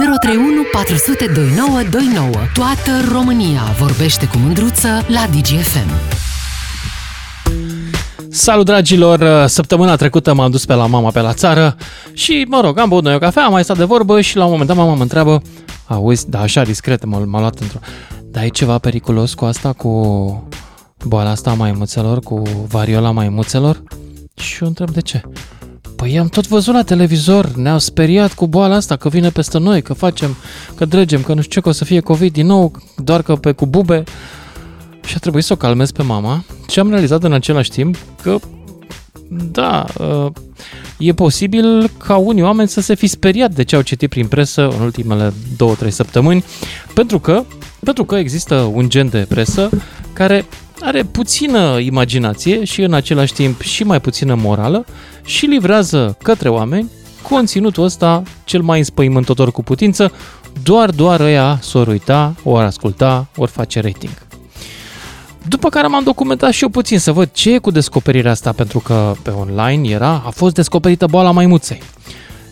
[0.00, 2.30] 031 400 2929.
[2.54, 5.90] Toată România vorbește cu mândruță la DGFM.
[8.30, 9.46] Salut dragilor!
[9.46, 11.76] Săptămâna trecută m-am dus pe la mama pe la țară
[12.12, 14.44] și, mă rog, am băut noi o cafea, am mai stat de vorbă și la
[14.44, 15.42] un moment dat mama mă întreabă
[15.86, 17.78] Auzi, da, așa discret, m-a, m-a luat într-o...
[18.24, 20.48] Dar e ceva periculos cu asta, cu
[21.04, 23.82] boala asta a maimuțelor, cu variola maimuțelor?
[24.34, 25.22] Și eu întreb de ce.
[26.00, 29.82] Păi am tot văzut la televizor, ne-au speriat cu boala asta, că vine peste noi,
[29.82, 30.36] că facem,
[30.74, 33.36] că dregem, că nu știu ce, că o să fie COVID din nou, doar că
[33.36, 34.02] pe cu bube.
[35.04, 38.38] Și a trebuit să o calmez pe mama și am realizat în același timp că,
[39.28, 40.26] da, uh,
[40.98, 44.68] e posibil ca unii oameni să se fi speriat de ce au citit prin presă
[44.68, 46.44] în ultimele două, trei săptămâni,
[46.94, 47.44] pentru că,
[47.84, 49.68] pentru că există un gen de presă
[50.12, 50.44] care
[50.80, 54.84] are puțină imaginație și în același timp și mai puțină morală
[55.24, 56.90] și livrează către oameni
[57.22, 60.12] conținutul ăsta cel mai înspăimântător cu putință,
[60.62, 64.12] doar, doar ăia s-or uita, ori asculta, ori face rating.
[65.48, 68.78] După care m-am documentat și eu puțin să văd ce e cu descoperirea asta, pentru
[68.78, 71.82] că pe online era, a fost descoperită boala maimuței.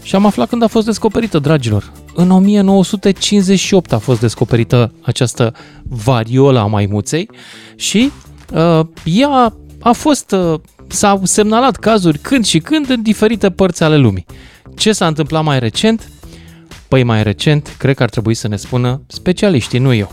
[0.08, 1.92] Și am aflat când a fost descoperită, dragilor.
[2.14, 7.30] În 1958 a fost descoperită această variola a maimuței
[7.76, 8.10] și
[8.52, 13.96] uh, ea a fost, uh, s-au semnalat cazuri când și când în diferite părți ale
[13.96, 14.26] lumii.
[14.76, 16.08] Ce s-a întâmplat mai recent?
[16.88, 20.12] Păi mai recent, cred că ar trebui să ne spună specialiștii, nu eu.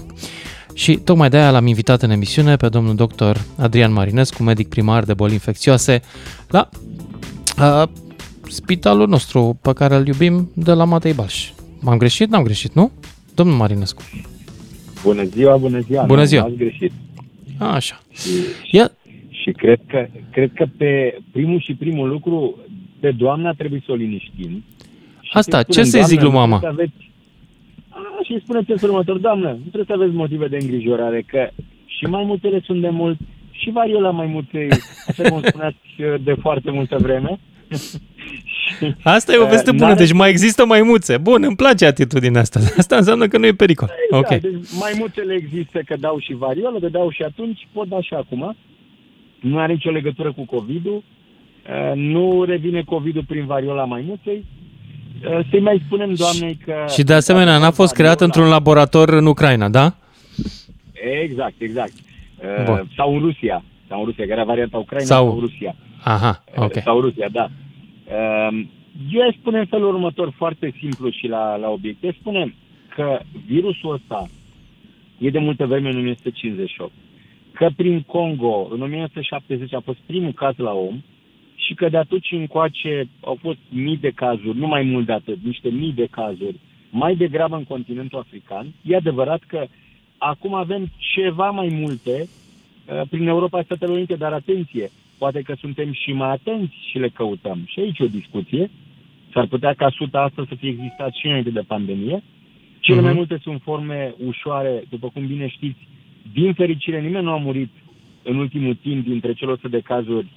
[0.74, 5.04] Și tocmai de aia l-am invitat în emisiune pe domnul doctor Adrian Marinescu, medic primar
[5.04, 6.02] de boli infecțioase,
[6.48, 6.70] la
[7.60, 7.90] uh,
[8.50, 11.50] spitalul nostru pe care îl iubim de la Matei Balș.
[11.82, 12.30] M-am greșit?
[12.30, 12.92] N-am greșit, nu?
[13.36, 14.02] Domnul Marinescu.
[15.04, 16.04] Bună ziua, bună ziua.
[16.04, 16.42] Bună ziua.
[16.42, 16.92] N-ați greșit.
[17.60, 18.00] A, așa.
[18.12, 18.30] Și,
[18.72, 18.92] Ia,
[19.30, 22.58] și cred, că, cred că pe primul și primul lucru,
[23.00, 24.64] pe doamna trebuie să o liniștim.
[25.22, 27.12] Și Asta, să-i ce spunem, să-i zic "Doamnă, lui nu mama?" trebuie să Aveți...
[27.90, 31.22] A, și îi spuneți în felul următor, doamnă, nu trebuie să aveți motive de îngrijorare,
[31.28, 31.50] că
[31.86, 33.18] și mai multele sunt de mult,
[33.52, 34.68] și variola mai multe,
[35.08, 35.78] așa cum spuneați
[36.24, 37.40] de foarte multă vreme.
[38.66, 41.18] Și, asta e o veste uh, bună, n-are- deci mai există maimuțe.
[41.18, 42.60] Bun, îmi place atitudinea asta.
[42.82, 43.90] Asta înseamnă că nu e pericol.
[44.10, 44.42] Exact, Ok.
[44.42, 48.14] deci mai multele există că dau și variolă, că dau și atunci, pot da și
[48.14, 48.56] acum.
[49.42, 51.04] Nu are nicio legătură cu COVID-ul.
[51.04, 54.46] Uh, Nu revine COVID-ul prin variola maimuței.
[55.26, 56.74] Uh, Să-i mai spunem doamnei că...
[56.94, 59.96] Și de asemenea, n-a fost creat variola- într-un laborator în Ucraina, da?
[61.24, 61.92] Exact, exact.
[62.38, 62.90] Uh, Bun.
[62.96, 63.64] Sau în Rusia.
[63.90, 65.76] Sau în Rusia, care era varianta Ucraina Sau- sau, Rusia.
[66.04, 66.82] Aha, ok.
[66.84, 67.50] Sau Rusia, da.
[68.06, 68.70] Um,
[69.12, 72.04] Eu aș spune în felul următor, foarte simplu și la, la obiect.
[72.04, 72.56] Eu spune
[72.96, 74.28] că virusul ăsta
[75.18, 76.92] e de multă vreme în 1958.
[77.52, 81.02] Că prin Congo, în 1970, a fost primul caz la om
[81.56, 85.38] și că de atunci încoace au fost mii de cazuri, nu mai mult de atât,
[85.44, 88.74] niște mii de cazuri, mai degrabă în continentul african.
[88.82, 89.66] E adevărat că
[90.18, 95.92] acum avem ceva mai multe uh, prin Europa Statelor Unite, dar atenție, poate că suntem
[95.94, 97.64] și mai atenți și le căutăm.
[97.68, 98.70] Și aici e o discuție.
[99.34, 102.24] S-ar putea ca suta asta să fie existat și înainte de pandemie.
[102.80, 103.18] Cele mai Mhm.
[103.18, 105.88] multe sunt forme ușoare, după cum bine știți.
[106.34, 107.72] Din fericire, nimeni nu a murit
[108.24, 110.28] în ultimul timp dintre cele 100 de cazuri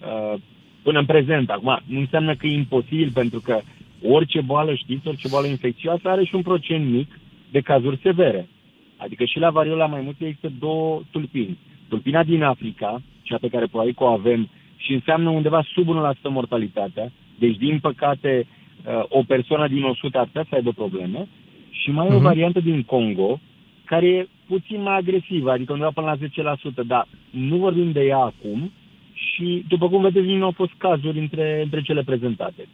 [0.00, 0.38] uh,
[0.82, 1.50] până în prezent.
[1.50, 3.60] Acum, nu înseamnă că e imposibil, pentru că
[4.02, 7.18] orice boală, știți, orice boală infecțioasă are și un procent mic
[7.50, 8.48] de cazuri severe.
[8.96, 11.58] Adică și la variola maimuței există două tulpini.
[11.88, 16.28] Tulpina din Africa, cea pe care probabil că o avem, și înseamnă undeva sub 1%
[16.28, 17.12] mortalitatea.
[17.38, 21.28] Deci, din păcate, uh, o persoană din 100 ar putea să aibă probleme.
[21.70, 22.22] Și mai e o Mhm.
[22.22, 23.40] variantă din Congo,
[23.84, 28.18] care e puțin mai agresivă, adică undeva până la 10%, dar nu vorbim de ea
[28.18, 28.72] acum
[29.12, 32.68] și, după cum vedeți, nu au fost cazuri între, între cele prezentate.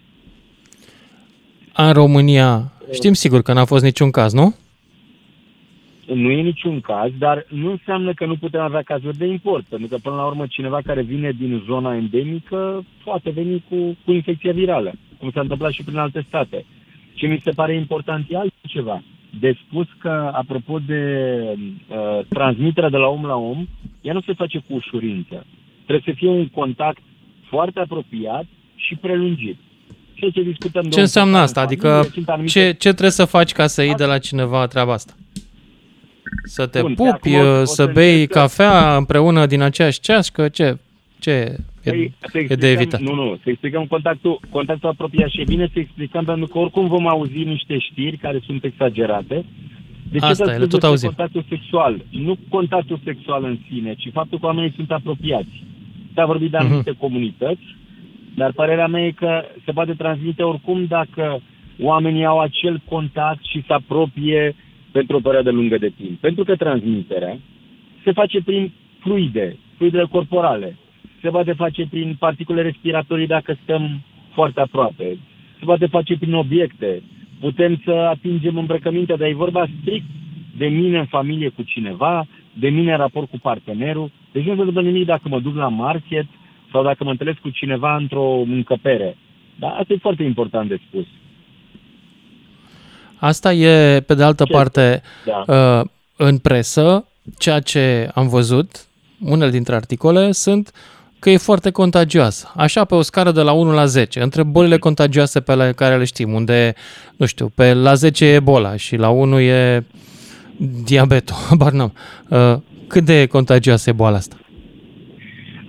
[1.77, 4.55] În România, știm sigur că n-a fost niciun caz, nu?
[6.06, 9.88] Nu e niciun caz, dar nu înseamnă că nu putem avea cazuri de import, pentru
[9.88, 14.52] că, până la urmă, cineva care vine din zona endemică poate veni cu, cu infecție
[14.52, 16.64] virală, cum s-a întâmplat și prin alte state.
[17.14, 19.02] Ce mi se pare important e altceva.
[19.40, 21.02] De spus că, apropo de
[21.56, 23.66] uh, transmiterea de la om la om,
[24.00, 25.46] ea nu se face cu ușurință.
[25.87, 27.02] Trebuie să fie un contact
[27.48, 28.44] foarte apropiat
[28.76, 29.56] și prelungit.
[30.14, 31.60] Ceea ce discutăm Ce înseamnă asta?
[31.60, 34.19] în Adică familie, sunt anumite- ce, ce trebuie să faci ca să iei de la
[34.19, 35.12] cineva treaba asta?
[36.44, 39.61] Să te Bun, pe pupi, acum o- o să să bei încerc- cafea împreună din
[39.61, 40.79] aceeași ceașcă, ce,
[41.19, 43.00] ce e, Păi, să e explicăm- de evitat?
[43.00, 46.87] Nu, nu, să explicăm contactul, contactul apropiat și e bine să explicăm pentru că oricum
[46.88, 49.44] vom auzi niște știri care sunt exagerate.
[50.11, 51.08] De ce Asta s-a e, le spus tot despre auzim.
[51.08, 52.05] contactul sexual?
[52.11, 55.64] Nu contactul sexual în sine, ci faptul că oamenii sunt apropiați.
[56.14, 56.67] S-a vorbit de Mhm.
[56.67, 57.62] anumite comunități,
[58.34, 61.40] dar părerea mea e că se poate transmite oricum dacă
[61.81, 64.55] oamenii au acel contact și se apropie
[64.93, 66.19] pentru o perioadă lungă de timp.
[66.19, 67.39] Pentru că transmiterea
[68.05, 70.77] se face prin fluide, fluidele corporale,
[71.21, 74.00] se poate face prin particule respiratorii dacă stăm
[74.33, 75.19] foarte aproape,
[75.59, 77.03] se poate face prin obiecte,
[77.41, 80.06] putem să atingem îmbrăcămintea, dar e vorba strict
[80.56, 84.11] de mine în familie cu cineva, de mine în raport cu partenerul.
[84.33, 86.27] Deci nu se întâmplă nimic dacă mă duc la market
[86.73, 89.17] sau dacă mă întâlnesc cu cineva într-o încăpere.
[89.59, 91.06] Dar asta e foarte important de spus.
[93.22, 94.52] Asta e, pe de altă Ce?
[94.52, 95.54] parte, da.
[95.54, 95.84] Uh,
[96.16, 97.04] în presă,
[97.38, 98.86] ceea ce am văzut,
[99.24, 100.70] unele dintre articole sunt
[101.19, 102.52] că e foarte contagioasă.
[102.56, 106.04] Așa, pe o scară de la 1 la 10, între bolile contagioase pe care le
[106.04, 106.74] știm, unde,
[107.16, 109.84] nu știu, pe la 10 e Ebola și la 1 e
[110.84, 111.92] diabetul, bar n-am.
[112.28, 114.36] Uh, cât de contagioasă e boala asta?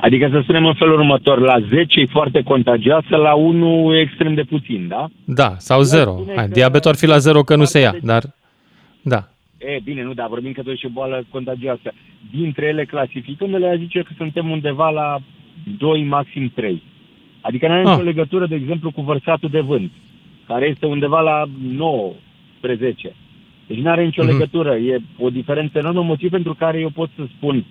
[0.05, 4.33] Adică să spunem în felul următor, la 10 e foarte contagioasă, la 1 e extrem
[4.33, 5.07] de puțin, da?
[5.25, 6.25] Da, sau 0.
[6.49, 8.23] Diabetul ar fi la 0 că nu se ia, dar
[9.01, 9.27] da.
[9.57, 11.93] E, bine, nu, dar vorbim că totuși e boală contagioasă.
[12.31, 15.19] Dintre ele, clasificându-le, aș zice că suntem undeva la
[15.77, 16.83] 2, maxim 3.
[17.41, 17.89] Adică nu are ah.
[17.89, 19.91] nicio legătură, de exemplu, cu vărsatul de vânt,
[20.47, 22.11] care este undeva la 9
[22.57, 23.15] spre 10.
[23.67, 24.27] Deci nu are nicio mm-hmm.
[24.27, 24.75] legătură.
[24.75, 27.65] E o diferență enormă, motiv pentru care eu pot să spun,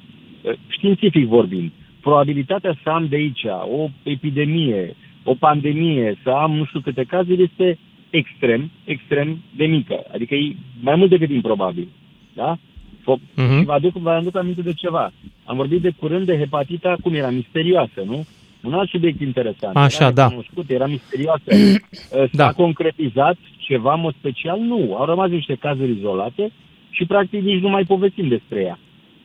[0.69, 1.71] științific vorbind,
[2.03, 3.45] probabilitatea să am de aici
[3.79, 7.79] o epidemie, o pandemie, să am nu știu câte cazuri, este
[8.11, 10.05] extrem, extrem de mică.
[10.15, 11.89] Adică e mai mult decât improbabil.
[12.35, 12.57] Da?
[12.57, 13.59] Uh-huh.
[13.59, 15.13] Și vă aduc, vă aduc aminte de ceva.
[15.45, 18.27] Am vorbit de curând de hepatita, cum era, misterioasă, nu?
[18.63, 19.77] Un alt subiect interesant.
[19.77, 20.29] Așa, era da.
[20.29, 21.51] Cunoscut, era misterioasă.
[22.11, 22.53] S-a da.
[22.53, 24.59] concretizat ceva, în mod special?
[24.61, 24.95] Nu.
[24.99, 26.53] Au rămas niște cazuri izolate
[26.91, 28.79] și, practic, nici nu mai povestim despre ea.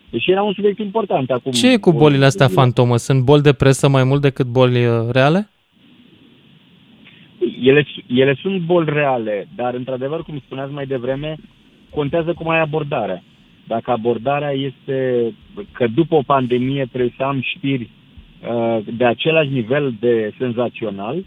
[0.09, 1.51] Deci era un subiect important acum.
[1.51, 2.97] Ce e cu bolile astea fantomă?
[2.97, 5.49] Sunt boli de presă mai mult decât boli uh, reale?
[7.61, 11.35] Ele, ele sunt boli reale, dar, într-adevăr, cum spuneați mai devreme,
[11.89, 13.23] contează cum ai abordarea.
[13.67, 15.33] Dacă abordarea este
[15.71, 21.23] că după o pandemie trebuie să am știri uh, de același nivel de senzațional,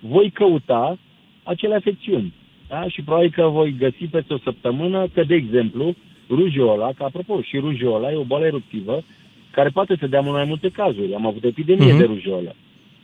[0.00, 0.98] voi căuta
[1.42, 2.32] acele afecțiuni.
[2.68, 2.88] Da?
[2.88, 5.94] Și probabil că voi găsi peste o săptămână că, de exemplu,
[6.30, 9.02] rujeola, că apropo, și rujeola e o boală eruptivă
[9.50, 11.14] care poate să dea mult mai multe cazuri.
[11.14, 11.98] Am avut epidemie uh-huh.
[11.98, 12.54] de rujeolă.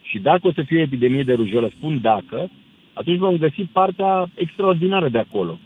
[0.03, 2.51] Și dacă o să fie epidemie de rujeolă, spun dacă,
[2.93, 5.59] atunci vom găsi partea extraordinară de acolo.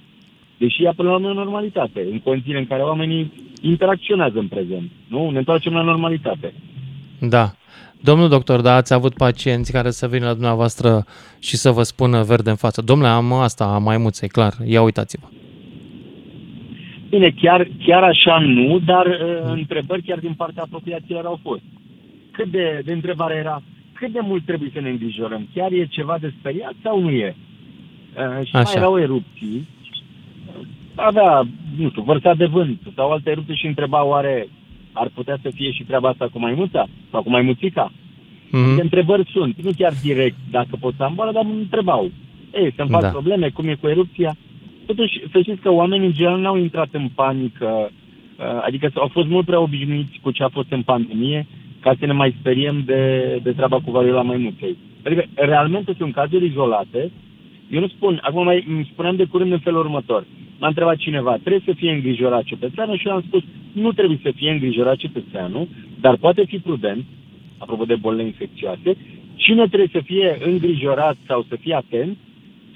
[0.59, 4.91] Deși ea până la urmă normalitate, în condițiile în care oamenii interacționează în prezent.
[5.09, 5.31] Nu?
[5.31, 6.55] Ne întoarcem la normalitate.
[7.21, 7.55] Da.
[8.03, 11.05] Domnul doctor, da, ați avut pacienți care să vină la dumneavoastră
[11.39, 12.83] și să vă spună verde în față.
[12.83, 15.40] Domnule, am asta, am maimuțe, clar, ia uitați-vă.
[17.11, 21.63] Bine, chiar, chiar așa nu, dar uh, întrebări chiar din partea apropiaților au fost.
[22.31, 23.63] Cât de, de întrebare era,
[23.93, 25.49] cât de mult trebuie să ne îngrijorăm?
[25.55, 27.35] Chiar e ceva de speriat sau nu e?
[27.37, 28.63] Uh, și așa.
[28.63, 29.69] mai erau erupții,
[30.95, 31.47] avea,
[31.77, 34.49] nu știu, vărsat de vânt sau alte erupții și întreba oare
[34.93, 37.93] ar putea să fie și treaba asta cu maimuța sau cu maimuțica?
[37.93, 38.77] Mm-hmm.
[38.77, 42.11] De întrebări sunt, nu chiar direct dacă pot să am boală, dar mă întrebau.
[42.55, 43.09] Ei, să-mi fac da.
[43.09, 44.37] probleme, cum e cu erupția?
[44.91, 49.29] Totuși, să știți că oamenii în general n-au intrat în panică, uh, adică au fost
[49.29, 51.47] mult prea obișnuiți cu ce a fost în pandemie,
[51.81, 53.01] ca să ne mai speriem de,
[53.43, 54.77] de treaba cu variola maimuței.
[55.05, 57.11] Adică, realmente sunt cazuri izolate.
[57.71, 60.25] Eu nu spun, acum mai îmi spuneam de curând în felul următor.
[60.59, 64.33] M-a întrebat cineva, trebuie să fie îngrijorat cetățeanul și eu am spus, nu trebuie să
[64.37, 65.69] fie îngrijorat cetățeanul,
[66.01, 67.05] dar poate fi prudent,
[67.59, 68.97] apropo de bolile infecțioase,
[69.35, 72.17] cine trebuie să fie îngrijorat sau să fie atent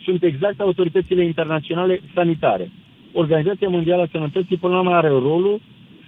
[0.04, 2.70] sunt exact autoritățile internaționale sanitare.
[3.12, 5.60] Organizația Mondială a Sănătății până la urmă are rolul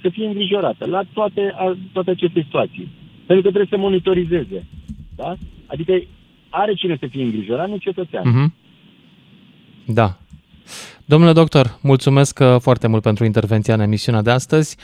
[0.03, 1.55] să fie îngrijorată la toate,
[1.93, 2.89] toate aceste situații.
[3.27, 4.67] Pentru că trebuie să monitorizeze.
[5.17, 5.37] Da?
[5.67, 6.03] Adică
[6.49, 8.25] are cine să fie îngrijorat, nu cetățean.
[8.25, 8.53] Mm-hmm.
[9.87, 10.19] Da.
[11.09, 14.77] Domnule doctor, mulțumesc uh, foarte mult pentru intervenția în emisiunea de astăzi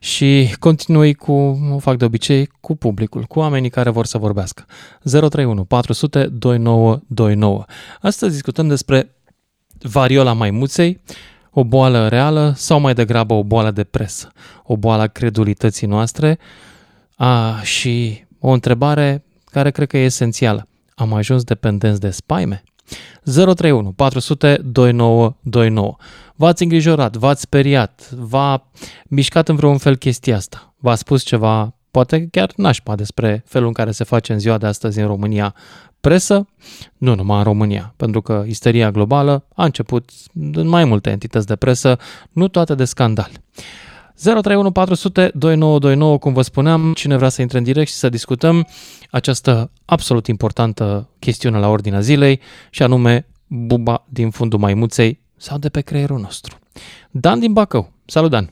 [0.00, 1.32] și continui cu,
[1.72, 4.64] o fac de obicei, cu publicul, cu oamenii care vor să vorbească.
[5.02, 7.64] 031 400 2929.
[8.00, 9.16] Astăzi discutăm despre
[9.78, 11.00] variola maimuței,
[11.50, 14.32] o boală reală sau mai degrabă o boală de presă,
[14.64, 16.38] o boală a credulității noastre
[17.16, 20.68] a, și o întrebare care cred că e esențială.
[20.94, 22.62] Am ajuns dependenți de spaime?
[23.24, 25.96] 031 400 2929.
[26.34, 28.70] V-ați îngrijorat, v-ați speriat, v-a
[29.04, 30.74] mișcat în vreun fel chestia asta.
[30.78, 34.66] V-a spus ceva, poate chiar nașpa despre felul în care se face în ziua de
[34.66, 35.54] astăzi în România
[36.00, 36.48] presă,
[36.96, 40.10] nu numai în România, pentru că isteria globală a început
[40.52, 41.98] în mai multe entități de presă,
[42.32, 43.30] nu toate de scandal.
[44.24, 48.66] 031 400 2929, cum vă spuneam, cine vrea să intre în direct și să discutăm
[49.10, 55.68] această absolut importantă chestiune la ordinea zilei și anume buba din fundul maimuței sau de
[55.68, 56.56] pe creierul nostru.
[57.10, 57.92] Dan din Bacău.
[58.04, 58.50] Salut, Dan!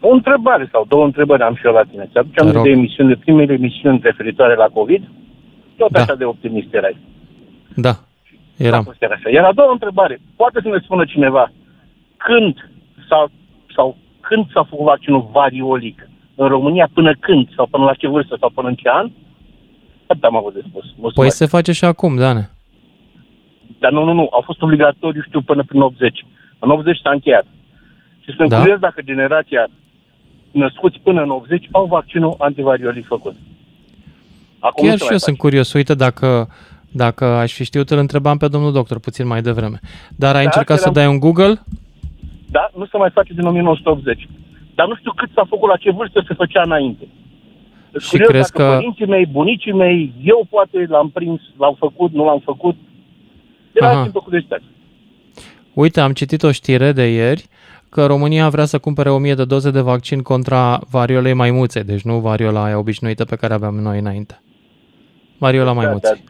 [0.00, 2.08] O întrebare sau două întrebări am și eu la tine.
[2.12, 2.66] Ți-aduce Te aminte rog.
[2.66, 5.02] de emisiune, de primele emisiuni referitoare la COVID?
[5.76, 6.00] Tot Da.
[6.00, 6.96] așa de optimist erai.
[7.76, 8.02] Da, A
[8.56, 8.82] eram.
[8.84, 9.30] fost chiar așa.
[9.30, 10.20] Iar a doua întrebare.
[10.36, 11.52] Poate să ne spună cineva
[12.16, 12.69] când
[13.10, 13.20] s-a,
[13.76, 18.36] sau când s-a făcut vaccinul variolic în România, până când, sau până la ce vârstă,
[18.40, 19.10] sau până în ce an?
[20.06, 20.82] Atât am avut de spus.
[20.84, 21.14] Mulțumesc.
[21.14, 22.50] Păi se face și acum, Dane.
[23.78, 24.28] Dar nu, nu, nu.
[24.38, 26.26] A fost obligatoriu, știu, până prin 80.
[26.58, 27.44] În 80 s-a încheiat.
[28.20, 28.56] Și sunt Da?
[28.56, 28.60] da?
[28.62, 29.66] curios dacă generația
[30.50, 33.34] născuți până în 80 au vaccinul antivariolic făcut.
[34.58, 35.24] Acum nu Chiar se și mai eu face.
[35.24, 35.72] sunt curios.
[35.72, 36.48] Uite, dacă,
[36.92, 39.78] dacă aș fi știut, îl întrebam pe domnul doctor puțin mai devreme.
[40.16, 41.60] Dar ai Da, încercat să eram- dai un Google?
[42.50, 44.28] Da, nu se mai face din 1980.
[44.74, 47.08] Dar nu știu cât s-a făcut, la ce vârstă se făcea înainte.
[47.90, 51.74] Sunt Și curios crezi dacă că- părinții mei, bunicii mei, eu poate l-am prins, l-am
[51.78, 52.76] făcut, nu l-am făcut.
[53.72, 54.02] Era Aha.
[54.02, 54.62] simplu curiozitate.
[55.74, 57.46] Uite, am citit o știre de ieri
[57.88, 62.18] că România vrea să cumpere 1000 de doze de vaccin contra variolei maimuței, deci nu
[62.18, 64.40] variola aia obișnuită pe care aveam noi înainte.
[65.38, 66.24] Variola maimuței.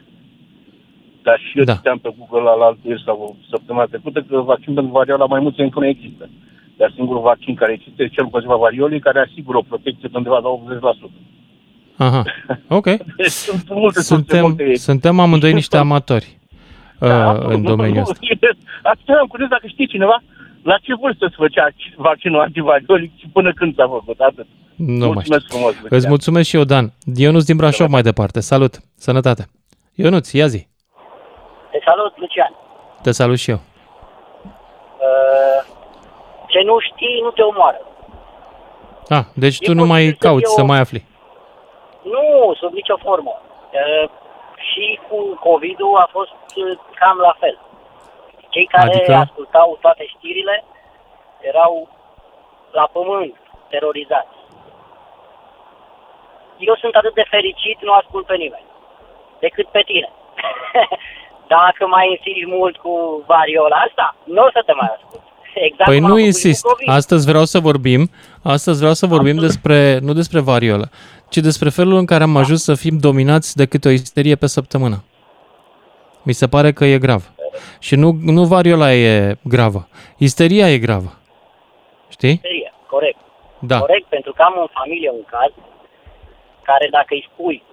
[1.23, 1.71] Dar și eu Da.
[1.71, 1.77] da.
[1.77, 5.79] citeam pe Google la alt ieri sau săptămâna trecută că vaccin pentru variola maimuței încă
[5.79, 6.29] nu există.
[6.77, 10.37] Dar singurul vaccin care există este cel împotriva variolei, care asigură o protecție de undeva
[10.37, 11.11] la 80%.
[11.97, 12.23] Aha,
[12.79, 12.85] ok.
[13.17, 14.75] Deci sunt multe surse, Suntem, multe...
[14.75, 16.39] suntem amândoi niște amatori
[16.99, 17.09] uh,
[17.39, 18.25] în nu, domeniul nu, ăsta.
[18.91, 20.23] Asta am curios dacă știi cineva
[20.63, 24.19] la ce vârstă se făcea vaccinul antivariolic și până când s-a făcut.
[24.19, 24.47] Atât.
[24.75, 25.13] Nu mai știu.
[25.13, 25.71] Mulțumesc frumos.
[25.73, 26.09] Îți Lucian.
[26.09, 26.93] mulțumesc și eu, Dan.
[27.15, 28.39] Ionuț din Brașov mai departe.
[28.39, 28.79] Salut!
[28.95, 29.45] Sănătate!
[29.95, 30.67] Ionuț, ia zi.
[31.71, 32.53] Te salut, Lucian.
[33.01, 33.59] Te salut și eu.
[35.07, 35.59] Uh,
[36.47, 37.81] ce nu știi, nu te omoară.
[39.09, 41.05] Ah, deci tu E nu mai posibil să cauți fie să o- mai afli.
[42.01, 43.33] Nu, sub nicio formă.
[43.41, 44.09] Uh,
[44.69, 47.59] și cu COVID-ul a fost uh, cam la fel.
[48.49, 48.97] Cei care Adică?
[49.03, 49.13] adică?
[49.25, 50.63] ascultau toate știrile
[51.39, 51.87] erau
[52.71, 53.35] la pământ,
[53.69, 54.35] terorizați.
[56.57, 58.65] Eu sunt atât de fericit, nu ascult pe nimeni,
[59.39, 60.09] decât pe tine.
[61.55, 65.21] Dacă mai insisti mult cu variola asta, nu o să te mai ascult.
[65.53, 66.61] Exact Păi cum am nu făcut și insist.
[66.63, 66.89] cu COVID.
[66.89, 68.09] Astăzi vreau să vorbim,
[68.43, 70.89] astăzi vreau să vorbim despre, nu despre variolă,
[71.29, 74.47] ci despre felul în care am ajuns să fim dominați de câte o isterie pe
[74.47, 75.03] săptămână.
[76.23, 77.31] Mi se pare că e grav.
[77.79, 79.87] Și nu, nu variola e gravă.
[80.17, 81.13] Isteria e gravă.
[82.09, 82.39] Știi?
[82.41, 83.19] Serie, corect.
[83.59, 83.79] Da.
[83.79, 85.51] Corect, pentru că am în familie un caz
[86.63, 87.63] care dacă îi spui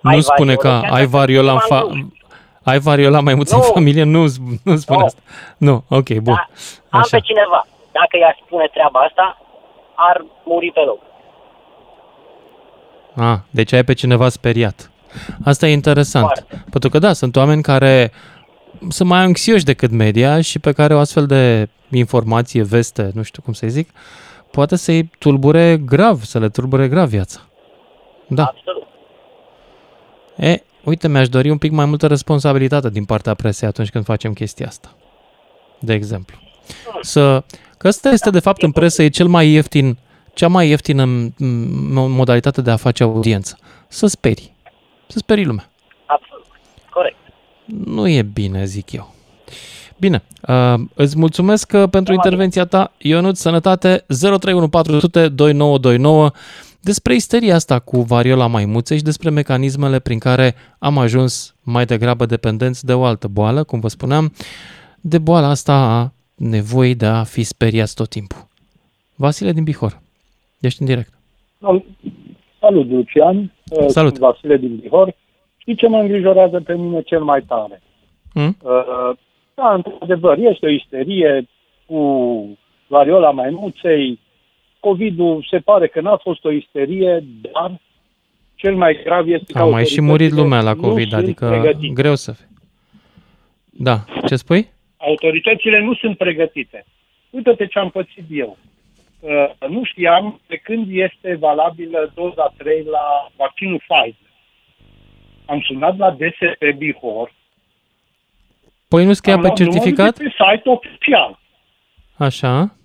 [0.00, 2.12] Nu ai spune că variolă, chiar ai dacă variola în nu fa- am
[2.64, 3.62] ai variola mai mult în Nu.
[3.62, 4.02] familie?
[4.02, 4.20] Nu,
[4.62, 5.04] nu spune Nu.
[5.04, 5.20] asta.
[5.56, 6.34] Nu, ok, bun.
[6.34, 6.46] Da,
[6.90, 7.08] am Așa.
[7.10, 7.66] pe cineva.
[7.92, 9.38] Dacă i-aș spune treaba asta,
[9.94, 10.98] ar muri pe loc.
[13.16, 14.90] Ah, deci ai pe cineva speriat.
[15.44, 16.24] Asta e interesant.
[16.24, 16.64] Foarte.
[16.70, 18.12] Pentru că da, sunt oameni care
[18.88, 23.42] sunt mai anxioși decât media și pe care o astfel de informație, veste, nu știu
[23.42, 23.90] cum să zic,
[24.50, 27.40] poate să-i tulbure grav, să le tulbure grav viața.
[28.26, 28.44] Da.
[28.44, 28.86] Absolut.
[30.36, 34.32] E, uite, mi-aș dori un pic mai multă responsabilitate din partea presei atunci când facem
[34.32, 34.94] chestia asta.
[35.78, 36.36] De exemplu.
[37.00, 37.42] Să,
[37.78, 39.98] că ăsta este, de fapt, în presă, e cel mai ieftin,
[40.34, 41.34] cea mai ieftină m- m-
[41.90, 43.58] modalitate de a face audiență.
[43.88, 44.54] Să sperii.
[45.06, 45.70] Să sperii lumea.
[46.06, 46.46] Absolut.
[46.90, 47.16] Corect.
[47.64, 49.14] Nu e bine, zic eu.
[49.98, 52.92] Bine, uh, îți mulțumesc uh, pentru intervenția ta.
[52.98, 56.30] Ionut, sănătate, 031400 2929
[56.82, 62.26] despre isteria asta cu variola maimuței și despre mecanismele prin care am ajuns mai degrabă
[62.26, 64.32] dependenți de o altă boală, cum vă spuneam,
[65.00, 68.48] de boala asta a nevoii de a fi speriați tot timpul.
[69.14, 70.00] Vasile din Bihor,
[70.60, 71.12] ești în direct.
[72.60, 73.52] Salut, Lucian.
[73.86, 73.90] Salut.
[73.90, 75.14] Sunt Vasile din Bihor.
[75.56, 77.82] Știi ce mă îngrijorează pe mine cel mai tare?
[78.32, 78.56] Hmm?
[78.62, 79.16] Uh,
[79.54, 81.48] Da, într-adevăr, este o isterie
[81.86, 81.98] cu
[82.86, 84.18] variola maimuței.
[84.86, 87.80] COVID-ul se pare că n-a fost o isterie, dar
[88.54, 91.22] cel mai grav este că A mai și murit autoritățile lumea la nu COVID, sunt
[91.22, 91.92] adică pregătite.
[92.02, 92.46] greu să fie.
[93.70, 94.68] Da, ce spui?
[94.96, 96.84] Autoritățile nu sunt pregătite.
[97.30, 98.56] Uite-te ce am pățit eu.
[99.20, 104.30] Uh, nu știam de când este valabilă doza 3 la vaccinul Pfizer.
[105.46, 107.32] Am sunat la DSP Bihor.
[108.88, 110.16] Păi nu scria am pe luat numărul certificat?
[110.16, 111.38] de pe site oficial.
[112.16, 112.76] Așa.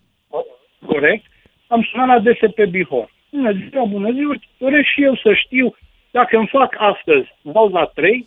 [0.85, 1.25] Corect?
[1.67, 3.11] Am sunat la DSP Bihor.
[3.31, 5.75] Bună ziua, bună ziua, doresc și eu să știu
[6.11, 8.25] dacă îmi fac astăzi doza 3,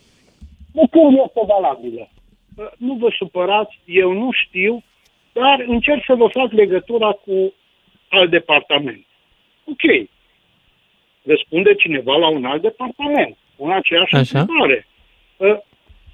[0.73, 2.09] de când este valabilă.
[2.57, 4.83] Uh, Nu vă supărați, eu nu știu,
[5.33, 7.53] dar încerc să vă fac legătura cu
[8.09, 9.05] alt departament.
[9.65, 10.09] Ok.
[11.23, 14.41] Răspunde cineva la un alt departament, cu aceeași Așa.
[14.41, 14.87] întrebare.
[15.37, 15.57] Uh,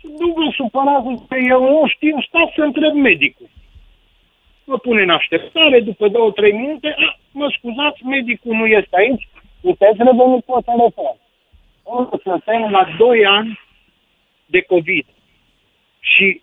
[0.03, 3.49] duc în supărat, zic că eu nu știu, stați să întreb medicul.
[4.67, 9.29] Mă pune în așteptare, după două, trei minute, a, mă scuzați, medicul nu este aici,
[9.61, 11.17] puteți reveni pe telefon.
[11.83, 13.61] O, suntem la doi ani
[14.47, 15.07] de COVID
[16.01, 16.41] și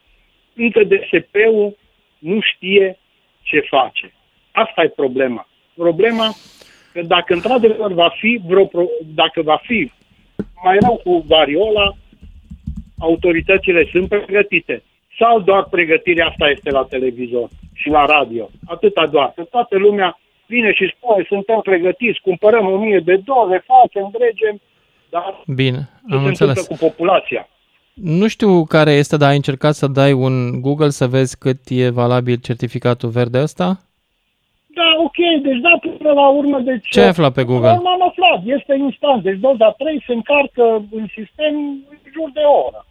[0.56, 1.78] încă DSP-ul
[2.20, 2.98] nu știe
[3.42, 4.14] ce face.
[4.52, 5.48] Asta e problema.
[5.76, 6.34] Problema
[6.94, 9.92] că dacă într-adevăr va fi vreo pro- dacă va fi
[10.64, 11.94] mai rău cu variola,
[13.00, 14.84] autoritățile sunt pregătite.
[15.20, 17.50] Sau doar pregătirea asta este la televizor
[17.84, 18.50] și la radio.
[18.66, 19.32] Atâta doar.
[19.36, 24.56] Că toată lumea vine și spune, suntem pregătiți, cumpărăm o mie de doze, facem, dregem,
[25.10, 26.58] dar Bine, ce am se înțeles.
[26.58, 27.48] întâmplă cu populația?
[27.94, 31.90] Nu știu care este, dar ai încercat să dai un Google să vezi cât e
[31.90, 33.66] valabil certificatul verde ăsta?
[34.80, 36.88] Da, ok, deci da, până la urmă, deci...
[36.90, 37.76] Ce ai aflat pe Google?
[37.82, 39.24] Nu am aflat, este instant.
[39.24, 40.64] Deci doza 3 se încarcă
[41.00, 41.54] în sistem
[41.92, 42.86] în jur de o oră.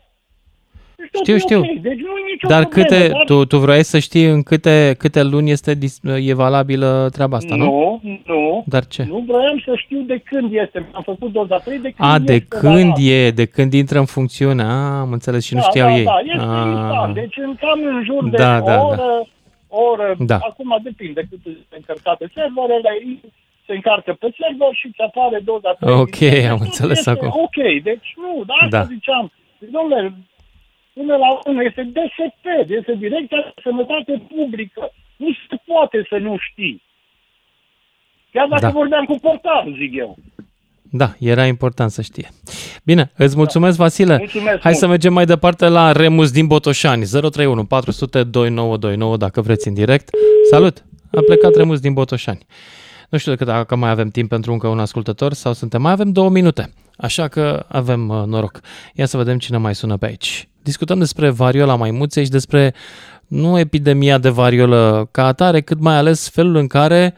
[1.03, 1.59] Deci totul Știu, e știu.
[1.59, 3.25] ok, Deci nu e nicio Dar problemă, câte, dar...
[3.25, 7.55] tu, tu vrei să știi în câte, câte luni este dis- e valabilă treaba asta,
[7.55, 7.65] nu?
[7.65, 8.65] Nu, nu.
[8.67, 9.05] Dar ce?
[9.09, 10.89] Nu vroiam să știu de când este.
[10.93, 13.13] Am făcut doza 3 de când A, de este când valabil.
[13.27, 14.63] e, de când intră în funcțiune.
[14.63, 16.05] A, am înțeles și nu da, știau da, ei.
[16.05, 17.15] Da, este A, instant.
[17.15, 18.83] Deci în cam în jur de Da, o da, da.
[18.83, 19.09] oră,
[19.69, 20.39] o oră, Da.
[20.51, 22.91] acum depinde cât sunt încărcate serverele,
[23.67, 25.95] se încarcă pe server și ți apare doza 3.
[26.05, 27.29] Ok, Deci am totul înțeles este acum.
[27.47, 28.89] Ok, deci nu, da, asta Da.
[28.95, 29.25] ziceam.
[29.61, 30.01] Deci, domnule,
[30.95, 32.45] până la urmă este DSP,
[32.79, 34.83] este Direcția de Sănătate Publică.
[35.17, 36.83] Nu se poate să nu știi.
[38.33, 38.71] Chiar dacă Da.
[38.71, 40.17] vorbeam cu portarul, zic eu.
[40.95, 42.29] Da, era important să știe.
[42.85, 44.17] Bine, îți mulțumesc, Vasile.
[44.17, 44.77] Mulțumesc Hai mult.
[44.77, 47.05] să mergem mai departe la Remus din Botoșani.
[47.05, 50.09] 031 400 2929 dacă vreți în direct.
[50.51, 50.85] Salut!
[51.15, 52.47] A plecat Remus din Botoșani.
[53.09, 55.83] Nu știu dacă, dacă mai avem timp pentru încă un ascultător sau suntem.
[55.83, 58.61] Mai avem două minute, așa că avem uh, noroc.
[58.95, 60.49] Ia să vedem cine mai sună pe aici.
[60.63, 62.75] Discutăm despre variola maimuței și despre
[63.27, 67.15] nu epidemia de variolă ca atare, cât mai ales felul în care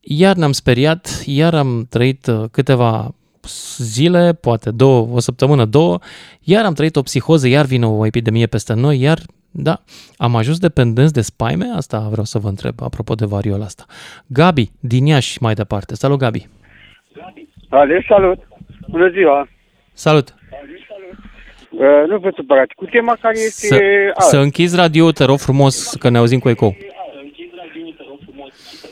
[0.00, 3.14] iar ne-am speriat, iar am trăit uh, câteva
[3.76, 5.98] zile, poate două, o săptămână, două,
[6.40, 9.18] iar am trăit o psihoză, iar vine o epidemie peste noi, iar,
[9.50, 9.82] da,
[10.16, 11.64] am ajuns dependenți de spaime?
[11.76, 13.84] Asta vreau să vă întreb, apropo de variola asta.
[14.26, 15.94] Gabi, din Iași, mai departe.
[15.94, 16.48] Salut, Gabi!
[17.68, 18.38] Ale, salut!
[18.88, 19.48] Bună ziua!
[19.92, 20.34] Salut!
[21.72, 22.74] Uh, nu vă supărați.
[22.74, 23.66] Cu tema care este...
[23.66, 23.80] Să,
[24.14, 24.28] azi.
[24.28, 26.76] să închizi radio te rog frumos, că ne auzim cu ecou.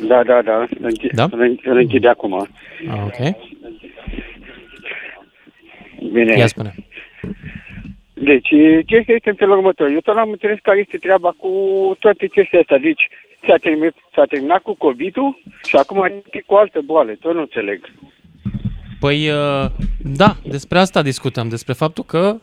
[0.08, 0.58] Da, da, da.
[0.60, 1.28] Îl închid, Da?
[1.30, 2.48] îl închid- îl închid acum.
[2.90, 3.34] Ah, Ok,
[6.12, 6.36] Bine.
[6.38, 6.74] ia spune.
[8.14, 8.48] Deci,
[8.86, 9.88] chestia este în felul următor.
[9.90, 11.50] Eu tot am înțeles care este treaba cu
[11.98, 12.78] toate chestia astea.
[12.78, 13.08] Deci,
[13.46, 17.12] s-a terminat, s-a terminat cu COVID-ul și acum e cu altă boală.
[17.20, 17.84] Tot nu înțeleg.
[19.00, 19.66] Păi, uh,
[20.16, 22.36] da, despre asta discutăm, despre faptul că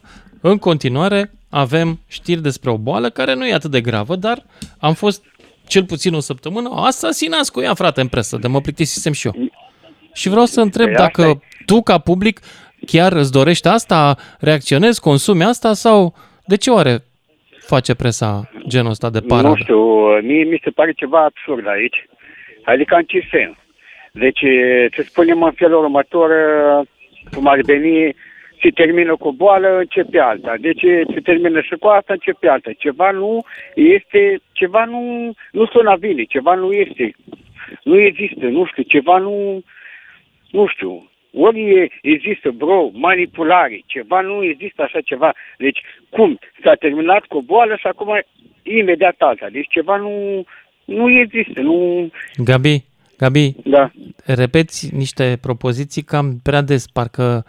[0.49, 4.43] în continuare avem știri despre o boală care nu e atât de gravă, dar
[4.79, 5.23] am fost
[5.67, 9.49] cel puțin o săptămână asasinați cu ea, frate, în presă, de mă plictisisem și eu.
[10.13, 12.39] Și vreau să întreb Păi asta dacă tu, ca public,
[12.85, 16.13] chiar îți dorești asta, reacționezi, consumi asta sau
[16.45, 17.03] de ce oare
[17.59, 19.47] face presa genul ăsta de paradă?
[19.47, 22.07] Nu știu, mie mi se pare ceva absurd aici.
[22.63, 23.55] Adică în ce sens?
[24.11, 24.39] Deci,
[24.95, 26.29] să spunem în felul următor,
[27.33, 28.15] cum ar veni,
[28.61, 30.53] se termină cu o boală, începe alta.
[30.59, 30.81] Deci
[31.13, 32.71] se termină și cu asta, începe alta.
[32.77, 33.43] Ceva nu
[33.75, 37.15] este, ceva nu, nu sună bine, ceva nu este.
[37.83, 39.63] Nu există, nu știu, ceva nu,
[40.51, 41.09] nu știu.
[41.33, 45.33] Ori e- există vreo manipulare, ceva nu există așa ceva.
[45.57, 46.39] Deci, cum?
[46.63, 48.21] S-a terminat cu o boală și acum
[48.63, 49.47] imediat alta.
[49.51, 50.43] Deci ceva nu,
[50.85, 52.09] nu există, nu...
[52.43, 52.83] Gabi,
[53.17, 53.91] Gabi, Da.
[54.25, 57.45] repeți niște propoziții cam prea des, parcă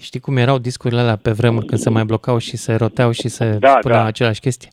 [0.00, 3.28] știi cum erau discurile alea pe vremuri când se mai blocau și se roteau și
[3.28, 4.04] se Da, spunea da.
[4.04, 4.70] aceleași chestii.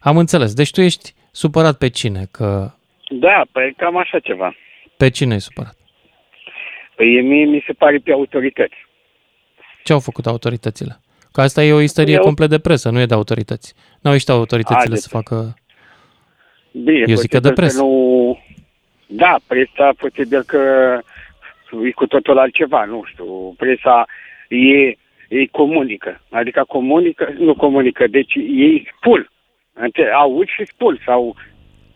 [0.00, 0.54] Am înțeles.
[0.54, 2.26] Deci tu ești supărat pe cine?
[2.30, 2.70] Că
[3.10, 4.54] Da, păi cam așa ceva.
[4.96, 5.76] pe cine e supărat?
[6.94, 8.74] Păi mie mi se pare pe autorități.
[9.84, 11.00] Ce au făcut autoritățile?
[11.32, 13.74] Că asta e o isterie Eu- complet de presă, nu e de autorități.
[14.00, 15.54] N-au ieșit autoritățile A, să facă...
[16.72, 17.82] Bine, Eu zic că de posibil presă.
[17.82, 18.38] Nu...
[19.06, 20.58] Da, presa posibil că
[21.86, 23.54] e cu totul altceva, nu știu.
[23.56, 24.06] Presa
[24.48, 24.96] e,
[25.28, 26.20] e comunică.
[26.30, 29.30] Adică comunică, nu comunică, deci ei spun.
[29.72, 31.36] Înte- Auzi și spun sau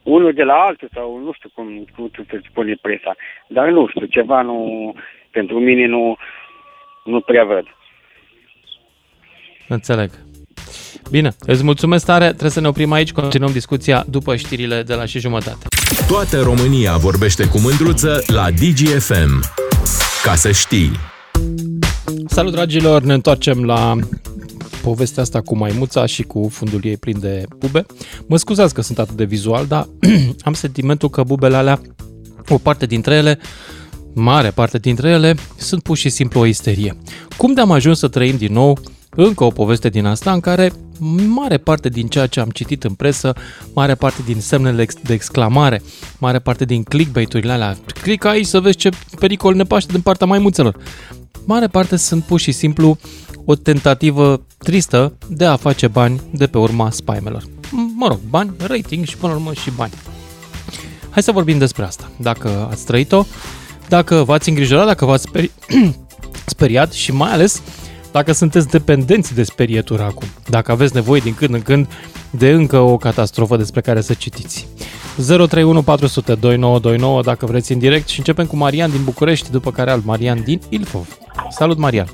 [0.02, 3.14] unul de la altul sau nu știu cum, cum tu te spune presa.
[3.48, 4.94] Dar nu știu, ceva nu,
[5.30, 6.16] pentru mine nu,
[7.04, 7.64] nu prea văd.
[9.68, 10.10] Înțeleg.
[11.10, 15.04] Bine, îți mulțumesc tare, trebuie să ne oprim aici, continuăm discuția după știrile de la
[15.04, 15.66] și jumătate.
[16.08, 19.32] Toată România vorbește cu mândruță la DGFM.
[20.22, 20.90] Ca să știi.
[22.26, 23.96] Salut dragilor, ne întoarcem la
[24.82, 27.86] povestea asta cu maimuța și cu fundul ei plin de bube.
[28.26, 29.88] Mă scuzați că sunt atât de vizual, dar
[30.40, 31.80] am sentimentul că bubele alea,
[32.48, 33.38] o parte dintre ele,
[34.14, 36.96] mare parte dintre ele, sunt pur și simplu o isterie.
[37.36, 38.78] Cum de-am ajuns să trăim din nou
[39.10, 40.72] încă o poveste din asta în care
[41.26, 43.34] mare parte din ceea ce am citit în presă,
[43.74, 45.82] mare parte din semnele de exclamare,
[46.18, 50.26] mare parte din clickbait-urile alea, click aici să vezi ce pericol ne paște din partea
[50.26, 50.76] maimuțelor.
[51.44, 52.98] Mare parte sunt pur și simplu
[53.44, 57.42] o tentativă tristă de a face bani de pe urma spaimelor.
[57.94, 59.92] Mă rog, bani, rating și până la urmă și bani.
[61.10, 62.10] Hai să vorbim despre asta.
[62.16, 63.24] Dacă ați trăit-o,
[63.88, 65.50] dacă v-ați îngrijorat, dacă v-ați speri-
[66.46, 67.62] speriat și mai ales
[68.12, 71.88] dacă sunteți dependenți de sperietură acum, dacă aveți nevoie din când în când
[72.30, 74.66] de încă o catastrofă despre care să citiți.
[75.26, 79.90] 031 400 2929 dacă vreți în direct și începem cu Marian din București, după care
[79.90, 81.18] al Marian din Ilfov.
[81.52, 82.06] Salut Marian!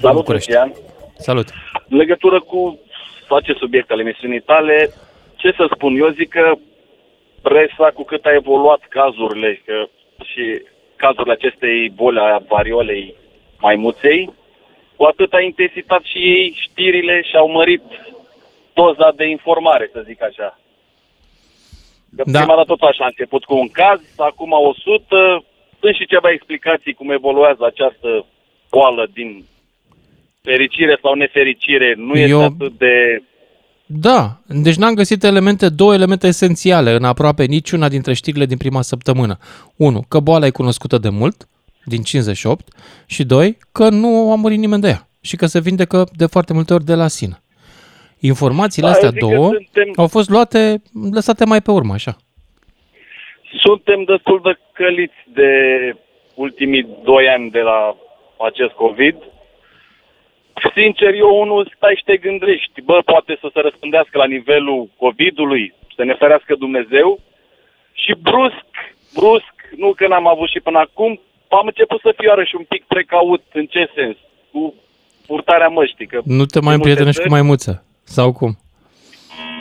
[0.00, 0.72] Salut, Cristian!
[1.18, 1.48] Salut!
[1.88, 2.78] În legătură cu
[3.26, 4.90] face subiect al emisiunii tale,
[5.36, 6.52] ce să spun, eu zic că
[7.42, 9.86] presa, cu cât a evoluat cazurile că,
[10.24, 10.62] și
[10.96, 13.14] cazurile acestei boli a variolei
[13.58, 14.32] maimuței,
[14.96, 17.82] cu atât a intensitat și ei știrile și au mărit
[18.74, 20.58] doza de informare, să zic așa.
[22.16, 22.38] Că Da.
[22.38, 25.44] prima dată tot așa a început cu un caz, acum 100,
[25.86, 28.08] sunt și ceva explicații cum evoluează această
[28.70, 29.44] boală din
[30.42, 31.94] fericire sau nefericire.
[31.96, 32.94] Nu este Eu- atât de...
[33.88, 38.82] Da, deci n-am găsit elemente, două elemente esențiale în aproape niciuna dintre știrile din prima
[38.82, 39.38] săptămână.
[39.76, 41.48] Unu, că boala e cunoscută de mult,
[41.84, 42.68] din 58,
[43.06, 46.52] și doi, că nu a murit nimeni de ea și că se vindecă de foarte
[46.52, 47.42] multe ori de la sine.
[48.20, 51.92] Informațiile Da, astea eu zic că două suntem- au fost luate, lăsate mai pe urmă,
[51.92, 52.16] așa.
[53.64, 55.50] Suntem destul de căliți de
[56.34, 57.96] ultimii doi ani de la
[58.48, 59.16] acest COVID.
[60.74, 65.74] Sincer, eu unul stai și te gândești, bă, poate să se răspândească la nivelul COVID-ului,
[65.96, 67.20] să ne ferească Dumnezeu
[67.92, 68.66] și brusc,
[69.14, 72.84] brusc, nu că n-am avut și până acum, am început să fiu iarăși un pic
[72.84, 74.16] precaut, în ce sens?
[74.52, 74.74] Cu
[75.26, 76.06] purtarea măștii.
[76.06, 78.58] Că Nu te mai în multe împrietenești cu țări- maimuță, sau cum?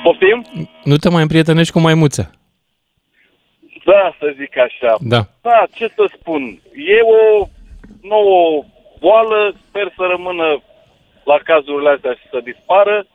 [0.03, 0.45] Poftim?
[0.84, 2.31] Nu te mai împrietenești cu maimuță.
[3.89, 4.91] Da, să zic așa.
[5.00, 5.21] Da.
[5.41, 6.43] Da, ce să spun.
[6.95, 7.48] E o
[8.02, 8.63] nouă
[9.00, 10.62] boală, sper să rămână
[11.24, 13.06] la cazurile astea și să dispară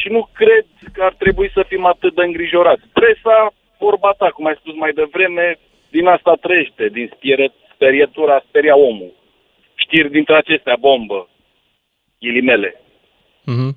[0.00, 2.84] și nu cred că ar trebui să fim atât de îngrijorați.
[2.92, 5.58] Presa, vorba ta, cum ai spus mai devreme,
[5.90, 9.12] din asta trăiește, din spiere, sperietura, speria omul.
[9.74, 11.28] Știri dintre acestea, bombă,
[12.20, 12.80] ghilimele.
[13.44, 13.76] Mhm.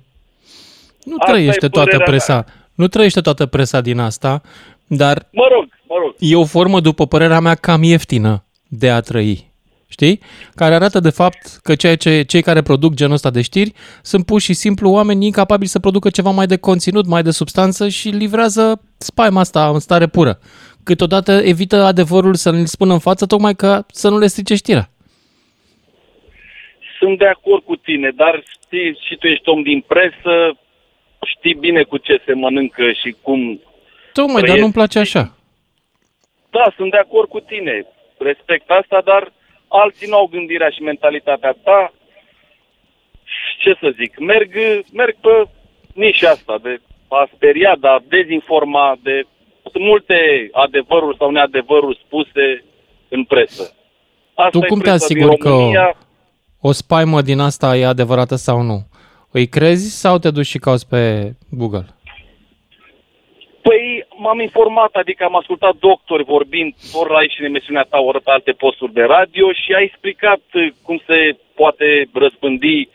[1.04, 2.44] Nu Asta e trăiește toată părerea presa.
[2.74, 4.40] Nu trăiește toată presa din asta,
[4.86, 6.14] dar Mă rog, mă rog.
[6.18, 9.50] e o formă, după părerea mea, cam ieftină de a trăi.
[9.88, 10.20] Știi?
[10.54, 14.26] Care arată de fapt că ceea ce, cei care produc genul ăsta de știri sunt
[14.26, 18.08] pur și simplu oameni incapabili să producă ceva mai de conținut, mai de substanță și
[18.08, 20.38] livrează spaima asta în stare pură.
[20.84, 24.90] Câteodată evită adevărul să ne-l spună în față, tocmai ca să nu le strice știrea.
[26.98, 30.58] Sunt de acord cu tine, dar știi, și tu ești om din presă,
[31.36, 33.60] știi bine cu ce se mănâncă și cum
[34.12, 34.60] Tocmai, dar Trăiesc.
[34.60, 35.36] nu-mi place așa.
[36.56, 37.86] Da, sunt de acord cu tine.
[38.18, 39.32] Respect asta, dar
[39.68, 41.92] alții nu au gândirea și mentalitatea ta.
[43.62, 44.50] Ce să zic, merg,
[44.92, 45.34] merg pe
[45.94, 49.22] nișa asta de a speria, de a dezinforma, de
[49.70, 50.14] sunt multe
[50.52, 52.64] adevăruri sau neadevăruri spuse
[53.08, 53.74] în presă.
[54.34, 55.96] Asta Tu e cum te presa din asiguri că România.
[56.60, 58.78] o spaimă din asta e adevărată sau nu?
[59.30, 61.86] Îi crezi sau te duci și cauți pe Google?
[64.12, 68.30] Păi m-am informat, adică am ascultat doctori vorbind, ori aici în emisiunea ta, ori pe
[68.30, 72.88] alte posturi de radio și a explicat uh, cum se poate răspândi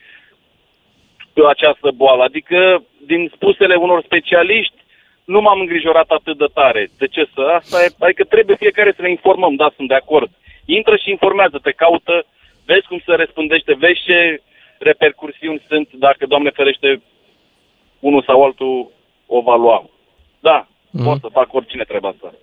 [1.47, 2.23] această boală.
[2.23, 4.75] Adică, din spusele unor specialiști,
[5.25, 6.89] nu m-am îngrijorat atât de tare.
[6.97, 7.41] De ce să?
[7.41, 10.29] Asta e, adică trebuie fiecare să ne informăm, da, sunt de acord.
[10.65, 12.25] Intră și informează-te, caută,
[12.65, 14.41] vezi cum se răspândește, vezi ce
[14.79, 17.01] repercursiuni sunt dacă, Doamne ferește,
[17.99, 18.91] unul sau altul
[19.27, 19.89] o va lua.
[20.39, 20.76] Da, Mhm.
[20.91, 21.03] Mm.
[21.03, 22.33] pot să fac oricine treaba asta.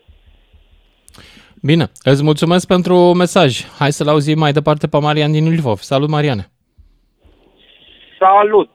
[1.62, 3.64] Bine, îți mulțumesc pentru mesaj.
[3.78, 5.78] Hai să-l auzim mai departe pe Marian din Ilfov.
[5.78, 6.46] Salut, Mariane!
[8.18, 8.70] Salut!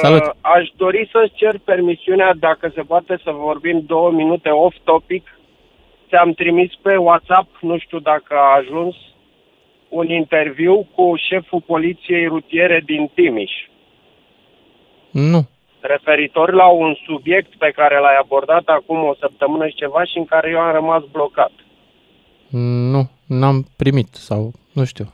[0.00, 0.22] Salut.
[0.22, 5.26] Uh, Aș dori să-ți cer permisiunea, dacă se poate, să vorbim două minute off-topic.
[6.08, 8.94] Ți-am trimis pe WhatsApp, nu știu dacă a ajuns,
[9.88, 13.52] un interviu cu șeful poliției rutiere din Timiș,
[15.10, 15.48] Nu.
[15.82, 20.24] Referitor la un subiect pe care l-ai abordat acum o săptămână și ceva și în
[20.24, 21.52] care eu am rămas blocat.
[22.90, 25.12] Nu, n-am primit sau nu știu.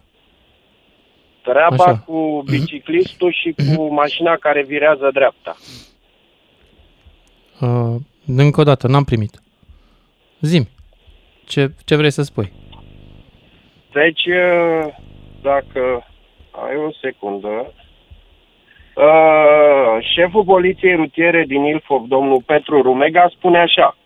[1.42, 1.98] Treaba Așa.
[2.07, 5.57] cu biciclistul și cu mașina care virează dreapta.
[7.61, 7.94] Uh,
[8.26, 9.42] încă o dată, n-am primit.
[10.40, 10.68] Zim,
[11.44, 12.52] ce, ce vrei să spui?
[13.92, 14.94] Deci, uh,
[15.42, 16.07] dacă
[16.50, 17.72] ai o secundă,
[19.04, 23.96] uh, șeful poliției rutiere din Ilfov, domnul Petru Rumega, spune așa.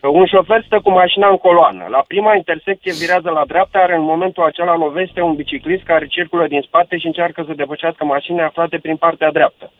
[0.00, 1.86] că Un șofer stă cu mașina în coloană.
[1.88, 6.46] La prima intersecție virează la dreapta, are în momentul acela lovește un biciclist care circulă
[6.46, 9.72] din spate și încearcă să depășească mașinile aflate prin partea dreaptă.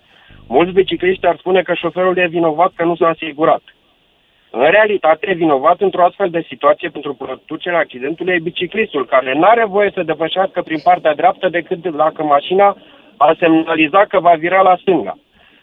[0.46, 3.62] Mulți bicicliști ar spune că șoferul e vinovat că nu s-a asigurat.
[4.50, 9.64] În realitate, vinovat într-o astfel de situație pentru producerea accidentului e biciclistul, care nu are
[9.64, 12.76] voie să depășească prin partea dreaptă decât dacă mașina
[13.26, 15.18] a semnalizat că va vira la stânga.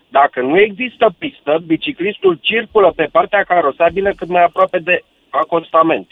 [0.09, 6.07] Dacă nu există pistă, biciclistul circulă pe partea carosabilă cât mai aproape de acostament.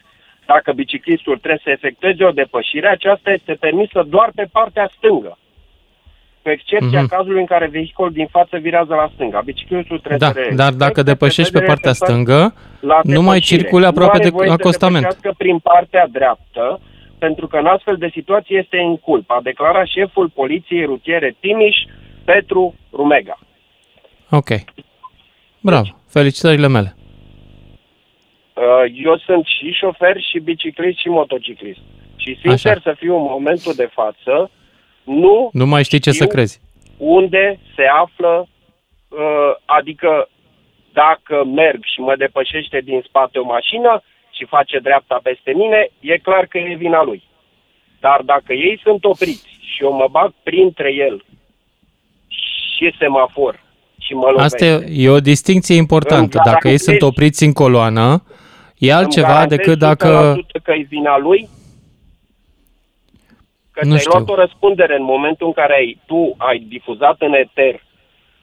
[0.46, 5.38] Dacă biciclistul trebuie să efectueze o depășire, aceasta este permisă doar pe partea stângă,
[6.42, 7.10] cu excepția Mhm.
[7.10, 9.42] cazului în care vehiculul din față virează la stânga.
[9.46, 13.22] Biciclistul trebuie Da, să dar respecte dacă depășești pe prevederile partea pe stângă, la nu
[13.22, 13.58] mai depășire.
[13.62, 15.04] circule aproape nu are de voie acostament.
[15.04, 16.80] Să depășească prin partea dreaptă,
[17.26, 21.78] pentru că în astfel de situație este în culp, a declarat șeful poliției rutiere Timiș,
[22.26, 23.38] Petru Rumega.
[24.30, 24.50] Ok.
[25.60, 26.96] Bravo, felicitările mele.
[28.54, 31.80] Uh, Eu sunt și șofer, și biciclist, și motociclist.
[32.16, 32.82] Și sincer Așa.
[32.84, 34.52] să fiu în momentul de față,
[35.04, 36.62] nu Nu mai știi ce să știu crezi.
[36.98, 38.48] unde se află,
[39.10, 40.30] uh, adică
[40.94, 44.02] dacă merg și mă depășește din spate o mașină
[44.38, 47.24] și face dreapta peste mine, e clar că e vina lui.
[48.00, 51.26] Dar dacă ei sunt opriți și eu mă bag printre el
[52.28, 53.64] și semafor
[54.00, 56.38] și mă lovesc, Asta e, e o distinție importantă.
[56.38, 58.24] Îmi Dacă ei sunt garantezi- opriți în coloană,
[58.78, 60.36] e îmi altceva garantezi decât dacă...
[60.60, 61.50] 100% că e vina lui?
[63.72, 64.12] Că Nu ți-ai știu.
[64.12, 67.84] luat o răspundere în momentul în care ai, tu ai difuzat în eter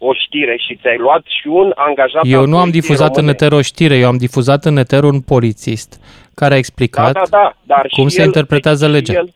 [0.09, 3.15] o știre și ți-ai luat și un angajat Eu al nu am poliției difuzat în
[3.15, 3.31] române.
[3.33, 6.01] eter o știre, eu am difuzat în eter un polițist
[6.35, 9.13] care a explicat Da, da, da, dar cum și se el- interpretează și legea.
[9.13, 9.35] El,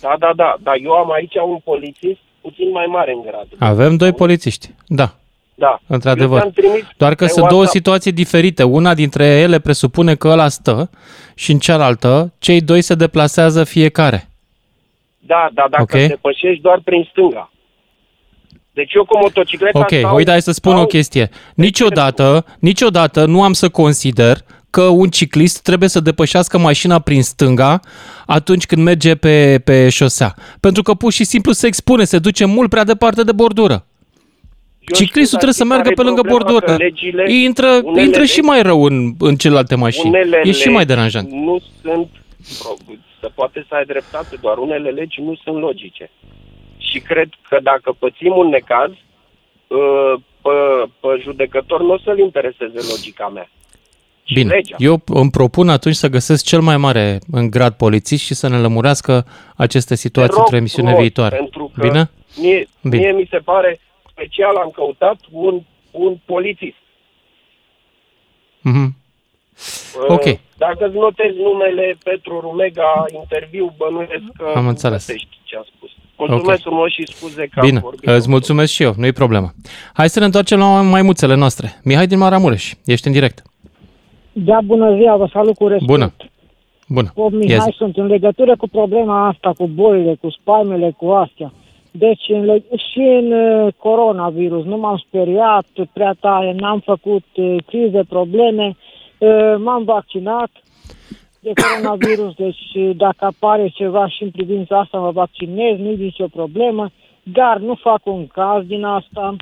[0.00, 3.46] da, da, da, dar eu am aici un polițist puțin mai mare în grad.
[3.58, 5.14] Avem doi polițiști, da,
[5.54, 5.68] Da.
[5.70, 6.38] Eu într-adevăr.
[6.40, 7.76] ți-am trimis Doar că pe sunt două WhatsApp.
[7.76, 8.62] situații diferite.
[8.62, 10.90] Una dintre ele presupune că ăla stă
[11.34, 14.28] și în cealaltă cei doi se deplasează fiecare.
[15.18, 15.90] Da, da, dacă Ok.
[15.90, 17.50] te depășești doar prin stânga.
[18.72, 21.28] Deci eu cu motocicleta Ok, stau, uite, hai să spun stau, o chestie.
[21.54, 24.36] Niciodată, niciodată nu am să consider
[24.70, 27.80] că un ciclist trebuie să depășească mașina prin stânga
[28.26, 30.34] atunci când merge pe, pe șosea.
[30.60, 33.72] Pentru că pur și simplu se expune, se duce mult prea departe de bordură.
[33.72, 36.50] Eu Ciclistul știu, dar trebuie să știi meargă care pe e lângă problema?
[36.50, 36.76] bordură.
[36.76, 40.08] Că legile, Intră, unele intră și legi- mai rău în, în celelalte mașini.
[40.08, 41.30] unele E și legi mai deranjant.
[41.30, 42.08] Nu sunt,
[43.20, 46.10] să poate să ai dreptate, doar unele legi nu sunt logice.
[46.92, 50.50] Și cred că dacă pățim un necaz, uh, pe,
[51.00, 53.48] pe judecător nu o să-l intereseze logica mea.
[54.24, 54.76] Și Bine, legea.
[54.78, 58.58] eu îmi propun atunci să găsesc cel mai mare în grad polițist și să ne
[58.58, 59.26] lămurească
[59.56, 61.36] aceste Te situații rog într-o emisiune frumos, viitoare.
[61.36, 62.10] Pentru că Bine?
[62.40, 62.96] Mie, Bine.
[62.96, 66.76] mie mi se pare special am căutat un, un polițist.
[68.60, 68.96] Mhm.
[69.98, 70.24] Uh, Ok.
[70.56, 75.06] Dacă îți notezi numele Petru Rumega, interviu, bănuiesc că Am înțeles.
[75.06, 75.90] găsești ce am spus.
[76.28, 76.72] Mulțumesc Ok.
[76.72, 78.08] frumos și scuze că am Bine, vorbit.
[78.08, 79.52] îți mulțumesc și eu, nu-i problemă.
[79.92, 81.80] Hai să ne întoarcem la maimuțele noastre.
[81.84, 83.42] Mihai din Maramureș, ești în direct.
[84.32, 85.90] Da, bună ziua, vă salut cu respect.
[85.90, 86.12] Bună.
[86.88, 87.10] Bună.
[87.14, 87.76] Pop Ia Mihai zi.
[87.76, 91.52] sunt în legătură cu problema asta, cu bolile, cu spaimele, cu astea.
[91.90, 97.56] Deci în leg- și în uh, coronavirus nu m-am speriat prea tare, n-am făcut uh,
[97.66, 98.76] crize, probleme,
[99.18, 100.50] uh, m-am vaccinat
[101.42, 106.26] de coronavirus, deci uh, dacă apare ceva și în privința asta mă vaccinez, nu-i nicio
[106.26, 106.90] problemă,
[107.22, 109.36] dar nu fac un caz din asta,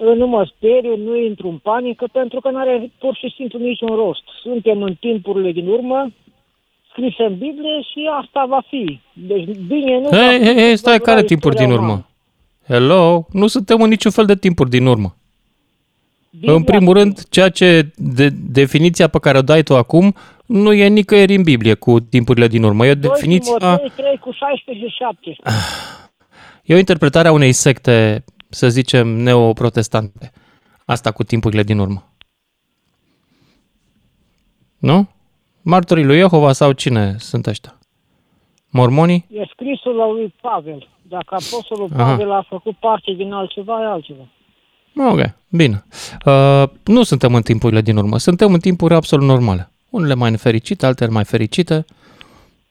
[0.00, 3.58] Uh, nu mă speriu, nu intru în panică, pentru că nu are pur și simplu
[3.58, 4.22] niciun rost.
[4.42, 6.12] Suntem în timpurile din urmă,
[6.90, 9.00] scrise în Biblie și asta va fi.
[9.12, 10.08] Deci bine nu...
[10.08, 12.06] Hei, va- hei, hei, stai, va care dura timpuri din istoria urmă?
[12.66, 13.26] Hello?
[13.32, 15.14] Nu suntem în niciun fel de timpuri din urmă.
[16.30, 20.14] Biblia în primul rând, ceea ce de, definiția pe care o dai tu acum
[20.50, 22.86] nu e nicăieri în Biblie cu timpurile din urmă.
[22.86, 25.42] E o doi definiție, Timotei 3 cu 16 și 17.
[26.64, 30.32] e o interpretare a unei secte, să zicem, neoprotestante.
[30.84, 32.12] Asta cu timpurile din urmă.
[34.78, 35.08] Nu?
[35.62, 37.78] Martorii lui Jehova sau cine sunt ăștia?
[38.68, 39.26] Mormonii?
[39.30, 40.88] E scrisul lui Pavel.
[41.02, 42.04] Dacă apostolul Aha.
[42.04, 44.28] Pavel a făcut parte din altceva, e altceva.
[45.10, 45.84] Ok, bine.
[46.26, 49.70] Uh, nu suntem în timpurile din urmă, suntem în timpuri absolut normale.
[49.90, 51.84] Unele mai nefericite, altele mai fericite.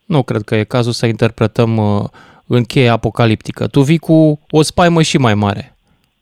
[0.05, 2.09] Nu cred că e cazul să interpretăm uh,
[2.45, 3.67] în cheie apocaliptică.
[3.67, 5.77] Tu vii cu o spaimă și mai mare.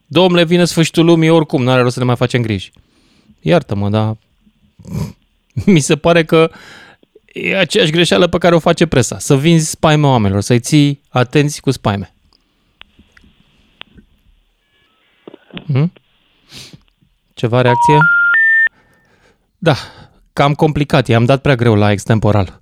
[0.06, 2.72] Domnule, vine sfârșitul lumii oricum, n-are rost să ne mai facem griji.
[3.42, 4.18] Iartă-mă, dar
[5.66, 6.52] mi se pare că
[7.34, 9.20] e aceeași greșeală pe care o face presa.
[9.20, 12.14] Să vinzi spaime oamenilor, să-i ții atenți cu spaime.
[15.66, 15.94] Hmm?
[17.34, 17.98] Ceva reacție?
[19.58, 19.76] Da,
[20.40, 21.08] cam complicat.
[21.08, 22.62] I-am dat prea greu la extemporal.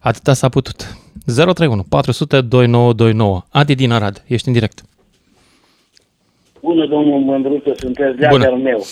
[0.00, 0.96] Atâta s-a putut.
[1.26, 3.42] 031 400 2929.
[3.50, 4.80] Adi din Arad, ești în direct.
[6.60, 8.44] Bună, domnul Mândruță, sunteți Bună.
[8.44, 8.84] de meu.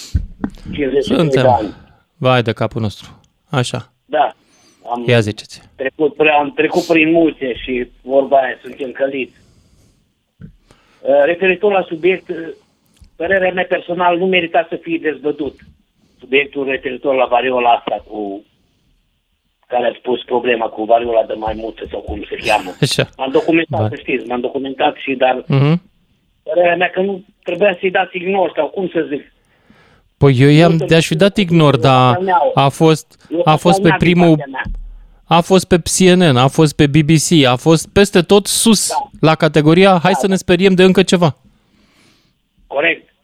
[0.73, 1.47] 53 de Suntem.
[1.51, 1.75] ani.
[2.17, 3.21] Vai de capul nostru.
[3.49, 3.93] Așa.
[4.07, 4.35] Da.
[4.91, 5.63] Am Ia ziceți.
[5.77, 9.31] trecut, prea, am trecut prin multe și vorba aia, sunt încălit.
[10.39, 12.37] Uh, Referitor la subiect, uh,
[13.17, 15.55] părerea mea personal nu merita să fie dezbătut.
[16.21, 18.45] Subiectul referitor la variola asta cu
[19.67, 22.71] care ați pus problema cu variola de maimuță sau cum se cheamă.
[22.87, 23.09] Așa.
[23.17, 23.89] M-am documentat, Da.
[23.89, 25.83] să știți, m-am documentat și, dar Mhm.
[26.43, 29.33] părerea mea că nu trebuia să-i dați ignor sau cum să zic.
[30.19, 32.19] Păi eu i-am, de-aș fi dat ignor, dar
[32.55, 34.37] a fost, a fost pe primul,
[35.25, 38.89] a fost pe CNN, a fost pe BBC, a fost peste tot sus
[39.21, 41.37] la categoria hai să ne speriem de încă ceva.
[42.67, 43.15] Corect.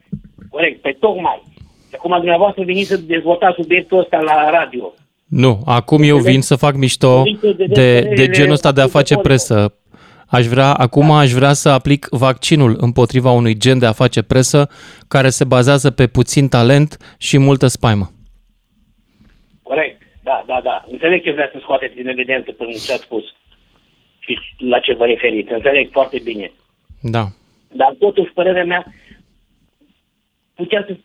[0.50, 0.82] Corect.
[0.82, 1.42] Pe tocmai.
[1.96, 4.92] Și acum dumneavoastră veniți să dezvoltați subiectul ăsta la radio.
[5.28, 7.22] Nu, acum eu vin să fac mișto
[7.68, 9.74] de, de genul ăsta de a face presă.
[10.26, 14.68] Aș vrea, acum aș vrea să aplic vaccinul împotriva unui gen de a face presă
[15.08, 18.10] care se bazează pe puțin talent și multă spaimă.
[19.62, 20.02] Corect.
[20.22, 20.84] Da, da, da.
[20.90, 23.24] Înțeleg ce vreți să scoateți din evidență până ce ați spus.
[24.18, 25.52] Și la ce vă referiți.
[25.52, 26.52] Înțeleg foarte bine.
[27.00, 27.24] Da.
[27.72, 28.86] Dar totuși, părerea mea,
[30.54, 30.96] putea să,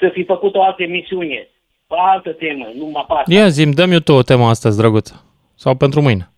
[0.00, 1.48] să fi făcut o altă emisiune.
[1.86, 3.32] Pe altă temă, nu mă pasă.
[3.32, 5.10] Ia zi dăm eu tu o temă astăzi, drăguț.
[5.54, 6.30] Sau pentru mâine.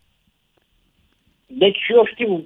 [1.46, 2.44] Deci eu știu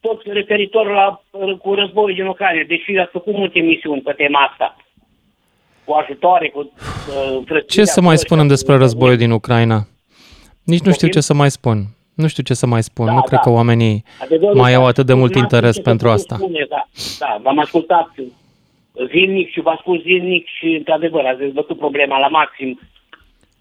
[0.00, 1.22] tot referitor la
[1.62, 4.76] cu războiul din Ucraina, deși ați făcut multe emisiuni pe tema asta.
[5.84, 6.72] Cu ajutoare, cu
[7.48, 9.86] uh, Ce să mai spunem despre războiul din Ucraina?
[10.64, 11.84] Nici nu știu ce să mai spun.
[12.14, 13.14] Nu știu ce să mai spun.
[13.14, 15.90] Nu cred că oamenii Adevărul mai că au atât de mult n-am interes știut ce
[15.90, 16.34] pentru să asta.
[16.34, 16.88] Spune, da,
[17.18, 18.10] da, v-am ascultat
[19.10, 22.80] zilnic și v-am spus zilnic și, într-adevăr, ați dezbătut problema la maxim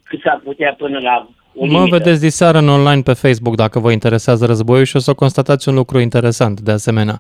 [0.04, 1.98] cât s-ar putea până la o Mă limită.
[1.98, 5.76] vedeți diseară în online pe Facebook dacă vă interesează războiul și o să constatați un
[5.76, 7.20] lucru interesant de asemenea,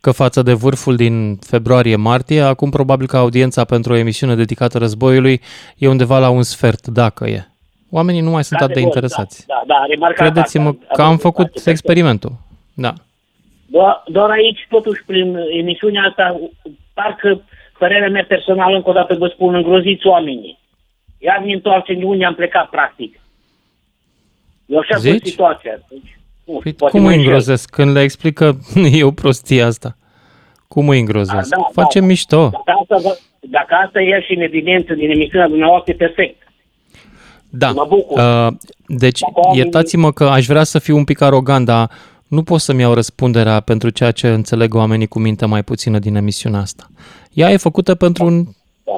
[0.00, 5.40] că față de vârful din februarie-martie, acum probabil că audiența pentru o emisiune dedicată războiului
[5.76, 7.46] e undeva la un sfert, dacă e.
[7.90, 9.46] Oamenii nu mai sunt atât de Adevăr, interesați.
[9.46, 10.94] Da, da, da remarcat Credeți-mă asta.
[10.94, 12.32] că am făcut experimentul.
[12.74, 12.92] Da.
[13.66, 16.40] Doar, doar aici, totuși, prin emisiunea asta,
[16.94, 17.42] parcă
[17.78, 20.58] părerea mea personală, încă o dată vă spun, îngroziți oamenii.
[21.18, 23.20] Iar ne întoarcem de unde am plecat, practic.
[24.66, 25.10] Eu așa Zici?
[25.10, 25.78] sunt situația.
[25.90, 27.30] Deci, nu, Păi poate cum mă îi înșel.
[27.30, 28.52] îngrozesc când le explic că
[28.98, 29.96] e o prostie asta?
[30.68, 31.48] Cum îi îngrozesc?
[31.48, 32.06] Da, da, Facem da.
[32.06, 32.48] mișto.
[32.50, 36.42] Dacă asta, vă- dacă asta e și în evidență din emisiunea dumneavoastră, e perfect.
[37.50, 37.70] Da.
[37.70, 38.18] Mă bucur.
[38.18, 38.46] Uh,
[38.86, 41.90] deci, Dacă oamenii- iertați-mă că aș vrea să fiu un pic arogant, dar
[42.32, 46.14] nu pot să-mi iau răspunderea pentru ceea ce înțeleg oamenii cu minte mai puțină din
[46.14, 46.86] emisiunea asta.
[47.32, 48.44] Ea e făcută pentru un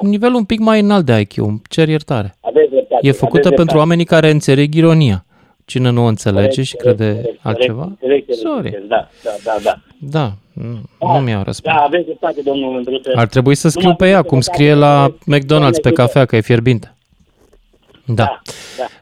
[0.02, 2.34] nivel un pic mai înalt de IQ, îmi cer iertare.
[2.40, 3.06] Aveți dreptate.
[3.06, 3.78] E făcută aveți pentru dreptate.
[3.78, 5.24] oamenii care înțeleg ironia.
[5.64, 8.70] Cine nu o înțelege și crede Corect, altceva, corect, corect, sorry.
[8.70, 9.80] corect, Da, da, da, da.
[9.98, 10.80] Da, nu,
[11.12, 11.74] nu mi-au răspuns.
[11.74, 13.10] Da, aveți dreptate, domnul Mândruță.
[13.14, 15.90] Ar trebui să scriu Numai pe ea, puteți cum să scrie la McDonald's pe Doamne
[15.92, 16.94] cafea, că e fierbinte.
[18.06, 18.24] Da.
[18.24, 18.40] da.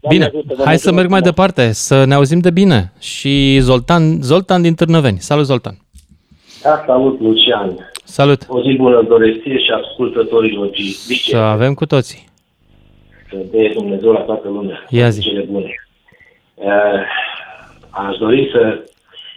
[0.00, 1.34] Doamne Bine, ajută, Doamne hai să ajută merg mai frumos.
[1.34, 2.92] departe, să ne auzim de bine.
[3.00, 5.18] Și Zoltan, Zoltan din Târnăveni.
[5.18, 5.76] Salut, Zoltan.
[6.62, 7.90] Da, salut, Lucian.
[8.04, 8.42] Salut.
[8.48, 10.70] O zi bună doresc ție și ascultătorilor
[11.06, 11.30] Dice.
[11.30, 12.28] Să avem cu toții.
[13.30, 14.86] Să dea Dumnezeu la toată lumea.
[14.88, 15.20] Ia zi.
[15.20, 15.74] Cele bune.
[16.54, 17.00] Uh,
[17.90, 18.84] aș dori să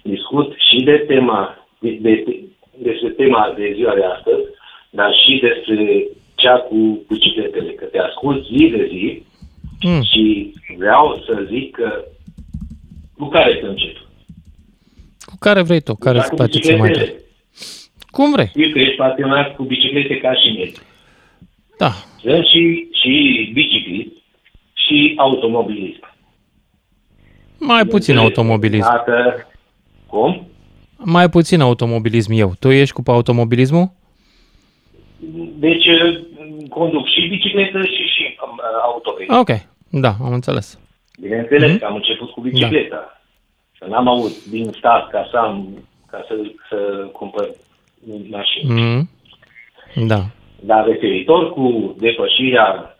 [0.03, 2.43] discut și de tema, de, de,
[2.77, 4.43] despre tema de ziua de astăzi,
[4.89, 9.23] dar și despre cea cu bicicletele, că te ascult zi de zi
[9.87, 10.01] Mm.
[10.03, 12.03] și vreau să zic că
[13.17, 13.95] cu care să încep?
[15.19, 15.95] Cu care vrei tu?
[15.95, 16.99] Care Dar îți cu place cel mai tare?
[17.03, 17.23] bicicletele.
[18.11, 18.47] Cum vrei.
[18.47, 20.71] Știu că ești pasionat cu biciclete ca și mine.
[21.77, 21.91] Da.
[22.21, 24.09] Sunt și, și biciclist
[24.73, 26.13] și automobilism.
[27.59, 28.89] Mai puțin automobilism.
[28.91, 29.47] Dacă,
[30.07, 30.47] cum?
[30.97, 32.53] Mai puțin automobilism eu.
[32.59, 33.91] Tu ești cu automobilismul?
[35.57, 36.19] Deci uh,
[36.69, 39.27] conduc și bicicletă și și um, automobil.
[39.29, 39.49] Ok.
[40.01, 40.79] Da, am înțeles.
[41.21, 41.79] Bineînțeles Mhm.
[41.79, 43.21] că am început cu bicicleta.
[43.77, 45.67] Să n-am avut din start ca să am,
[46.11, 46.35] ca să,
[46.69, 46.75] să
[47.11, 47.49] cumpăr
[48.29, 48.73] mașină.
[48.73, 49.09] Mm.
[50.07, 50.19] Da.
[50.59, 52.95] Dar referitor cu depășirea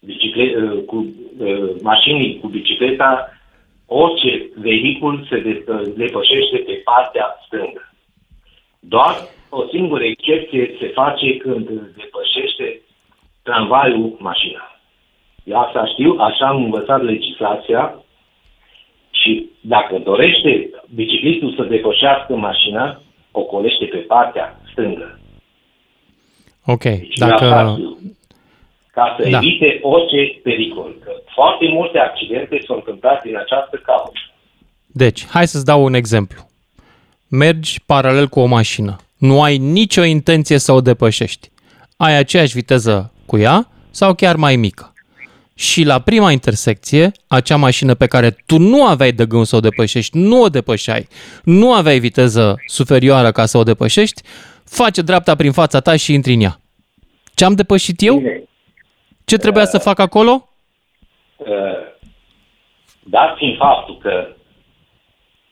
[0.00, 0.52] bicicle-
[0.86, 1.06] cu
[1.38, 3.32] uh, mașinii cu bicicleta,
[3.86, 5.64] orice vehicul se de-
[5.96, 7.92] depășește pe partea stângă.
[8.80, 9.14] Doar
[9.48, 12.80] o singură excepție se face când îți depășește
[13.42, 14.77] tramvaiul mașina.
[15.48, 18.02] Eu asta știu, așa am învățat legislația
[19.10, 25.18] și dacă dorește biciclistul să depășească mașina, ocolește pe partea stângă.
[26.64, 27.44] Ok, Deci dacă...
[27.44, 27.98] eu asta știu.
[28.92, 29.36] Ca să Da.
[29.36, 30.94] evite orice pericol.
[31.04, 34.12] Că foarte multe accidente s-au întâmplat din această cauză.
[34.86, 36.40] Deci, hai să-ți dau un exemplu.
[37.30, 38.96] Mergi paralel cu o mașină.
[39.18, 41.48] Nu ai nicio intenție să o depășești.
[41.96, 44.92] Ai aceeași viteză cu ea sau chiar mai mică.
[45.58, 49.60] Și la prima intersecție, acea mașină pe care tu nu aveai de gând să o
[49.60, 51.08] depășești, nu o depășeai,
[51.44, 54.22] nu aveai viteză superioară ca să o depășești,
[54.64, 56.60] face dreapta prin fața ta și intri în ea.
[57.34, 58.22] Ce am depășit eu?
[59.24, 60.48] Ce trebuia să fac acolo?
[61.36, 61.46] Uh,
[63.02, 64.10] Dat fiind faptul că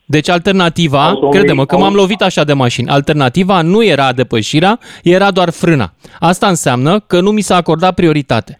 [0.04, 5.30] Deci alternativa, Automobili- crede-mă că m-am lovit așa de mașini, alternativa nu era depășirea, era
[5.30, 5.92] doar frâna.
[6.20, 8.56] Asta înseamnă că nu mi s-a acordat prioritate.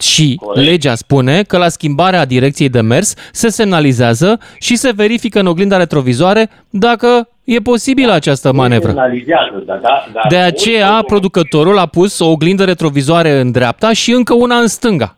[0.00, 0.66] Și Corect.
[0.66, 5.76] legea spune că la schimbarea direcției de mers se semnalizează și se verifică în oglinda
[5.76, 8.90] retrovizoare dacă e posibilă această manevră.
[8.90, 14.12] analizează, da, da, da, De aceea, producătorul a pus o oglindă retrovizoare în dreapta și
[14.12, 15.16] încă una în stânga.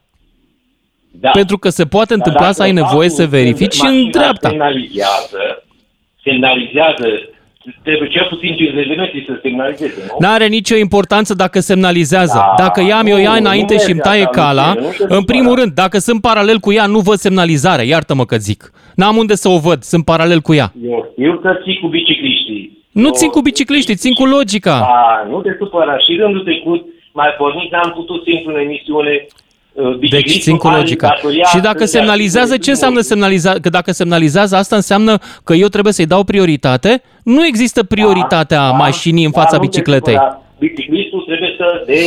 [1.10, 1.30] Da.
[1.30, 3.92] Pentru că se poate întâmpla Dar să ai dacă nevoie să faptul verifici și când
[3.92, 4.48] în mașina dreapta.
[4.48, 5.64] Semnalizează,
[6.22, 7.06] semnalizează,
[7.82, 10.16] trebuie cel puțin 50 de metri să semnalizeze, nu?
[10.18, 12.38] N-are nicio importanță dacă semnalizează.
[12.56, 14.84] Da, dacă ea mi-o ia nu, înainte nu și îmi merge taie așa, cala, Lucian,
[14.98, 15.60] nu te în primul supăra.
[15.60, 17.84] rând, dacă sunt paralel cu ea, nu văd semnalizare.
[17.86, 18.72] Iartă-mă că zic.
[18.94, 20.72] N-am unde să o văd, sunt paralel cu ea.
[20.84, 22.78] Eu știu că ții cu bicicliștii.
[22.92, 24.76] Nu țin cu bicicliștii, țin cu logica.
[24.80, 25.98] A, nu te supăra.
[25.98, 29.40] Și rândul trecut, mai pornit, n-am putut simplu în emisiune uh,
[29.74, 31.08] Deci biciclistul țin cu are logica.
[31.08, 33.52] datoria Și dacă să dea semnalizează, ce înseamnă semnaliza?
[33.60, 37.02] Că dacă semnalizează, asta înseamnă că eu trebuie să-i dau prioritate?
[37.24, 40.14] Nu există prioritatea mașinii în fața Dar nu te bicicletei.
[40.14, 40.40] supăra.
[40.58, 41.98] Biciclistul trebuie să, de,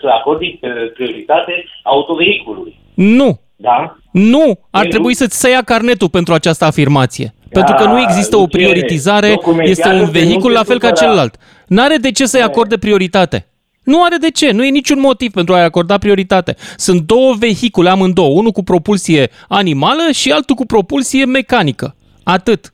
[0.00, 1.52] să acorde uh, prioritate
[1.82, 2.78] autovehiculului.
[2.94, 3.40] Nu.
[3.56, 3.96] Da?
[4.12, 7.34] Nu, ar El trebui nu- să-ți să ia carnetul pentru această afirmație.
[7.50, 10.62] Pentru că nu există o Luciene, prioritizare, documentează este un că nu vehicul te la
[10.64, 11.04] fel ca supăra.
[11.06, 11.34] celălalt.
[11.66, 13.46] N-are de ce să-i acorde prioritate.
[13.82, 16.56] Nu are de ce, nu e niciun motiv pentru a-i acorda prioritate.
[16.76, 21.94] Sunt două vehicule amândouă, unul cu propulsie animală și altul cu propulsie mecanică.
[22.22, 22.72] Atât.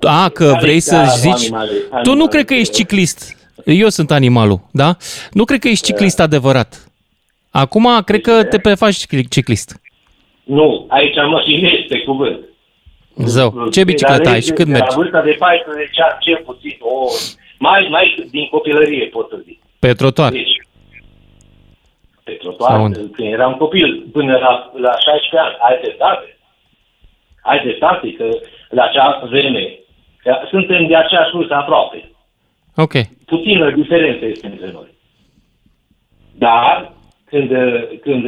[0.00, 1.30] A, că Care vrei e să ca zici...
[1.52, 3.36] animale- Tu nu animale cred că de- ești ciclist.
[3.64, 4.96] Eu sunt animalul, da?
[5.32, 6.84] Nu cred că ești ciclist adevărat.
[7.50, 9.80] Acum cred că te prefaci cicli- ciclist.
[10.44, 12.38] Nu, aici mă și pe cuvânt.
[13.24, 14.86] Zău, ce bicicletă ai și cât de mergi?
[14.88, 16.94] La vârsta de 14 ani, cel puțin, o,
[17.58, 19.58] mai, mai din copilărie, pot să zic.
[19.80, 20.32] Pe trotuar.
[20.32, 20.56] Deci,
[22.24, 22.98] pe Sau trotuar, unde?
[22.98, 26.38] când eram copil, până la, la 16 ani, ai dreptate.
[27.42, 28.28] Ai dreptate că
[28.68, 29.78] la acea vreme,
[30.22, 32.10] că suntem de aceeași vârstă aproape.
[32.76, 32.92] Ok.
[33.26, 34.88] Puțină diferență este între noi.
[36.38, 36.92] Dar,
[37.24, 37.50] când,
[38.00, 38.24] când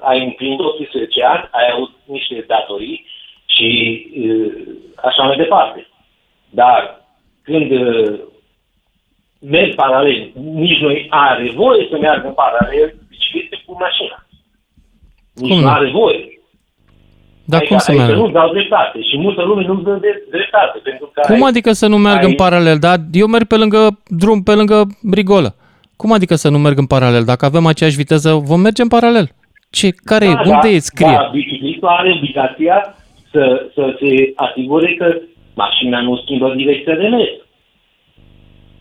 [0.00, 3.06] ai împlinit 18 ani, ai avut niște datorii
[3.46, 3.70] și
[4.18, 4.52] uh,
[4.96, 5.86] așa mai departe.
[6.50, 7.04] Dar
[7.42, 7.70] când
[9.46, 14.26] uh, mergi paralel, nici nu are voie să meargă în paralel biciclete cu mașina.
[15.34, 15.70] Nici Cum nu nu?
[15.76, 16.24] are voie.
[17.44, 18.16] Dar Aici- cum să aici meargă?
[18.16, 20.78] nu dau dreptate și multă lume nu dă de dreptate.
[20.82, 22.78] Pentru că Cum ai- adică să nu merg ai- în paralel?
[22.78, 25.54] Dar eu merg pe lângă drum, pe lângă rigolă.
[25.96, 27.24] Cum adică să nu merg în paralel?
[27.24, 29.28] Dacă avem aceeași viteză, vom merge în paralel.
[29.70, 29.90] Ce?
[30.04, 30.28] Care e?
[30.28, 31.10] Unde e scrie?
[31.20, 32.94] Da, biciclistul are obligația
[33.32, 35.16] să, să se asigure că
[35.54, 37.30] mașina nu schimbă direcția de mers.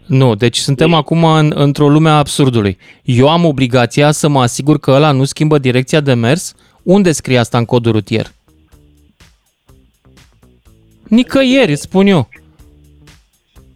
[0.06, 2.78] Nu, deci suntem acum în, într-o lume a absurdului.
[3.04, 6.54] Eu am obligația să mă asigur că ăla nu schimbă direcția de mers?
[6.84, 8.34] Unde scrie asta în codul rutier?
[11.04, 12.30] Nicăieri, îți spun eu.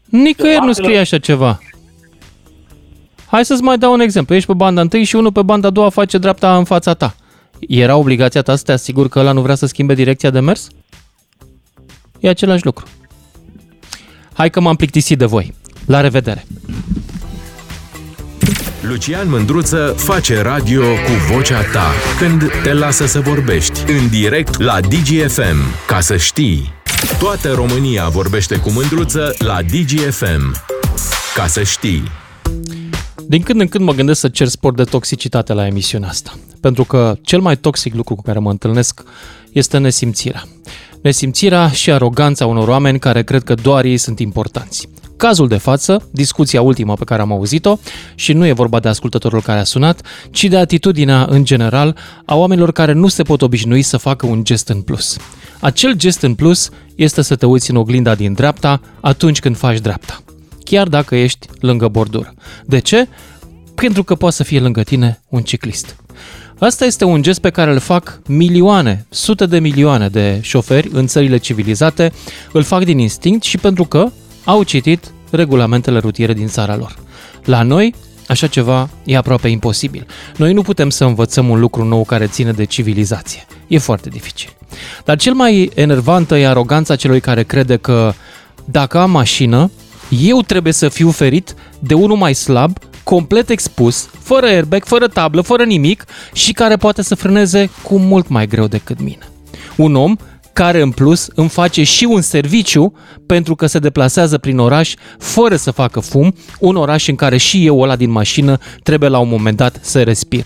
[0.06, 1.60] Nicăieri nu scrie așa ceva.
[3.26, 4.36] Hai să-ți mai dau un exemplu.
[4.36, 7.16] Ești pe banda întâi și unul pe banda a doua face dreapta în fața ta.
[7.60, 10.68] Era obligația ta să te asiguri că ăla nu vrea să schimbe direcția de mers?
[12.20, 12.86] E același lucru.
[14.34, 15.54] Hai că m-am plictisit de voi.
[15.90, 16.46] La revedere!
[18.82, 24.80] Lucian Mândruță face radio cu vocea ta când te lasă să vorbești în direct la
[24.80, 25.86] DGFM.
[25.88, 26.74] Ca să știi,
[27.20, 30.56] toată România vorbește cu Mândruță la DGFM.
[31.36, 32.04] Ca să știi.
[33.28, 36.34] Din când în când mă gândesc să cer sport de toxicitate la emisiunea asta.
[36.62, 39.04] Pentru că cel mai toxic lucru cu care mă întâlnesc
[39.52, 40.44] este nesimțirea.
[41.02, 44.88] Nesimțirea și aroganța unor oameni care cred că doar ei sunt importanți.
[45.18, 47.78] Cazul de față, discuția ultimă pe care am auzit-o,
[48.16, 52.36] și nu e vorba de ascultătorul care a sunat, ci de atitudinea în general a
[52.36, 55.18] oamenilor care nu se pot obișnui să facă un gest în plus.
[55.60, 59.80] Acel gest în plus este să te uiți în oglinda din dreapta atunci când faci
[59.80, 60.24] dreapta.
[60.64, 62.34] chiar dacă ești lângă bordură.
[62.66, 63.08] De ce?
[63.80, 65.96] Pentru că poate să fie lângă tine un ciclist.
[66.60, 71.08] Asta este un gest pe care îl fac milioane, sute de milioane de șoferi în
[71.08, 72.12] țările civilizate,
[72.52, 74.12] îl fac din instinct și pentru că
[74.44, 76.96] au citit regulamentele rutiere din țara lor.
[77.46, 77.94] La noi,
[78.28, 80.08] așa ceva e aproape imposibil.
[80.38, 83.46] Noi nu putem să învățăm un lucru nou care ține de civilizație.
[83.68, 84.50] E foarte dificil.
[85.06, 88.14] Dar cel mai enervantă e aroganța celui care crede că
[88.66, 89.72] dacă am mașină,
[90.10, 95.42] eu trebuie să fiu ferit de unul mai slab, complet expus, fără airbag, fără tablă,
[95.42, 99.30] fără nimic și care poate să frâneze cu mult mai greu decât mine.
[99.76, 100.16] Un om
[100.54, 102.94] care în plus îmi face și un serviciu
[103.26, 107.66] pentru că se deplasează prin oraș fără să facă fum, un oraș în care și
[107.66, 110.44] eu ăla din mașină trebuie la un moment dat să respir.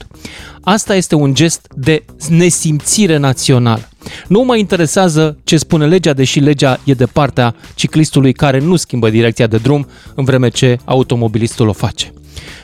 [0.62, 3.90] Asta este un gest de nesimțire națională.
[4.28, 9.10] Nu mă interesează ce spune legea, deși legea e de partea ciclistului care nu schimbă
[9.10, 12.14] direcția de drum în vreme ce automobilistul o face.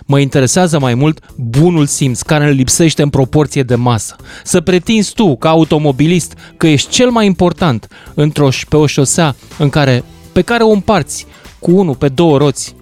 [0.05, 4.15] Mă interesează mai mult bunul simț care îl lipsește în proporție de masă.
[4.43, 9.69] Să pretinzi tu, ca automobilist, că ești cel mai important într-o, pe o șosea în
[9.69, 11.25] care, pe care o împarți
[11.59, 12.75] cu unul pe două roți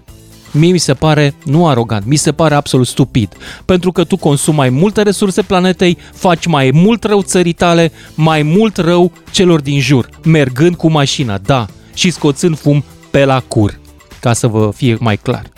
[0.51, 3.37] mie mi se pare nu arogant, mi se pare absolut stupid.
[3.65, 8.41] Pentru că tu consumi mai multe resurse planetei, faci mai mult rău țării tale, mai
[8.41, 13.79] mult rău celor din jur, mergând cu mașina, da, și scoțând fum pe la cur,
[14.19, 15.56] ca să vă fie mai clar.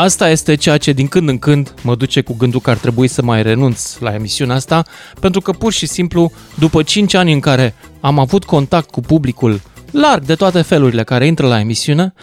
[0.00, 3.08] Asta este ceea ce din când în când mă duce cu gândul că ar trebui
[3.08, 4.84] să mai renunț la emisiunea asta,
[5.20, 9.60] pentru că pur și simplu, după 5 ani în care am avut contact cu publicul
[9.90, 12.14] larg de toate felurile care intră la emisiune,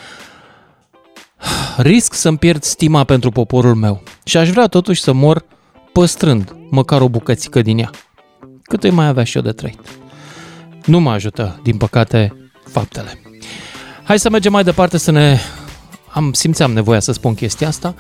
[1.78, 5.46] risc să-mi pierd stima pentru poporul meu și aș vrea totuși să mor
[5.92, 7.90] păstrând măcar o bucățică din ea.
[8.64, 9.80] Cât îi mai avea și eu de trăit.
[10.86, 13.22] Nu mă ajută, din păcate, faptele.
[14.04, 15.38] Hai să mergem mai departe să ne...
[16.18, 17.94] Am, simțeam nevoia să spun chestia asta.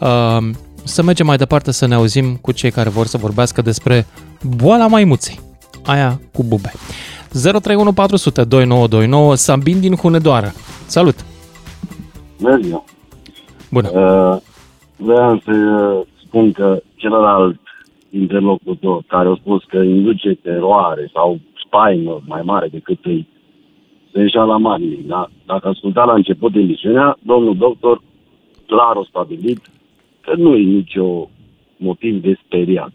[0.00, 0.54] Uh,
[0.84, 4.06] să mergem mai departe să ne auzim cu cei care vor să vorbească despre
[4.56, 5.40] boala maimuței.
[5.84, 6.72] Aia cu bube.
[7.42, 10.52] 031 400 2929 Sambin din Hunedoară.
[10.86, 11.24] Salut!
[12.40, 12.84] Bună ziua!
[13.70, 13.88] Bună!
[13.88, 14.40] Uh,
[14.96, 17.60] vreau să uh, spun că celălalt
[18.10, 23.26] interlocutor care a spus că induce teroare sau spaimă mai mare decât îi
[24.14, 24.84] se ieșea la mare.
[25.06, 25.30] Da?
[25.46, 28.02] Dacă asculta la început emisiunea, domnul doctor
[28.66, 29.60] clar a stabilit
[30.20, 31.28] că nu e nicio
[31.76, 32.92] motiv de speriat.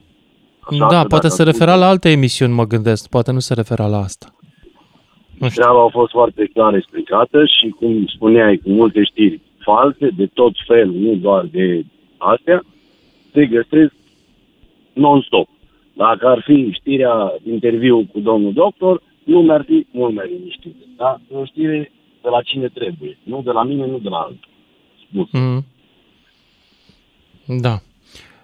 [0.60, 3.10] Așa da, că poate dacă se refera la alte emisiuni, mă gândesc.
[3.10, 4.34] Poate nu se refera la asta.
[5.54, 10.54] Treaba a fost foarte clar explicată și, cum spuneai, cu multe știri false, de tot
[10.68, 11.86] felul, nu doar de
[12.18, 12.64] astea,
[13.34, 13.94] se găsesc
[14.94, 15.48] non-stop.
[15.94, 20.76] Dacă ar fi știrea interviu cu domnul doctor, nu mi-ar fi mult mai liniștit.
[20.98, 21.20] Da?
[21.32, 23.18] E o știre de la cine trebuie.
[23.24, 24.48] Nu de la mine, nu de la altul.
[25.10, 25.28] Spus.
[25.32, 25.66] Mm.
[27.46, 27.80] Da.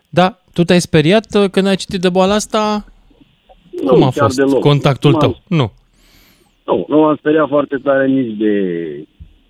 [0.09, 2.85] Da, tu te-ai speriat uh, când ai citit de boala asta?
[3.81, 4.59] Nu, Cum a chiar fost deloc.
[4.59, 5.29] contactul Nu tău?
[5.29, 5.71] m-am- Nu.
[6.65, 8.53] Nu, nu m-am speriat foarte tare nici de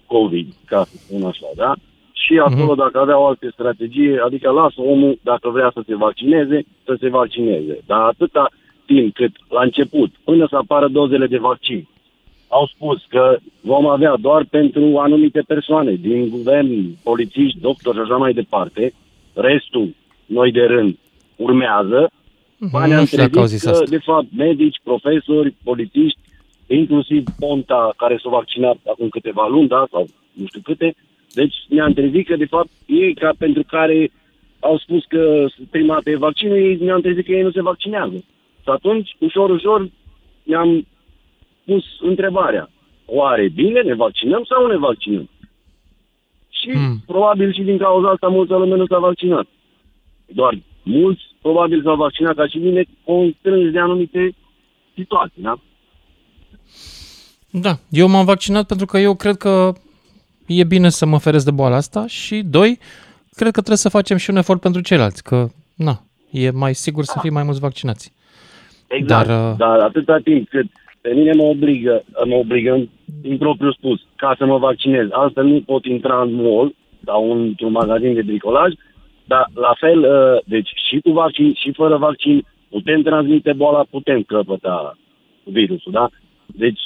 [0.06, 1.74] COVID, ca să spun așa, da?
[2.12, 2.78] Și acolo, Mhm.
[2.78, 7.10] dacă avea o altă strategie, adică lasă omul, dacă vrea să se vaccineze, să se
[7.10, 7.80] vaccineze.
[7.86, 8.52] Dar atâta
[8.86, 11.88] timp cât, la început, până să apară dozele de vaccin,
[12.48, 18.16] au spus că vom avea doar pentru anumite persoane din guvern, polițiști, doctori și așa
[18.16, 18.94] mai departe,
[19.34, 20.98] restul, noi de rând,
[21.36, 22.12] urmează,
[22.72, 23.90] Ba ne-am Nu știu dacă au trezit zis că, asta.
[23.90, 26.20] de fapt, medici, profesori, polițiști,
[26.68, 30.96] inclusiv Ponta, care s-a vaccinat acum câteva luni, da, sau nu știu câte,
[31.34, 34.12] deci ne-am trezit că, de fapt, ei ca pentru care
[34.60, 38.24] au spus că prima dată e vaccinul, ei ne-am trezit că ei nu se vaccinează.
[38.66, 39.90] Și atunci, ușor, ușor,
[40.44, 40.88] ne-am
[41.66, 42.70] pus întrebarea,
[43.06, 45.30] oare bine ne vaccinăm sau nu ne vaccinăm?
[46.50, 47.02] Și Hmm.
[47.06, 49.48] probabil și din cauza asta multă lume nu s-a vaccinat.
[50.26, 54.36] Doar mulți probabil s-au vaccinat ca și mine constrânși de anumite
[54.96, 55.60] situații, da?
[57.50, 59.74] Da, eu m-am vaccinat pentru că eu cred că
[60.48, 62.80] e bine să mă feresc de boala asta și, doi,
[63.32, 66.02] cred că trebuie să facem și un efort pentru ceilalți, că, na,
[66.32, 68.14] e mai sigur să fie mai mulți vaccinați.
[68.88, 70.66] Exact, Dar, dar, uh, dar atâta timp cât
[71.02, 72.88] pe mine mă obligă, mă obligă
[73.22, 75.08] din propriu spus, ca să mă vaccinez.
[75.12, 76.76] Altfel nu pot intra în mall
[77.06, 78.74] sau într-un magazin de bricolaj,
[79.26, 84.22] dar la fel, uh, deci și cu vaccin și fără vaccin, putem transmite boala, putem
[84.22, 84.98] căpăta
[85.44, 86.10] virusul, da?
[86.46, 86.80] Deci,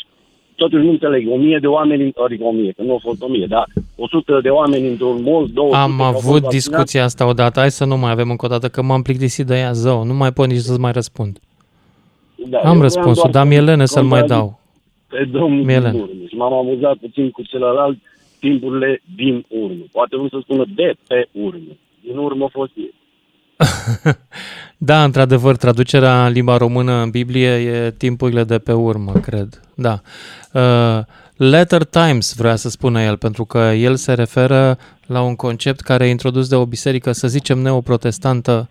[0.55, 3.27] totuși nu înțeleg, o mie de oameni, adică o mie, că nu au fost o
[3.27, 6.55] mie, dar o sută de oameni într-un mall, 200 Am care au fost avut vaccinați.
[6.55, 9.55] discuția asta odată, hai să nu mai avem încă o dată, că m-am plictisit de
[9.55, 11.39] ea zău, nu mai pot nici să-ți mai răspund.
[12.47, 14.59] Da, eu Am vreau răspunsul, doar dar să mi-e lene să-l mai contrazic dau.
[15.07, 15.97] Pe domnul Mi-e din lene.
[15.97, 16.23] urmă.
[16.27, 17.97] Și m-am amuzat puțin cu celălalt
[18.39, 19.83] timpurile din urmă.
[19.91, 21.73] Poate nu să spună de pe urmă.
[22.03, 22.93] Din urmă a fost el.
[24.81, 29.61] Da, într-adevăr, traducerea în limba română în Biblie e timpurile de pe urmă, cred.
[29.75, 30.01] Da.
[30.53, 31.03] Uh,
[31.35, 36.07] Letter Times vrea să spună el, pentru că el se referă la un concept care
[36.07, 38.69] e introdus de o biserică, să zicem, neoprotestantă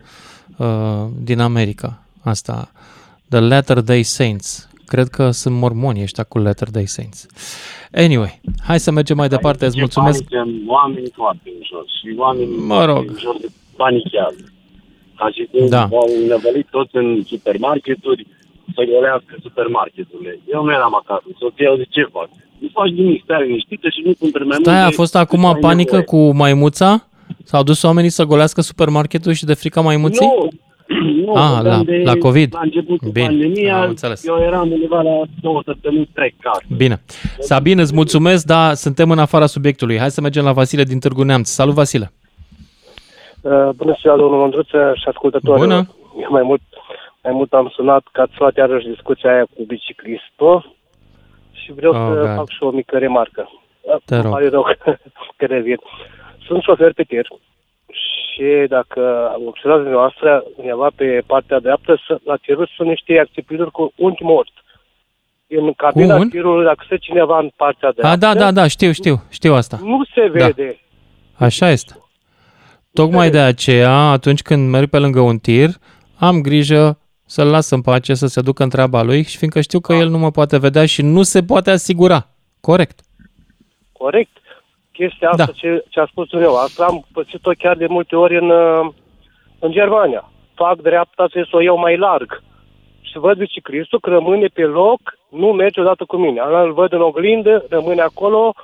[0.57, 0.66] uh,
[1.23, 2.03] din America.
[2.21, 2.71] Asta,
[3.29, 4.68] The Latter Day Saints.
[4.87, 7.26] Cred că sunt mormoni ăștia cu Latter Day Saints.
[7.93, 10.22] Anyway, hai să mergem mai departe, îți mulțumesc.
[10.24, 13.05] Panică în oameni foarte în jos și oamenii Mă rog.
[13.09, 14.45] în jos de panichează.
[15.16, 15.83] Ca și cum Da.
[15.83, 18.26] au năvălit toți în supermarketuri
[18.74, 20.39] să golească supermarketurile.
[20.53, 21.24] Eu nu eram acasă.
[21.39, 22.29] Soția zice, ce fac?
[22.59, 25.45] Nu faci nimic, stai liniștită și nu cumperi mai Stai, a multe fost cât acum
[25.47, 26.29] ai panică nevoie.
[26.31, 27.07] cu maimuța?
[27.45, 30.26] S-au dus oamenii să golească supermarketul și de frica maimuții?
[30.26, 30.49] Nu,
[31.24, 32.55] nu, Ah, vorbeam la- de, la COVID.
[32.55, 34.26] La începutul Bine, pandemia, am înțeles.
[34.26, 36.62] eu eram undeva la două săptămâni, trei casă.
[36.76, 37.01] Bine.
[37.39, 39.99] Sabin, îți mulțumesc, dar suntem în afara subiectului.
[39.99, 41.49] Hai să mergem la Vasile din Târgu Neamț.
[41.49, 42.12] Salut, Vasile!
[43.43, 45.59] Uh, Bună ziua, domnul Mândruță și ascultători.
[45.61, 45.89] Bună.
[46.22, 46.61] Eu mai mult,
[47.22, 50.76] mai mult am sunat că ați luat iarăși discuția aia cu biciclistul
[51.53, 52.34] și vreau Oh, să God.
[52.36, 53.51] fac și o mică remarcă.
[53.80, 54.32] Uh, Te îmi rog.
[54.32, 54.66] pare rău
[55.36, 55.76] că revin.
[56.47, 57.26] Sunt șofer pe tir
[58.39, 59.01] și dacă
[59.47, 64.53] observați dumneavoastră, undeva pe partea dreaptă, să- la tiruri sunt niște accepturi cu unghi mort.
[65.47, 66.28] În cabina un?
[66.28, 69.78] tirului, dacă stă cineva în partea dreaptă, A, da, da, da, știu, știu, știu asta.
[69.82, 70.45] nu se Da.
[70.47, 70.78] vede.
[71.34, 71.93] Așa este.
[72.93, 75.68] Tocmai de aceea, atunci când merg pe lângă un tir,
[76.18, 79.80] am grijă să-l las în pace, să se ducă în treaba lui și fiindcă știu
[79.80, 82.26] că el nu mă poate vedea și nu se poate asigura.
[82.61, 83.01] Corect.
[83.93, 84.30] Corect.
[84.99, 85.53] Chestia asta Da.
[85.53, 88.86] ce, ce a spus dumneavoastră am pățit-o chiar de multe ori în, uh,
[89.59, 90.30] în Germania.
[90.55, 92.42] Fac dreapta, trebuie să o iau mai larg.
[93.01, 96.40] Și văd biciclistul că rămâne pe loc, nu merge odată cu mine.
[96.40, 98.55] Îl văd în oglindă, rămâne acolo,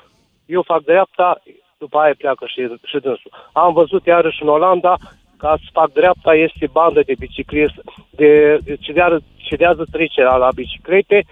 [0.47, 1.43] eu fac dreapta,
[1.79, 3.31] după aia pleacă și, și dânsul.
[3.53, 4.97] Am văzut iarăși în Olanda,
[5.37, 7.75] ca să fac dreapta este bandă de biciclist,
[8.11, 11.25] de, de cedează, cedează trecerea la biciclete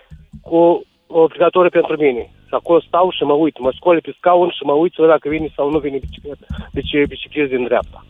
[0.43, 2.31] cu obligatoriu pentru mine.
[2.53, 5.11] Și acolo stau și mă uit, mă scol pe scaun și mă uit să văd
[5.11, 6.47] dacă vine sau nu vine bicicletă.
[6.73, 8.05] Deci e biciclist din dreapta.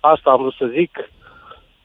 [0.00, 1.10] Asta am vrut să zic.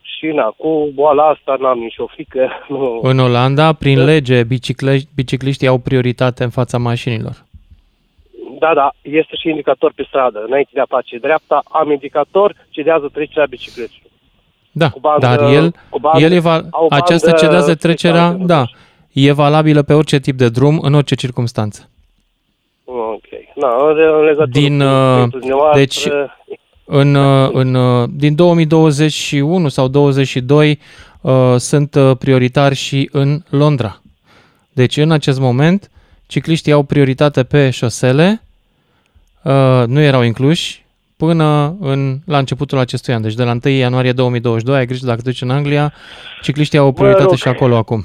[0.01, 2.49] Și na, cu boala asta n-am nicio frică.
[2.69, 2.99] Nu.
[3.03, 7.45] În Olanda, prin lege, bicicle- bicicliștii au prioritate în fața mașinilor.
[8.59, 10.43] Da, da, este și indicator pe stradă.
[10.47, 14.11] Înainte de a face dreapta, am indicator, cedează trecerea bicicletului.
[14.71, 18.45] Da, bandă- dar el, cu bandă- el e val- au bandă această cedează trecerea, specială.
[18.45, 18.63] da,
[19.11, 21.89] e valabilă pe orice tip de drum, în orice circunstanță.
[22.93, 23.55] Ok.
[23.55, 26.07] Na, în, în legătură Din, cu uh, subiectul dumneavoastră, deci,
[26.85, 30.79] În, uh, în, uh, din 2021 sau 2022
[31.21, 34.01] uh, sunt uh, prioritari și în Londra.
[34.73, 35.91] Deci în acest moment
[36.27, 38.41] cicliștii au prioritate pe șosele,
[39.43, 40.85] uh, nu erau incluși
[41.17, 43.21] până în, la începutul acestui an.
[43.21, 45.93] Deci de la 1 ianuarie 2022, ai grijă dacă te duci în Anglia,
[46.41, 47.37] cicliștii au o prioritate rog.
[47.37, 48.03] și acolo acum.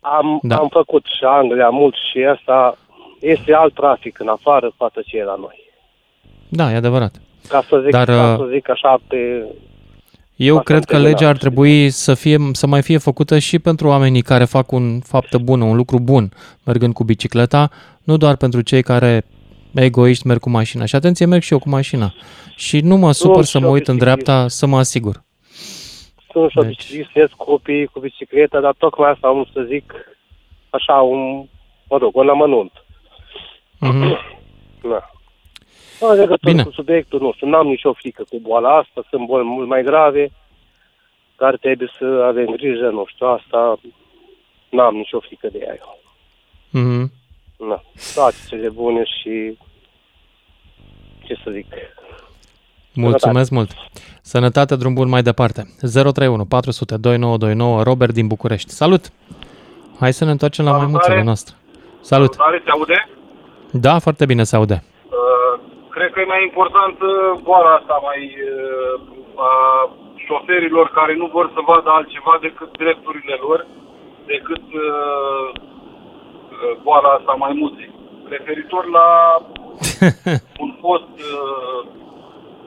[0.00, 0.56] am, da.
[0.56, 2.78] am făcut și Anglia mult și asta
[3.24, 5.56] este alt trafic în afară față ce e la noi.
[6.48, 7.20] Da, e adevărat.
[7.48, 9.44] Ca să zic, Dar, ca uh, să zic așa pe...
[10.36, 11.12] Eu Asta cred că terminat.
[11.12, 15.00] legea ar trebui să, fie, să mai fie făcută și pentru oamenii care fac un
[15.00, 16.28] faptă bună, un lucru bun,
[16.64, 17.70] mergând cu bicicleta,
[18.04, 19.24] nu doar pentru cei care
[19.74, 20.84] egoiști merg cu mașina.
[20.84, 22.14] Și atenție, merg și eu cu mașina.
[22.56, 25.22] Și nu mă supăr și să mă eu uit în dreapta să mă asigur.
[26.32, 26.58] Sunt și
[26.96, 27.30] Deci- deci...
[27.36, 29.92] copii cu bicicleta, dar tocmai asta am să zic
[30.70, 31.46] așa un,
[31.88, 32.72] mă rog, un amănunt.
[33.88, 34.18] Mhm.
[34.90, 35.10] Da.
[36.00, 36.62] În legătură Bine.
[36.62, 40.30] cu subiectul, nu știu, n-am nicio frică cu boala asta, sunt boli mult mai grave,
[41.36, 43.78] care trebuie să avem grijă, nu știu, asta
[44.70, 45.98] n-am nicio frică de ea eu.
[46.70, 47.12] Mhm.
[47.68, 47.82] Da.
[48.14, 49.58] Toate cele bune și
[51.22, 51.66] ce să zic.
[52.92, 53.70] Mulțumesc mult!
[54.22, 55.74] Sănătate, drum bun mai departe.
[55.80, 58.70] 031 400 2929 Robert din București.
[58.70, 59.12] Salut!
[59.98, 61.54] Hai să ne întoarcem la maimuțele noastre.
[62.00, 62.32] Salut!
[62.32, 63.08] Salutare, se aude?
[63.80, 64.82] Da, foarte bine se aude.
[64.82, 65.60] Uh,
[65.90, 68.20] cred că e mai important uh, boala asta mai
[68.52, 69.00] uh,
[69.36, 69.50] a
[70.26, 73.66] șoferilor care nu vor să vadă altceva decât drepturile lor,
[74.26, 77.90] decât uh, uh, boala asta mai muții.
[78.28, 79.08] Referitor la
[80.64, 81.80] un fost uh,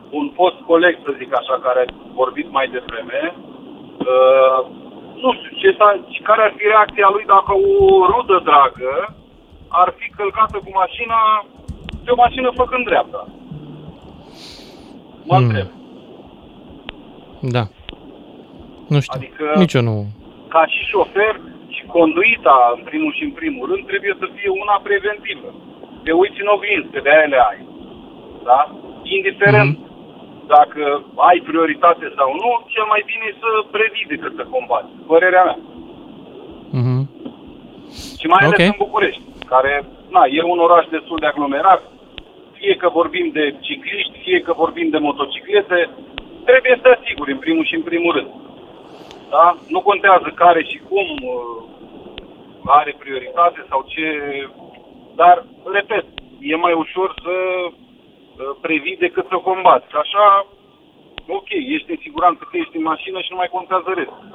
[0.10, 4.60] un fost coleg, să zic așa, care a vorbit mai devreme, uh,
[5.24, 5.90] nu știu, ce s-a,
[6.24, 9.16] care ar fi reacția lui dacă o rudă dragă
[9.68, 11.20] ar fi călcată cu mașina
[12.04, 13.22] pe o mașină făcând dreapta.
[15.30, 15.44] Mă Hmm.
[15.44, 15.68] întreb.
[17.56, 17.64] Da.
[18.92, 19.18] Nu știu.
[19.20, 19.98] Adică, Nici eu nu.
[20.54, 21.34] ca și șofer,
[21.76, 25.50] și conduita, în primul și în primul rând, trebuie să fie una preventivă.
[26.04, 27.60] Te uiți în oglindă, de aia le ai.
[28.50, 28.60] Da?
[29.18, 29.74] Indiferent
[30.56, 30.84] dacă
[31.30, 34.90] ai prioritate sau nu, cel mai bine e să previi decât să combați.
[35.12, 35.60] Părerea mea.
[36.80, 37.00] Mhm.
[38.20, 38.66] Și mai ales Ok.
[38.74, 39.22] în București,
[39.54, 41.82] care na, e un oraș destul de aglomerat,
[42.54, 45.90] fie că vorbim de cicliști, fie că vorbim de motociclete,
[46.46, 48.32] trebuie să te asiguri în primul și în primul rând.
[49.30, 49.58] Da?
[49.68, 51.64] Nu contează care și cum uh,
[52.66, 54.06] are prioritate sau ce...
[55.16, 56.06] Dar, repet,
[56.40, 57.36] e mai ușor să
[57.68, 57.72] uh,
[58.62, 59.88] previi decât să combați.
[60.04, 60.48] Așa,
[61.28, 64.30] ok, ești în siguranță că ești în mașină și nu mai contează restul.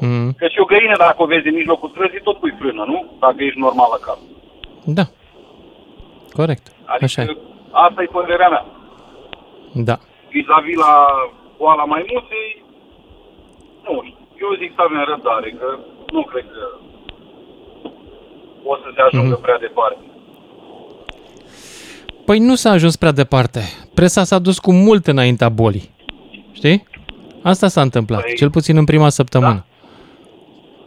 [0.00, 0.34] Mhm.
[0.40, 2.98] Că și o găină, dacă o vezi în mijlocul străzii, tot pui frână, nu?
[3.20, 4.18] Dacă ești normal la cap.
[4.98, 5.04] Da.
[6.38, 6.64] Corect.
[6.84, 7.36] Adică Așa e.
[7.70, 8.64] asta e părerea mea.
[9.88, 9.96] Da.
[10.34, 10.92] Vis-a-vis la
[11.58, 12.48] boala maimuței,
[13.86, 14.18] nu știu.
[14.42, 15.68] Eu zic să avem răbdare, că
[16.12, 16.64] nu cred că
[18.64, 19.98] o să se ajungă prea departe.
[22.24, 23.60] Păi nu s-a ajuns prea departe.
[23.94, 25.90] Presa s-a dus cu mult înaintea bolii.
[26.52, 26.86] Știi?
[27.42, 29.64] Asta s-a întâmplat, Păi- cel puțin în prima săptămână.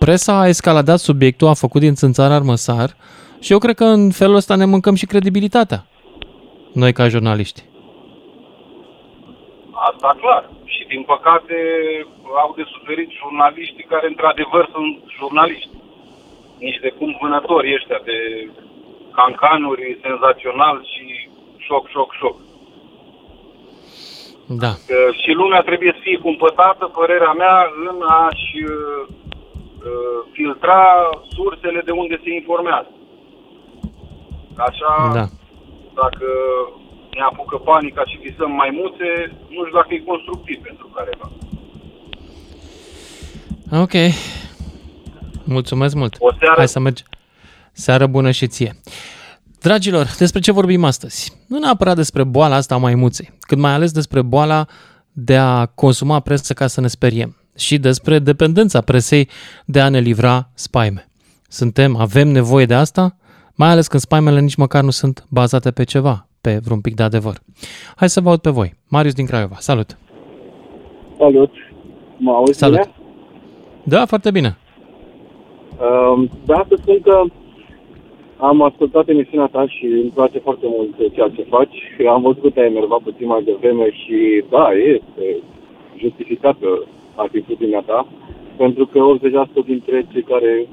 [0.07, 2.89] Presa a escaladat subiectul, a făcut din țânțar armăsar
[3.39, 5.79] și eu cred că în felul ăsta ne mâncăm și credibilitatea.
[6.73, 7.61] Noi ca jurnaliști.
[9.89, 10.43] Asta clar.
[10.65, 11.55] Și din păcate
[12.43, 15.69] au de suferit jurnaliștii care într-adevăr sunt jurnaliști.
[16.59, 18.19] Niște cum vânători ăștia de
[19.19, 21.05] cancanuri senzațional și
[21.57, 22.35] șoc, șoc, șoc.
[24.63, 24.71] Da.
[24.87, 27.57] Că și lumea trebuie să fie cumpătată, părerea mea,
[27.89, 29.36] în a-și uh, uh,
[30.35, 30.81] filtra
[31.35, 32.91] sursele de unde se informează.
[34.67, 35.25] Așa, Da.
[36.01, 36.27] dacă
[37.17, 39.07] ne apucă panica și visăm maimuțe,
[39.53, 41.27] nu știu dacă e constructiv pentru careva.
[43.83, 43.93] Ok.
[45.43, 46.15] Mulțumesc mult.
[46.19, 47.03] O seară- Hai să mergi.
[47.71, 48.75] Seară bună și ție.
[49.61, 51.33] Dragilor, despre ce vorbim astăzi?
[51.47, 54.65] Nu neapărat despre boala asta a maimuței, cât mai ales despre boala
[55.11, 59.27] de a consuma presă ca să ne speriem și despre dependența presei
[59.65, 61.07] de a ne livra spaime.
[61.47, 63.17] Suntem, avem nevoie de asta,
[63.55, 67.03] mai ales când spaimele nici măcar nu sunt bazate pe ceva, pe vreun pic de
[67.03, 67.35] adevăr.
[67.95, 68.73] Hai să vă aud pe voi.
[68.87, 69.97] Marius din Craiova, salut!
[71.17, 71.51] Salut!
[72.17, 72.79] Mă auzi Salut.
[72.79, 72.95] bine?
[73.83, 74.57] Da, foarte bine.
[75.79, 77.23] Uh, da, să spun că
[78.37, 81.77] am ascultat emisiunea ta și îmi place foarte mult ceea ce faci.
[82.09, 85.25] Am văzut că te-ai enervat puțin mai devreme și da, este
[85.97, 86.67] justificată
[87.25, 88.07] atitudinea ta,
[88.57, 88.99] pentru că
[89.61, 90.67] 80% dintre cei care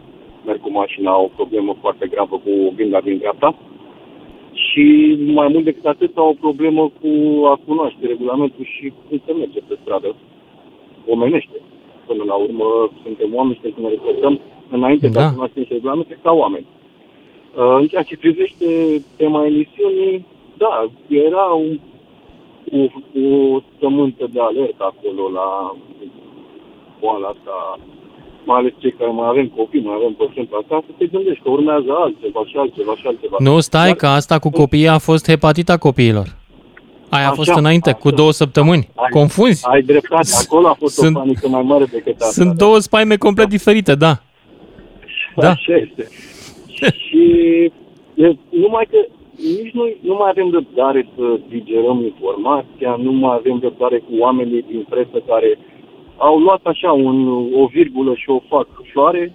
[0.46, 3.54] merg cu mașina au o problemă foarte gravă cu binda din dreapta
[4.52, 7.10] și mai mult decât atât au o problemă cu
[7.44, 10.14] a cunoaște regulamentul și cum se merge pe stradă
[11.06, 11.58] omenește.
[12.06, 14.40] Până la urmă, suntem oameni și trebuie să ne respectăm
[14.70, 15.26] înainte de Da.
[15.26, 16.66] a cunoaște niște regulamente ca oameni.
[17.56, 18.66] Uh, În ceea ce privește
[19.16, 20.26] tema emisiunii,
[20.56, 21.78] da, era un,
[22.72, 22.82] o,
[23.20, 25.76] o sămânță de alertă acolo la
[27.04, 27.54] boala asta,
[28.48, 31.90] mai ales cei care mai avem copii, mai avem părinți acasă, te gândești că urmează
[32.04, 33.36] altceva și altceva și altceva.
[33.48, 36.28] Nu, stai Dar- că asta cu copiii a fost hepatita copiilor.
[37.16, 38.16] Aia a Așa, fost înainte, cu așa.
[38.16, 38.88] două săptămâni.
[38.94, 39.62] Ai- Confunzi?
[39.72, 42.42] Ai dreptate, acolo a fost Sunt- o panică mai mare decât asta.
[42.42, 44.12] Sunt două spaime complet diferite, da.
[45.36, 45.50] Da.
[45.50, 46.08] Așa este.
[47.04, 47.22] și
[48.14, 48.98] e, numai că
[49.58, 54.64] nici noi nu mai avem răbdare să digerăm informația, nu mai avem răbdare cu oamenii
[54.68, 55.58] din presă care
[56.16, 59.32] au luat așa un, o virgulă și o fac floare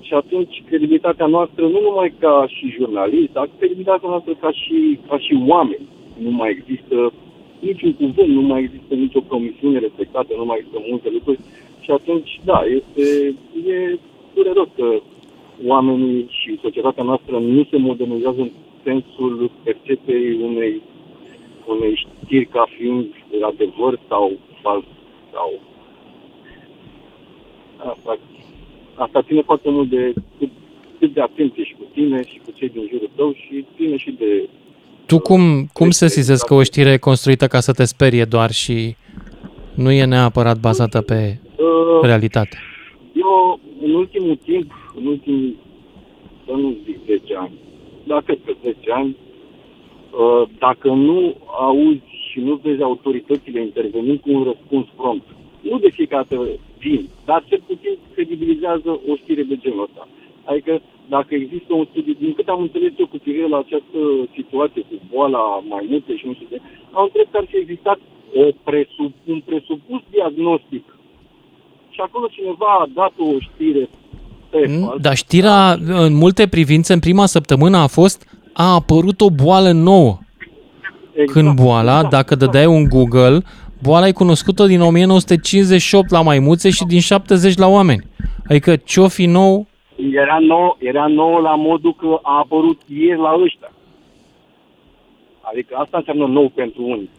[0.00, 5.18] și atunci credibilitatea noastră, nu numai ca și jurnalist, dar credibilitatea noastră ca și, ca
[5.18, 5.88] și oameni.
[6.18, 7.12] Nu mai există
[7.58, 11.38] niciun cuvânt, nu mai există nicio promisiune respectată, nu mai există multe lucruri
[11.80, 13.34] și atunci, da, este,
[13.70, 13.98] e
[14.34, 15.00] dureros că
[15.66, 18.50] oamenii și societatea noastră nu se modernizează în
[18.82, 20.82] sensul percepției unei,
[21.66, 23.06] unei știri ca fiind
[23.40, 24.32] adevăr sau
[24.62, 24.84] fals
[25.32, 25.52] sau
[27.94, 28.18] asta,
[28.94, 30.50] asta ține foarte mult de cât,
[30.98, 34.10] cât de atent ești cu tine și cu cei din jurul tău și ține și
[34.18, 34.48] de
[35.06, 38.50] Tu cum, cum se sizezi că o știre e construită ca să te sperie doar
[38.50, 38.96] și
[39.74, 42.58] nu e neapărat bazată pe uh, realitate?
[43.12, 45.56] Eu, în ultimul timp, în ultimii,
[46.46, 47.54] să nu zic 10 ani,
[48.04, 54.30] dar cred că 10 ani, uh, dacă nu auzi și nu vezi autoritățile intervenind cu
[54.30, 55.26] un răspuns prompt,
[55.70, 56.42] nu de fiecare dată
[56.78, 60.08] vin, dar cel puțin credibilizează o știre de genul ăsta.
[60.44, 63.98] Adică dacă există un studiu, din câte am înțeles eu cu privire la această
[64.36, 66.58] situație cu boala mai multe și nu știu ce,
[66.92, 67.98] am înțeles că ar fi existat
[68.42, 70.84] o presup, un presupus diagnostic
[71.94, 73.88] și acolo cineva a dat o știre
[74.50, 75.00] pe fals.
[75.00, 78.18] Dar știrea, în multe privințe, în prima săptămână a fost
[78.52, 80.18] a apărut o boală nouă.
[81.12, 83.42] exact, când boala, exact, dacă dădeai un Google,
[83.86, 88.02] boala e cunoscută din 1958 la maimuțe și din 70 la oameni.
[88.48, 89.66] Adică ce-o fi nou,
[90.12, 93.72] Era nou, era nou la modul că a apărut ieri la ăștia.
[95.40, 97.10] Adică asta înseamnă nou pentru unii.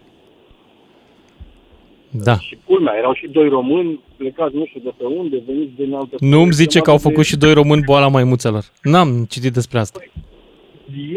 [2.09, 2.37] da.
[2.39, 6.15] Și culmea, erau și doi români plecați nu știu de pe unde, veniți din altă
[6.19, 8.63] Nu-mi zice că au de- făcut și doi români boala maimuțelor.
[8.81, 9.99] N-am citit despre asta.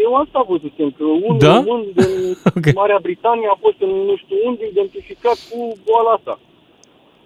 [0.04, 1.54] Eu asta văzusem, că un Da?
[1.54, 2.66] român din Ok.
[2.74, 6.40] Marea Britanie a fost în nu știu unde identificat cu boala asta.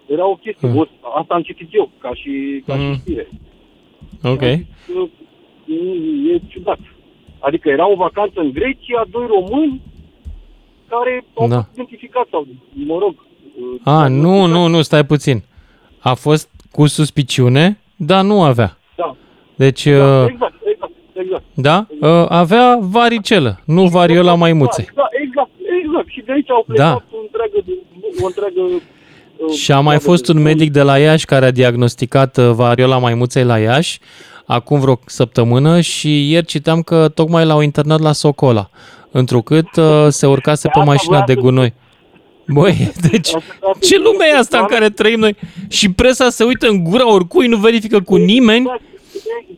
[0.05, 0.77] Era o chestie, Hmm.
[0.79, 2.93] o- asta am citit eu, ca și, ca Hmm.
[2.93, 3.27] și știre.
[4.23, 4.39] Ok.
[4.39, 4.93] Că,
[5.65, 6.79] mm, E ciudat.
[7.39, 9.81] Adică era o vacanță în Grecia, doi români
[10.89, 11.55] care au Da.
[11.55, 15.43] fost identificați sau, mă rog, uh, A, nu, nu, nu, stai puțin.
[15.99, 18.77] A fost cu suspiciune, dar nu avea.
[18.95, 19.15] Da.
[19.55, 19.91] Deci, Da,
[20.21, 20.74] uh, exact, exact,
[21.21, 21.43] exact.
[21.53, 24.89] da, uh, avea varicelă, nu variola maimuței.
[24.95, 25.49] Da, exact,
[25.83, 26.07] exact.
[26.09, 27.03] Și de aici au plecat Da.
[27.11, 27.63] o întreagă,
[28.21, 32.37] o întreagă uh, Și a mai fost un medic de la Iași care a diagnosticat
[32.37, 33.99] uh, variola maimuței la Iași
[34.45, 38.69] acum vreo săptămână și ieri citeam că tocmai l-au internat la Socola,
[39.11, 41.73] întrucât uh, se urcase pe asta mașina voiam de să- gunoi.
[42.47, 43.29] Băi, deci
[43.81, 45.35] ce lume e asta în care trăim noi?
[45.69, 48.65] Și presa se uită în gura oricui, nu verifică cu nimeni?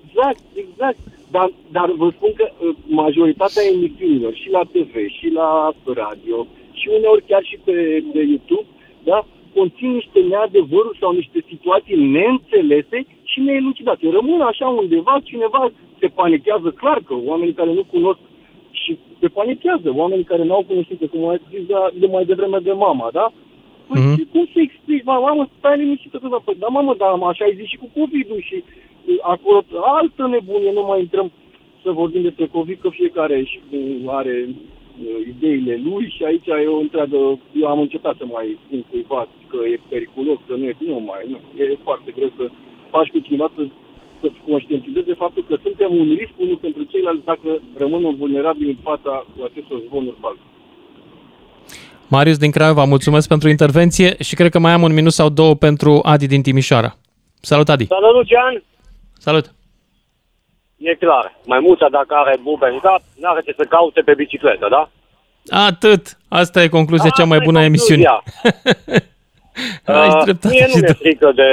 [0.08, 0.98] Exact, exact.
[1.32, 6.88] Dar, dar vă spun că uh, majoritatea emisiunilor, și la TV, și la radio, și
[6.98, 8.68] uneori chiar și pe, pe YouTube,
[9.04, 9.26] da,
[9.56, 14.10] conțin niște neadevăruri sau niște situații neînțelese și neelucidate.
[14.10, 18.20] Rămân așa undeva, cineva se panichează clar că oamenii care nu cunosc
[18.72, 22.60] și se panichează, oamenii care nu au cunoștință, cum ai zis de, de mai devreme
[22.60, 23.32] de mama, da?
[23.88, 24.16] Păi Mhm.
[24.18, 27.58] și cum să explici, mă, mamă, stai liniștită tot, păi, da, mamă, dar așa ai
[27.60, 28.87] zis și cu COVID-ul și uh,
[29.22, 29.64] acolo
[30.00, 31.32] altă nebunie, nu mai intrăm
[31.84, 33.80] să vorbim despre COVID, că fiecare și uh,
[34.20, 37.18] are uh, ideile lui și aici e o întreagă,
[37.62, 41.22] eu am încetat să mai spun cuiva că e periculos, că nu e, nu mai,
[41.32, 42.46] nu, e foarte greu să
[42.90, 43.64] faci cu cineva să,
[44.22, 49.26] să conștientizeze faptul că suntem un risc unul pentru ceilalți dacă rămânem vulnerabili în fața
[49.50, 50.42] acestor zvonuri false.
[52.10, 55.54] Marius din Craiova, mulțumesc pentru intervenție și cred că mai am un minut sau două
[55.56, 56.96] pentru Adi din Timișoara.
[57.42, 57.86] Salut, Adi!
[57.86, 58.64] Salut, Lucian!
[59.28, 59.54] Salut!
[60.78, 64.90] E clar, maimuța dacă are bube în cap, n-are ce să caute pe bicicletă, da?
[65.66, 66.18] Atât!
[66.28, 68.06] Asta e concluzia cea mai bună a emisiunii.
[69.86, 70.98] Ai Uh, dreptate mie și nu mi-e tu.
[71.00, 71.50] frică de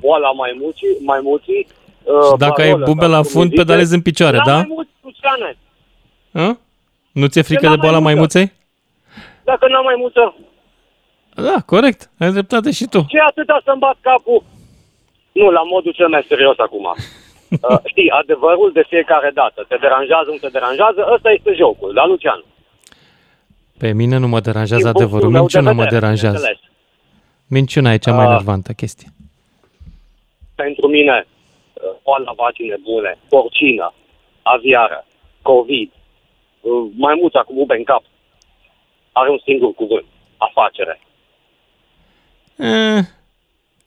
[0.00, 1.66] boala maimuții, maimuții.
[2.02, 3.62] Uh, Și dacă ai varolă, bube sau la cum fund, îi zice.
[3.62, 4.54] pedalezi în picioare, La da?
[4.54, 5.56] maimuți, Luciane,
[6.32, 6.56] Hă?
[7.12, 8.38] Nu ți-e frică la de boala maimuță.
[8.38, 8.58] maimuței?
[9.44, 10.34] dacă n-am maimuță,
[11.34, 12.10] Da, corect.
[12.18, 13.04] Ai dreptate și tu.
[13.08, 14.42] ce atâta să-mi bat capul?
[15.32, 16.86] Nu, la modul cel mai serios acum.
[17.50, 19.64] Uh, știi, adevărul de fiecare dată.
[19.68, 22.44] Te deranjează, nu te deranjează, ăsta este jocul, da, Lucian?
[23.78, 25.30] Pe mine nu mă deranjează Din punctul adevărul.
[25.30, 26.36] meu de Minciuna mă vedere, deranjează.
[26.36, 26.70] bineînțeles.
[27.48, 28.30] Minciuna e cea mai Ah.
[28.30, 29.08] nervantă chestie.
[30.54, 33.92] pentru mine, uh, boala vacii nebune, porcină,
[34.42, 35.06] aviară,
[35.42, 35.90] COVID,
[36.60, 38.02] uh, maimuța cu bube în cap,
[39.12, 40.06] are un singur cuvânt,
[40.36, 41.00] afacere.
[42.56, 43.00] Eh,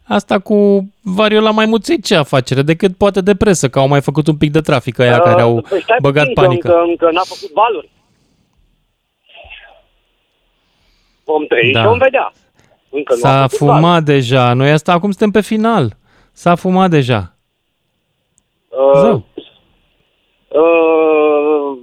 [0.08, 2.62] asta cu variola maimuței ce afacere?
[2.62, 5.56] Decât poate de presă, că au mai făcut un pic de trafic aia care au
[5.56, 6.68] Uh, păi stai băgat puțin, că panică.
[6.68, 7.90] Încă, încă n-a făcut valuri.
[11.24, 11.80] Vom trăi Da.
[11.82, 12.32] și vom vedea.
[12.90, 14.04] Încă nu a S-a făcut fumat valuri.
[14.06, 14.54] deja.
[14.54, 15.98] Noi asta acum suntem pe final.
[16.32, 17.36] S-a fumat deja.
[18.70, 19.26] Uh, Zău.
[20.48, 21.78] uh,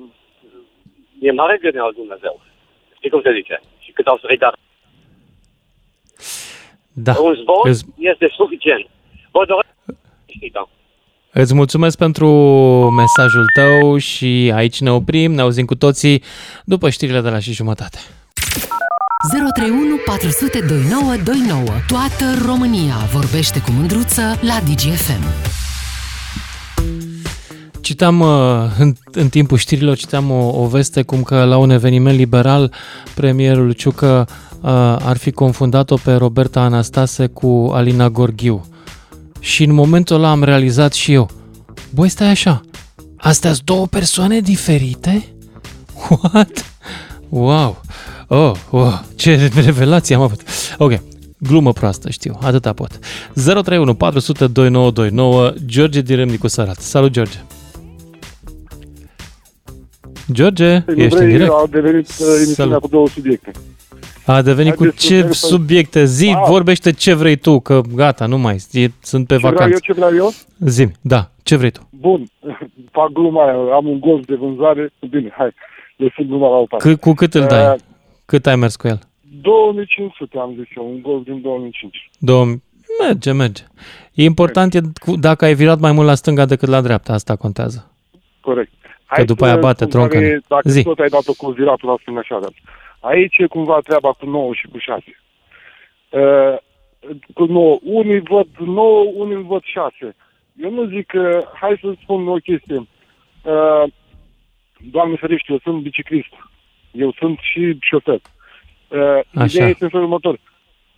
[1.21, 2.41] e mare gândea al Dumnezeu.
[2.97, 3.61] Știi cum se zice?
[3.79, 4.55] Și cât au strigat.
[6.93, 7.17] Da.
[7.21, 8.87] Un zvon Îți, este suficient.
[9.31, 9.69] Vă doresc...
[10.27, 10.69] Știi, da.
[11.33, 12.29] îți mulțumesc pentru
[12.97, 16.23] mesajul tău și aici ne oprim, ne auzim cu toții
[16.65, 17.99] după știrile de la și jumătate.
[19.55, 21.65] 031 400 2929.
[21.87, 25.25] Toată România vorbește cu mândruță la DGFM.
[27.81, 28.29] Citam uh,
[28.79, 32.73] în, în timpul știrilor, citam o, o veste cum că la un eveniment liberal
[33.15, 34.29] premierul Ciucă
[34.61, 34.71] uh,
[35.03, 38.67] ar fi confundat-o pe Roberta Anastase cu Alina Gorghiu.
[39.41, 41.31] Și în momentul ăla am realizat și eu,
[41.95, 42.61] băi, stai așa,
[43.17, 45.29] astea sunt două persoane diferite?
[46.33, 46.75] What?
[47.29, 47.81] Wow!
[48.27, 50.41] Oh, wow, ce revelație am avut.
[50.79, 51.01] Ok,
[51.39, 52.99] glumă proastă, știu, atâta pot.
[53.35, 56.81] 031 400 2929, George din Râmnicu Sărat.
[56.81, 57.39] Salut, George!
[60.33, 61.51] George, Nu ești în vrei, direct?
[61.51, 62.81] a devenit uh, emisiunea Salut.
[62.81, 63.51] cu două subiecte.
[64.27, 66.05] A devenit cu Haideți să ce merg să- subiecte?
[66.05, 66.43] Zi, Ah.
[66.49, 69.73] vorbește ce vrei tu, că gata, nu mai, e, sunt pe Ce vreau vacanță.
[69.73, 70.33] eu, ce vreau eu?
[70.69, 71.89] Zi, da, ce vrei tu?
[71.91, 72.25] Bun,
[72.97, 75.51] fac gluma aia, am un golf de vânzare, bine, hai.
[75.97, 76.89] de sunt numai la o parte.
[76.89, 77.73] Cât, cu cât îl dai?
[77.75, 77.81] Uh,
[78.25, 78.99] Cât ai mers cu el?
[79.43, 82.11] 2500 am zis eu, un gol din 2005.
[82.19, 82.45] Două...
[83.03, 83.63] Merge, merge.
[84.13, 87.37] E important e cu- dacă ai virat mai mult la stânga decât la dreapta, asta
[87.37, 87.91] contează.
[88.41, 88.73] Corect.
[89.15, 90.27] Că după aia să bate spun care troncăne.
[90.27, 90.83] e, Dacă Zi.
[90.83, 92.61] tot ai dat-o cu viratul la stânga și la dreapta.
[93.01, 95.03] Aici e cumva treaba cu 9 și cu 6.
[96.11, 96.57] Uh,
[97.35, 97.79] cu 9.
[97.83, 100.17] Unii văd 9, unii văd 6.
[100.57, 102.77] Eu nu zic că, hai să spun o chestie.
[102.77, 103.85] Uh,
[104.91, 106.33] Doamne ferește, eu sunt biciclist.
[106.93, 108.21] Eu sunt și șofer.
[108.89, 108.99] Uh,
[109.35, 109.45] Așa.
[109.45, 110.39] ideea este în felul următor.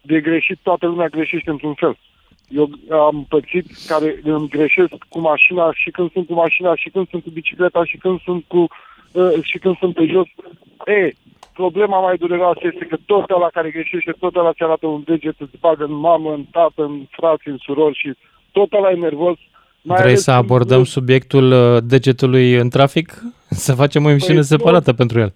[0.01, 1.99] De greșit, toată lumea greșește într-un fel.
[2.57, 7.09] Eu am pățit care îmi greșesc cu mașina și când sunt cu mașina și când
[7.11, 8.67] sunt cu bicicleta și când sunt cu
[9.13, 10.27] uh, și când sunt pe jos.
[10.87, 11.11] E,
[11.53, 15.35] problema mai dureroasă este că tot la care greșește, tot la ți arată un deget,
[15.39, 18.13] îți bagă în mamă, în tată, în frați, în surori și
[18.53, 19.37] tot ăla e nervos.
[19.83, 23.23] Mai Vrei ales să când- abordăm subiectul uh, degetului în trafic?
[23.67, 25.35] Să facem o emisiune Păi, separată pentru el.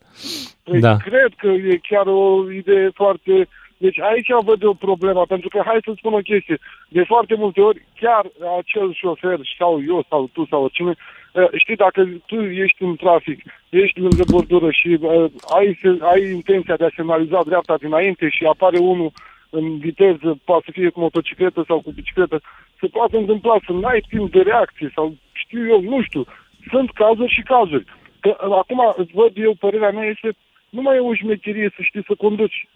[0.62, 0.96] Păi Da.
[0.96, 3.48] cred că e chiar o idee foarte...
[3.77, 6.59] Deci aici văd eu problema, pentru că hai să spun o chestie.
[6.89, 8.24] De foarte multe ori, chiar
[8.59, 10.95] acel șofer, sau eu, sau tu, sau oricine,
[11.35, 15.24] eh, știi, dacă tu ești în trafic, ești lângă bordură și uh,
[15.57, 19.11] ai, se- ai intenția de a semnaliza dreapta dinainte și apare unul
[19.51, 22.41] în viteză, poate să fie cu motocicletă sau cu bicicletă,
[22.81, 26.24] se poate întâmpla să n-ai timp de reacție sau știu eu, nu știu.
[26.70, 27.85] Sunt cazuri și cazuri.
[28.20, 30.31] Că, uh, acum, îți văd eu, părerea mea este,
[30.70, 32.66] nu mai e o șmecherie să știi să conduci.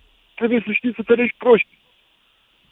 [0.41, 1.69] Trebuie să știi să ferești proști.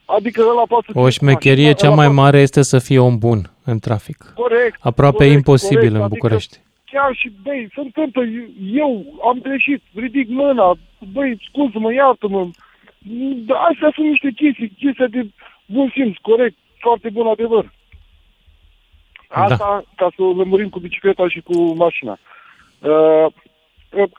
[0.04, 2.78] Adică ăla poate să O fie șmecherie mașina, cea ăla mai poate- mare este să
[2.78, 4.18] fii om bun în trafic.
[4.34, 4.78] Corect.
[4.80, 5.94] Aproape corect, imposibil corect.
[5.94, 6.56] în Adică București.
[6.84, 8.22] Chiar și, băi, se întâmplă,
[8.82, 8.90] eu
[9.28, 10.74] am greșit, ridic mâna,
[11.12, 12.50] băi, scuză-mă, iartă-mă.
[13.48, 15.26] Da, Astea sunt niște chestii, chestii de
[15.66, 17.72] bun simț, corect, foarte bun adevăr.
[19.28, 19.82] Asta da.
[19.96, 22.18] ca să o lămurim cu bicicleta și cu mașina.
[22.78, 23.26] Uh,
[23.90, 24.10] uh,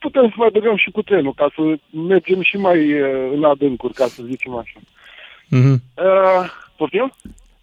[0.00, 1.60] putem să mai băgăm și cu trenul, ca să
[2.08, 4.78] mergem și mai uh, în adâncuri, ca să zicem așa.
[5.48, 5.72] Mhm.
[5.96, 7.12] Uh, poftim?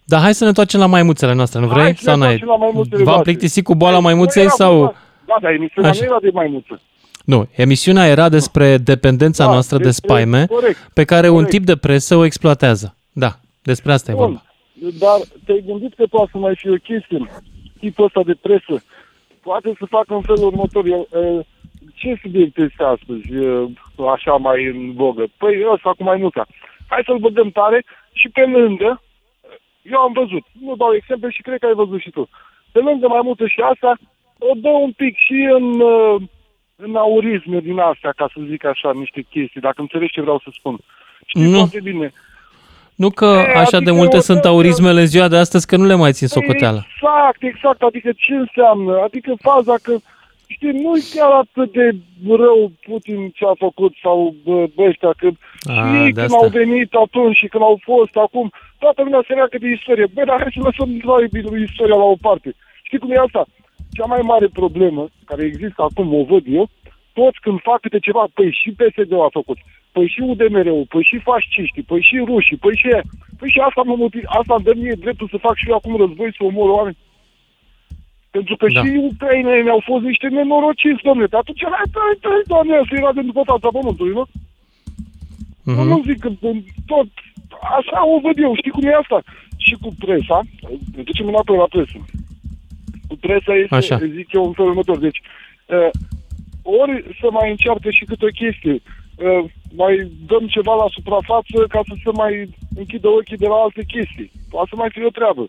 [0.04, 1.82] Dar hai să ne întoarcem la maimuțele noastre, nu vrei?
[1.82, 2.32] Hai să ne sau n-ai?
[2.32, 3.30] întoarcem la maimuțele V-am noastre.
[3.32, 4.74] plictisit cu boala Nu maimuței era sau...
[4.78, 4.94] vorba-
[5.26, 6.00] Da, dar emisiunea Așa.
[6.00, 6.80] nu era de maimuță.
[7.24, 11.50] Nu, emisiunea era despre dependența Da, noastră de despre- spaime corect, pe care un corect.
[11.50, 12.94] tip de presă o exploatează.
[13.12, 14.42] Da, despre asta e vorba.
[14.80, 17.30] Bun, dar te-ai gândit că poate să mai fie o chestie,
[17.78, 18.82] tipul ăsta de presă,
[19.42, 20.86] poate să facă în felul următor.
[20.86, 21.46] Eu, e,
[21.98, 23.68] ce subiect este astăzi, e,
[24.14, 25.24] așa mai în vogă?
[25.36, 26.46] Păi ăsta cu maimuța.
[26.88, 29.02] Hai să-l băgăm tare și pe lângă,
[29.82, 32.28] eu am văzut, nu dau exemple și cred că ai văzut și tu.
[32.72, 33.98] Pe lângă maimuță și asta,
[34.38, 36.16] o dă un pic și în, uh,
[36.76, 40.50] în aurisme din astea, ca să zic așa, niște chestii, dacă înțelegi ce vreau să
[40.52, 40.76] spun.
[41.26, 41.56] Știi Nu.
[41.58, 42.12] foarte bine.
[42.94, 45.66] Nu că E, așa de adică multe o sunt dată- aurismele în ziua de astăzi
[45.66, 46.86] că nu le mai țin socoteală.
[46.94, 47.82] Exact, exact.
[47.82, 49.00] Adică ce înseamnă?
[49.02, 49.92] Adică faza că,
[50.54, 51.86] știi, nu e chiar atât de
[52.28, 55.28] rău Putin ce a făcut sau bă, bă ăștia, că
[55.72, 56.44] și A, ei de când asta.
[56.44, 58.46] au venit atunci și când au fost acum,
[58.78, 60.06] toată lumea se leagă de istorie.
[60.14, 61.16] Băi, dar hai să lăsăm la
[61.68, 62.54] istoria la o parte.
[62.82, 63.42] Știi cum e asta?
[63.96, 66.68] Cea mai mare problemă care există acum, o văd eu,
[67.12, 69.58] toți când fac câte ceva, păi și PSD-ul a făcut,
[69.92, 73.02] păi și UDMR-ul, păi și fasciștii, păi și rușii, păi și aia.
[73.38, 75.96] Păi și asta, mă motiv, asta îmi dă mie dreptul să fac și eu acum
[75.96, 76.96] război să omor oameni.
[78.30, 78.80] Pentru că Da.
[78.84, 81.26] și ucrainenii au fost niște nenorociți, domnule.
[81.32, 84.24] Dar atunci, hai, hai, hai, doamne, asta era de după fața pământului, nu?
[85.74, 86.30] Nu, nu zic că
[86.86, 87.08] tot,
[87.78, 89.18] așa o văd eu, știi cum e asta?
[89.56, 90.38] Și cu presa,
[90.96, 91.98] ne ducem înapoi la presă.
[93.08, 93.96] Cu presa este, Așa.
[94.18, 94.98] zic eu, în felul următor.
[94.98, 95.20] Deci,
[95.66, 95.90] uh,
[96.62, 99.44] ori să mai încearcă și câte o chestie, uh,
[99.76, 104.30] mai dăm ceva la suprafață ca să se mai închidă ochii de la alte chestii.
[104.50, 105.48] Poate să mai fie o treabă.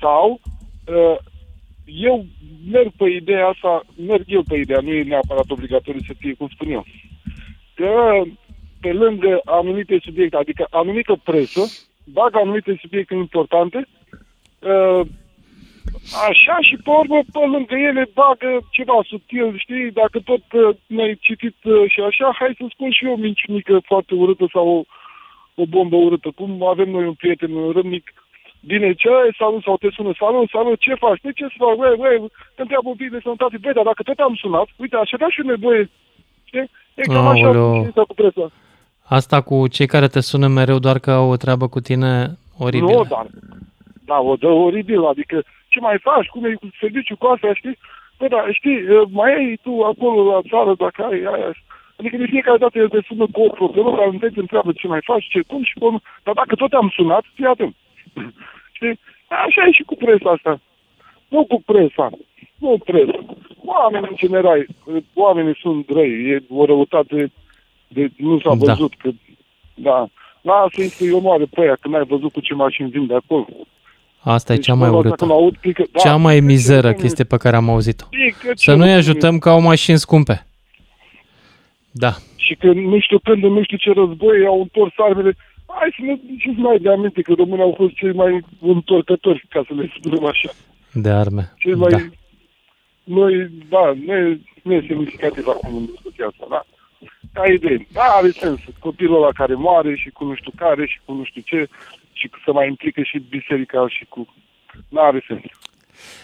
[0.00, 0.40] Sau,
[0.86, 1.16] uh,
[1.84, 2.24] eu
[2.70, 6.48] merg pe ideea asta, merg eu pe ideea, nu e neapărat obligatoriu să fie cum
[6.48, 6.84] spun eu.
[7.74, 8.22] Că
[8.80, 11.62] pe lângă anumite subiecte, adică anumită presă,
[12.04, 13.88] bagă anumite subiecte importante,
[14.58, 15.06] uh,
[16.28, 21.18] așa și pe urmă, pe lângă ele bagă ceva subtil, știi, dacă tot uh, ne-ai
[21.20, 24.82] citit uh, și așa, hai să spun și eu o minciunică foarte urâtă sau o,
[25.62, 26.30] o bombă urâtă.
[26.34, 28.12] Cum avem noi un prieten râmnic,
[28.70, 31.20] Bine, ce ai, salut, sau te sună, salut, salut, ce faci?
[31.20, 31.74] De ce să fac?
[31.76, 32.16] Băi, băi,
[32.54, 33.56] te întreabă un pic de sănătate.
[33.62, 35.90] Băi, dar dacă tot am sunat, uite, aș avea și eu nevoie.
[36.44, 36.70] Știi?
[36.94, 37.74] E cam așa Aoleu.
[37.74, 38.50] și asta cu presa.
[39.18, 42.12] Asta cu cei care te sună mereu doar că au o treabă cu tine,
[42.58, 42.96] oribil.
[42.96, 43.26] Nu, dar,
[44.04, 47.78] da, o dă oribil, adică ce mai faci, cum e cu serviciul cu asta, știi?
[48.18, 48.78] Băi, da, știi,
[49.10, 51.52] mai ai tu acolo la țară, dacă ai aia,
[52.02, 54.86] Adică de fiecare dată el te sună cu o problemă, dar nu te întreabă ce
[54.86, 56.00] mai faci, ce, cum și cum.
[56.22, 57.74] Dar dacă tot am sunat, fii atent.
[58.76, 58.98] Știi?
[59.28, 60.60] Așa e și cu presa asta.
[61.28, 62.10] Nu cu presa.
[62.58, 63.18] Nu presa.
[63.64, 64.66] oamenii în general,
[65.14, 67.32] oamenii sunt răi, e o răutate
[67.88, 68.72] de nu s-a Da.
[68.72, 69.10] văzut că,
[69.74, 70.06] da,
[70.40, 73.46] lasă-i să-i omoare pe aia, că n-ai văzut cu ce mașini vin de acolo.
[74.24, 75.24] Asta e Deci, cea mai mă rog, urâtă.
[75.24, 78.04] acum aud, pică, da, Cea mai pică mizeră cel mai- chestie pe care am auzit-o.
[78.10, 80.46] pică Să cel nu-i mai- ajutăm că au mașini scumpe.
[81.90, 82.10] Da.
[82.36, 85.36] Și că nu știu când, în nu știu ce război au întors armele.
[85.78, 89.64] Hai să ne duceți mai de aminte că românii au fost cei mai întorcători, ca
[89.66, 90.50] să le spunem așa.
[90.92, 91.52] De arme.
[91.58, 91.90] Cei mai...
[91.90, 91.98] Da.
[93.04, 96.64] Noi, da, nu e, nu e semnificativ acum în discuția asta, da?
[97.32, 97.86] Ca idee.
[97.92, 98.60] Da, are sens.
[98.78, 101.68] Copilul ăla care moare și cu nu știu care și cu nu știu ce
[102.12, 104.34] și să mai implică și biserica și cu...
[104.88, 105.40] N-are sens.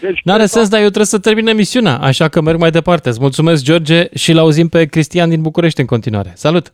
[0.01, 3.09] Deci, N-are sens, dar eu trebuie să termin emisiunea, așa că merg mai departe.
[3.09, 6.31] Îți mulțumesc, George, și l-auzim pe Cristian din București în continuare.
[6.35, 6.73] Salut!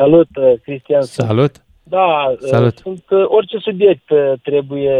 [0.00, 1.02] Salut, uh, Cristian.
[1.02, 1.52] Salut!
[1.82, 2.78] Da, uh, Salut.
[2.78, 4.98] sunt uh, orice subiect uh, trebuie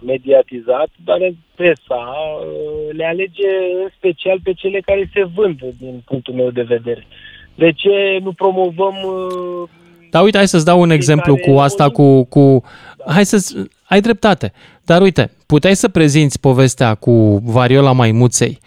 [0.00, 1.18] mediatizat, dar
[1.54, 2.02] presa
[2.40, 3.50] uh, le alege
[3.82, 7.06] în special pe cele care se vând, din punctul meu de vedere.
[7.54, 9.68] De ce nu promovăm uh,
[10.10, 12.24] Dar uite, hai să-ți dau un exemplu cu asta, cu...
[12.24, 12.62] cu...
[13.06, 14.52] Hai să ai dreptate.
[14.84, 18.58] Dar uite, puteai să prezinți povestea cu variola maimuței,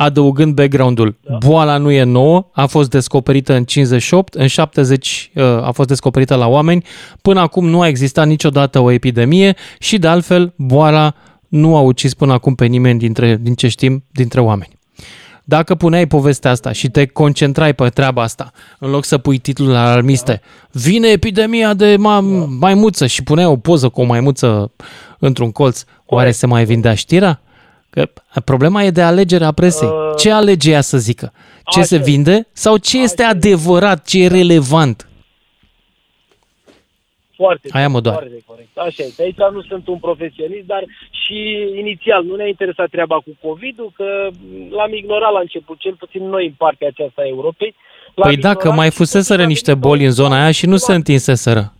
[0.00, 1.18] adăugând background-ul.
[1.38, 6.34] Boala nu e nouă, a fost descoperită în 58, în 70 uh, a fost descoperită
[6.34, 6.84] la oameni,
[7.22, 11.14] până acum nu a existat niciodată o epidemie și de altfel boala
[11.48, 14.78] nu a ucis până acum pe nimeni dintre, din ce știm dintre oameni.
[15.44, 19.74] Dacă puneai povestea asta și te concentrai pe treaba asta, în loc să pui titlul
[19.74, 20.40] alarmiste,
[20.72, 24.72] vine epidemia de ma- maimuță și puneai o poză cu o maimuță
[25.18, 27.40] într-un colț, oare se mai vindea știrea?
[27.90, 28.08] Că
[28.44, 29.88] problema e de alegerea presei.
[30.16, 31.32] Ce alege ea să zică?
[31.64, 35.04] Ce se vinde sau ce este adevărat, ce e relevant?
[37.36, 38.18] Foarte Aia mă doare.
[38.18, 38.78] Foarte corect.
[38.78, 39.22] Așa este.
[39.22, 41.36] Aici nu sunt un profesionist, dar și
[41.78, 44.28] inițial nu ne-a interesat treaba cu COVID-ul, că
[44.70, 47.74] l-am ignorat la început, cel puțin noi în partea aceasta a Europei.
[48.14, 50.94] L-am Păi dacă ignorat mai și fuseseră niște boli în zona aia și nu se
[50.94, 51.72] întinseseră.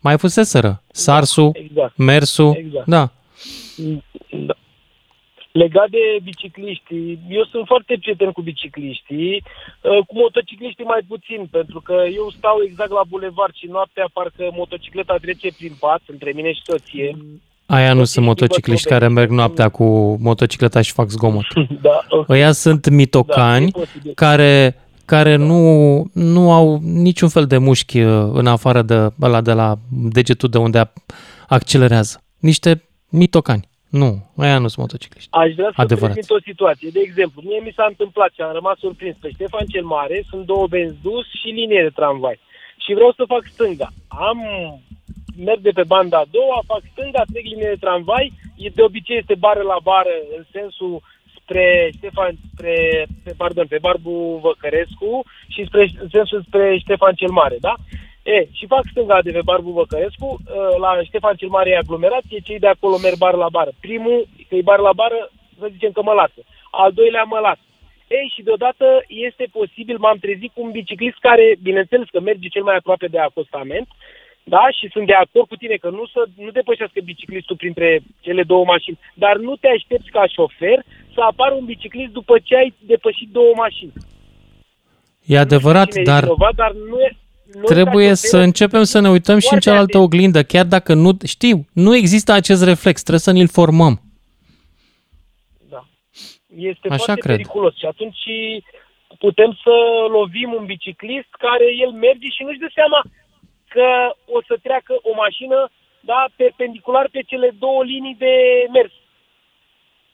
[0.00, 0.82] Mai fuseseră.
[0.92, 1.96] Sarsul, exact.
[1.96, 2.86] mersul, Exact.
[2.86, 3.10] da.
[4.30, 4.54] Da.
[5.52, 9.32] Legat de bicicliști, eu sunt foarte prieten cu bicicliștii,
[9.80, 14.44] uh, cu motocicliștii mai puțin, pentru că eu stau exact la bulevard și noaptea parcă
[14.52, 17.16] motocicleta trece prin pat între mine și soție.
[17.66, 21.46] Aia nu sunt motocicliști care merg noaptea cu motocicleta și fac zgomot.
[21.86, 22.28] Da, ok.
[22.28, 24.12] Ăia sunt mitocani Da, e posibil.
[24.14, 25.60] care, care nu,
[26.12, 30.58] nu au niciun fel de mușchi uh, în afară de ăla de la degetul de
[30.58, 30.92] unde a-
[31.48, 32.22] accelerează.
[32.38, 33.70] Niște mitocani.
[34.00, 35.28] Nu, ăia nu sunt motocicliști.
[35.42, 36.12] Aș vrea să Adevărat.
[36.12, 36.88] prezint o situație.
[36.92, 40.44] De exemplu, mie mi s-a întâmplat și am rămas surprins pe Ștefan cel Mare, sunt
[40.52, 42.38] două benzi dus și linie de tramvai.
[42.84, 43.88] Și vreau să fac stânga.
[44.08, 44.38] Am
[45.46, 49.18] merg de pe banda a doua, fac stânga, trec linie de tramvai, e- de obicei
[49.18, 51.02] este bară la bară în sensul
[51.38, 57.30] spre Ștefan, spre, pe, pardon, pe Barbu Văcărescu și spre, în sensul spre Ștefan cel
[57.30, 57.74] Mare, da?
[58.22, 62.38] E, și fac stânga de pe Barbu Văcărescu, ă, la Ștefan cel Mare e aglomerație,
[62.44, 63.72] cei de acolo merg bar la bară.
[63.80, 66.40] Primul, că e bar la bară, să zicem că mă lasă.
[66.70, 67.64] Al doilea mă lasă.
[68.08, 72.62] Ei, și deodată este posibil, m-am trezit cu un biciclist care, bineînțeles că merge cel
[72.62, 73.88] mai aproape de acostament,
[74.44, 78.42] da, și sunt de acord cu tine că nu să nu depășească biciclistul printre cele
[78.42, 80.84] două mașini, dar nu te aștepți ca șofer
[81.14, 83.92] să apară un biciclist după ce ai depășit două mașini.
[85.24, 87.16] E adevărat, Cine e dar vinovat, dar nu e,
[87.54, 90.64] noi trebuie ca să șoferi- începem să ne uităm și în Foarte cealaltă oglindă, chiar
[90.64, 94.00] dacă nu, știu, nu există acest reflex, trebuie să ne-l formăm.
[96.56, 97.36] este Așa foarte cred.
[97.36, 98.24] periculos și atunci
[99.18, 99.74] putem să
[100.18, 103.00] lovim un biciclist care el merge și nu-și dă seama
[103.68, 103.86] că
[104.36, 105.70] o să treacă o mașină
[106.00, 108.34] da, perpendicular pe cele două linii de
[108.72, 108.92] mers.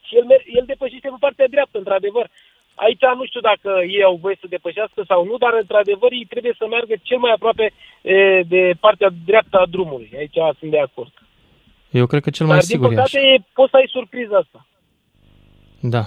[0.06, 2.30] Și el, mer- el depășește pe partea dreaptă, într-adevăr.
[2.84, 6.54] Aici nu știu dacă ei au voie să depășească sau nu, dar într-adevăr ei trebuie
[6.58, 7.64] să meargă cel mai aproape
[8.02, 10.10] e, de partea dreaptă a drumului.
[10.18, 11.12] Aici sunt de acord.
[11.90, 13.02] Eu cred că cel mai dar din sigur e așa.
[13.02, 14.66] păcate poți să ai surpriza asta.
[15.80, 16.04] Da.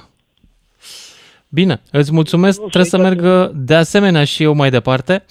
[1.49, 2.59] Bine, îți mulțumesc.
[2.59, 3.21] Trebuie să merg
[3.53, 5.25] de asemenea și eu mai departe.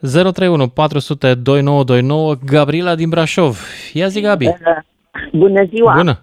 [0.00, 3.58] 031 400 2929 Gabriela din Brașov.
[3.92, 4.46] Ia zi, Gabi.
[5.32, 5.94] Bună ziua!
[5.96, 6.20] Bună.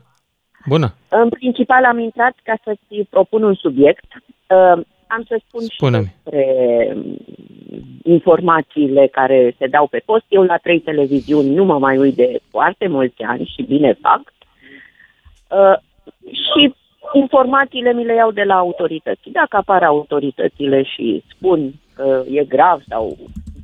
[0.65, 0.93] Bună.
[1.09, 4.05] În principal am intrat ca să-ți propun un subiect.
[4.15, 6.15] Uh, am să spun și Spune-mi.
[6.23, 6.45] despre
[6.95, 7.17] um,
[8.03, 10.25] informațiile care se dau pe post.
[10.27, 14.21] Eu la trei televiziuni nu mă mai uit de foarte mulți ani și bine fac.
[15.47, 15.77] Uh,
[16.31, 16.73] și
[17.13, 19.29] informațiile mi le iau de la autorități.
[19.31, 23.17] Dacă apar autoritățile și spun că e grav sau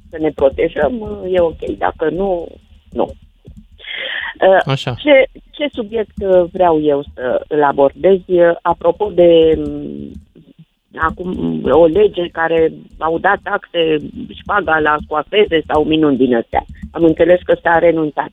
[0.10, 1.62] să ne protejăm, uh, e ok.
[1.78, 2.48] Dacă nu,
[2.92, 3.10] nu.
[4.48, 4.94] Uh, Așa.
[4.94, 5.26] Ce,
[5.60, 8.20] ce subiect uh, vreau eu să îl abordez?
[8.26, 10.12] Uh, Apropo de mm,
[10.96, 13.98] acum o lege care au dat taxe
[14.42, 16.64] șpaga la coafeze sau minuni din astea.
[16.92, 18.30] Am înțeles că s-a renunțat.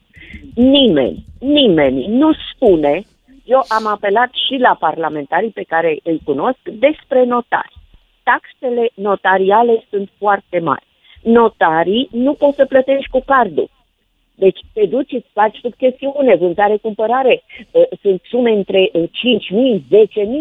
[0.54, 3.02] Nimeni, nimeni nu spune,
[3.44, 7.74] eu am apelat și la parlamentarii pe care îi cunosc despre notari.
[8.22, 10.86] Taxele notariale sunt foarte mari.
[11.22, 13.68] Notarii nu poți să plătești cu cardul.
[14.38, 17.42] Deci te duci, îți faci succesiune, vânzare-cumpărare.
[17.70, 19.86] Uh, Sunt sume între uh, 5.000, 10.000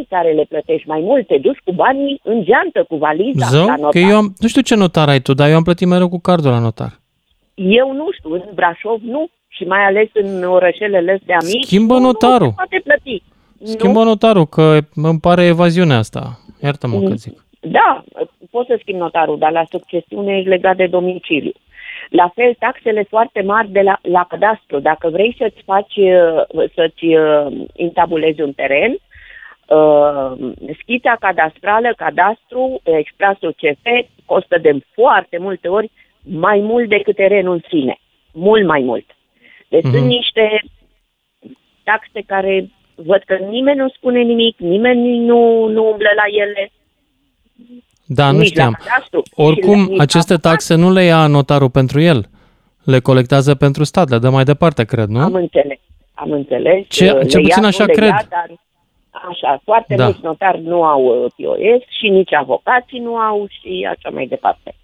[0.10, 1.28] care le plătești mai mult.
[1.28, 3.66] Te duci cu banii în geantă, cu valiza Zău?
[3.66, 4.02] la Că notar.
[4.10, 6.52] eu am, nu știu ce notar ai tu, dar eu am plătit mereu cu cardul
[6.52, 6.92] la notar.
[7.54, 9.28] Eu nu știu, în Brașov nu.
[9.48, 11.64] Și mai ales în orășelele astea mici.
[11.66, 12.46] Schimbă nu, notarul.
[12.48, 13.24] Nu se poate plăti.
[13.64, 16.40] Schimbă notarul, că îmi pare evaziunea asta.
[16.64, 17.46] Iartă-mă că zic.
[17.60, 18.04] Da,
[18.52, 21.52] poți să schimbi notarul, dar la succesiune ești legat de domiciliu.
[22.10, 24.80] La fel, taxele foarte mari de la, la cadastru.
[24.80, 28.92] Dacă vrei să-ți faci, uh, să-ți uh, intabulezi un teren,
[29.68, 30.32] uh,
[30.82, 35.92] schița cadastrală, cadastru, extrasul CF, costă de foarte multe ori
[36.24, 37.98] mai mult decât terenul în sine.
[38.34, 39.06] Mult mai mult.
[39.68, 39.90] Deci Mhm.
[39.92, 39.98] mm-hmm.
[39.98, 40.64] sunt niște
[41.84, 46.72] taxe care văd că nimeni nu spune nimic, nimeni nu, nu umblă la ele.
[48.06, 48.76] Da, nu Nici știam.
[48.80, 49.22] la cadastru.
[49.26, 52.30] Și Oricum, la- nici aceste taxe nu le ia notarul pentru el.
[52.84, 55.20] Le colectează pentru stat, le dă mai departe, cred, nu?
[55.20, 55.78] Am înțeles.
[56.14, 56.86] Am înțeles.
[56.88, 58.08] Ce- uh, cel le puțin ia, așa nu le cred.
[58.10, 58.48] Ia, dar,
[59.30, 60.04] așa, foarte Da.
[60.04, 64.76] mulți notari nu au uh, POS și nici avocații nu au și așa mai departe.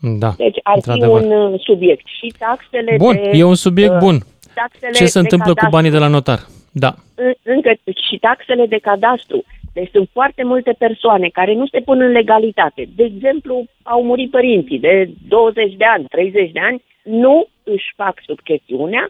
[0.00, 1.20] Da, Deci ar fi într-adevăr.
[1.22, 2.06] un uh, subiect.
[2.06, 3.30] Și taxele Bun, de...
[3.32, 4.18] e un subiect uh, bun.
[4.54, 5.76] taxele Ce se de întâmplă cu cadastru.
[5.76, 6.38] banii de la notar?
[6.72, 6.94] Da.
[7.14, 7.70] În- încă
[8.08, 9.44] și taxele de cadastru.
[9.78, 12.88] Deci sunt foarte multe persoane care nu se pun în legalitate.
[12.96, 18.14] De exemplu, au murit părinții de 20 de ani, 30 de ani, nu își fac
[18.26, 19.08] succesiunea,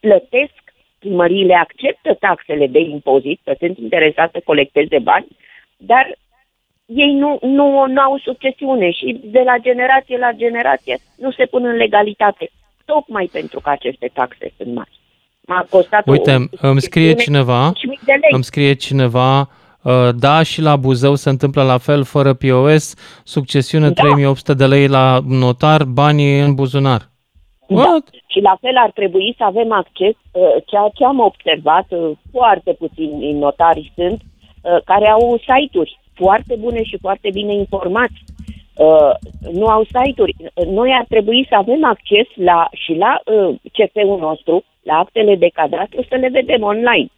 [0.00, 0.62] plătesc,
[0.98, 5.26] primăriile acceptă taxele de impozit, că sunt interesați să colecteze bani,
[5.76, 6.18] dar
[6.86, 11.64] ei nu, nu, nu au succesiune și de la generație la generație nu se pun
[11.64, 12.50] în legalitate,
[12.84, 15.00] tocmai pentru că aceste taxe sunt mari.
[15.46, 18.30] M-a costat o Uite, îmi scrie succesiune cineva, 5.000 de lei.
[18.30, 19.46] îmi scrie cineva, uh,
[20.16, 22.94] da, și la Buzău se întâmplă la fel, fără POS,
[23.24, 24.02] succesiune Da.
[24.02, 27.00] 3800 de lei la notar, banii în buzunar.
[27.68, 27.96] Da.
[28.26, 32.72] Și la fel ar trebui să avem acces, uh, ceea ce am observat, uh, foarte
[32.72, 34.20] puțini notari sunt,
[34.62, 38.18] uh, care au site-uri foarte bune și foarte bine informați.
[38.76, 39.12] Uh,
[39.52, 40.34] Nu au site-uri.
[40.38, 45.34] Uh, Noi ar trebui să avem acces la, și la uh, CF-ul nostru, la actele
[45.36, 47.08] de cadastru, să le vedem online.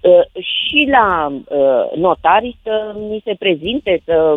[0.00, 4.36] Uh, Și la uh, notari să mi se prezinte, să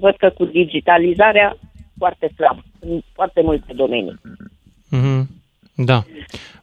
[0.00, 1.56] văd că cu digitalizarea
[1.98, 4.20] foarte slab în foarte multe domenii.
[4.90, 5.28] Mhm.
[5.74, 6.02] Da.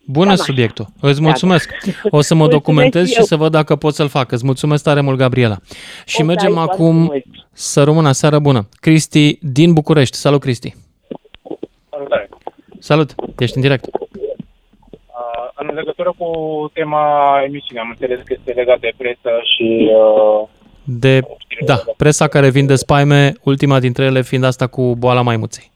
[0.06, 0.86] Bună Cam subiectul.
[0.98, 1.08] așa.
[1.08, 1.70] Îți Da, mulțumesc.
[1.86, 1.92] da.
[2.10, 3.24] O să mă Mulțumesc documentez și eu.
[3.24, 4.32] să văd dacă pot să-l fac.
[4.32, 5.58] Îți mulțumesc tare mult, Gabriela.
[6.06, 7.24] Și O, mergem dai foarte acum mult.
[7.52, 8.68] să rămână seară bună.
[8.80, 10.18] Cristi din București.
[10.18, 10.76] Salut, Cristi.
[11.90, 12.30] Salutare.
[12.80, 13.16] Salut.
[13.40, 13.86] Ești în direct.
[15.62, 16.30] Uh, în legătură cu
[16.74, 17.04] tema
[17.44, 20.48] emisiunii, am înțeles că este legat de presă și uh,
[20.84, 21.20] De,
[21.66, 25.72] da, presa care vinde spaime, ultima dintre ele fiind asta cu boala maimuței.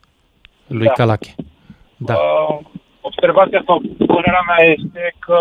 [0.67, 0.91] Lui Da.
[0.91, 1.33] Calache.
[1.97, 2.13] Da.
[2.13, 2.59] uh,
[3.01, 5.39] observația sau părerea mea este că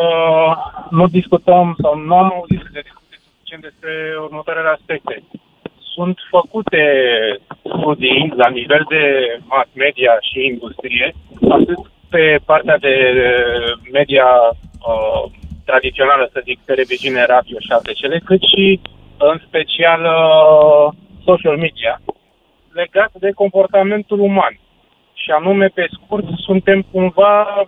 [0.91, 3.93] nu discutăm sau nu am auzit să se discute suficient despre
[4.27, 5.23] următoarele aspecte.
[5.95, 6.83] Sunt făcute
[7.62, 9.03] studii la nivel de
[9.45, 11.15] mass media și industrie,
[11.49, 11.79] atât
[12.15, 12.95] pe partea de
[13.93, 15.31] media uh,
[15.65, 18.81] tradițională, să zic, televiziune, radio și alte cele, cât și
[19.19, 22.01] în special uh, social media,
[22.73, 24.59] legat de comportamentul uman.
[25.15, 27.66] Și anume, pe scurt, suntem cumva uh,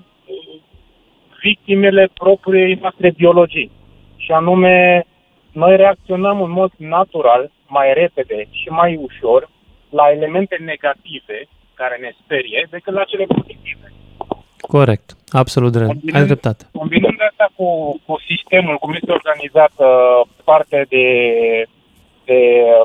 [1.43, 3.71] victimele propriei noastre biologii.
[4.17, 5.07] Și anume,
[5.53, 9.49] noi reacționăm în mod natural, mai repede și mai ușor
[9.91, 11.39] la elemente negative
[11.75, 13.76] care ne sperie decât la cele pozitive.
[14.61, 15.17] Corect.
[15.29, 15.95] Absolut drept.
[16.15, 16.65] Ai dreptate.
[16.73, 17.67] Combinând asta cu,
[18.07, 19.85] cu sistemul, cum este organizată
[20.45, 21.07] partea de,
[22.25, 22.39] de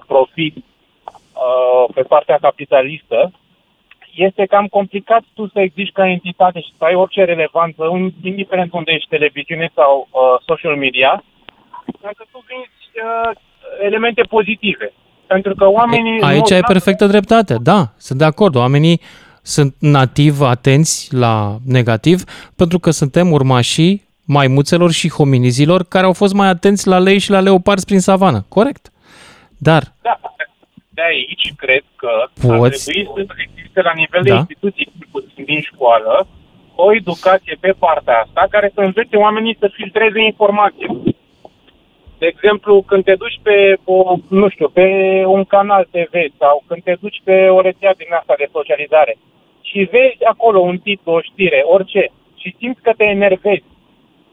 [0.08, 3.32] profit uh, pe partea capitalistă,
[4.16, 8.74] este cam complicat tu să existi ca entitate și să ai orice relevanță, un- indiferent
[8.74, 11.24] unde ești televiziune sau uh, social media,
[12.02, 13.32] dacă tu vinzi uh,
[13.82, 14.94] elemente pozitive.
[15.28, 16.18] Pentru că oamenii...
[16.18, 17.56] în Aici mod ai natural- perfectă dreptate.
[17.62, 18.56] Da, sunt de acord.
[18.56, 19.02] Oamenii
[19.42, 22.24] sunt nativ atenți la negativ
[22.56, 27.30] pentru că suntem urmașii maimuțelor și hominizilor care au fost mai atenți la lei și
[27.32, 28.46] la leoparzi prin savană.
[28.48, 28.92] Corect.
[29.58, 30.20] Dar Da,
[30.90, 34.36] de aici cred că Poți- ar trebui să existe la nivel de Da.
[34.38, 36.28] instituții, cel puțin din școală,
[36.76, 40.88] o educație pe partea asta care să învețe oamenii să filtreze informație.
[42.22, 44.88] De exemplu, când te duci pe, o, nu știu, pe
[45.36, 49.14] un canal TV sau când te duci pe o rețea din asta de socializare
[49.70, 52.04] și vezi acolo un titlu, o știre, orice,
[52.42, 53.68] și simți că te enervezi,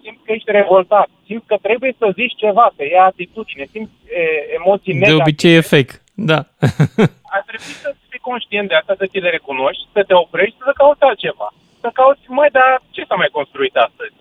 [0.03, 4.23] simți că ești revoltat, simți că trebuie să zici ceva, să ia atitudine, simți e,
[4.59, 5.23] emoții De negative.
[5.23, 5.95] obicei e fake.
[6.31, 6.39] Da.
[7.37, 10.73] Ar trebui să fii conștient de asta, să ți le recunoști, să te oprești, să
[10.81, 11.49] cauți altceva.
[11.83, 14.17] Să cauți, mai, dar ce s-a mai construit astăzi?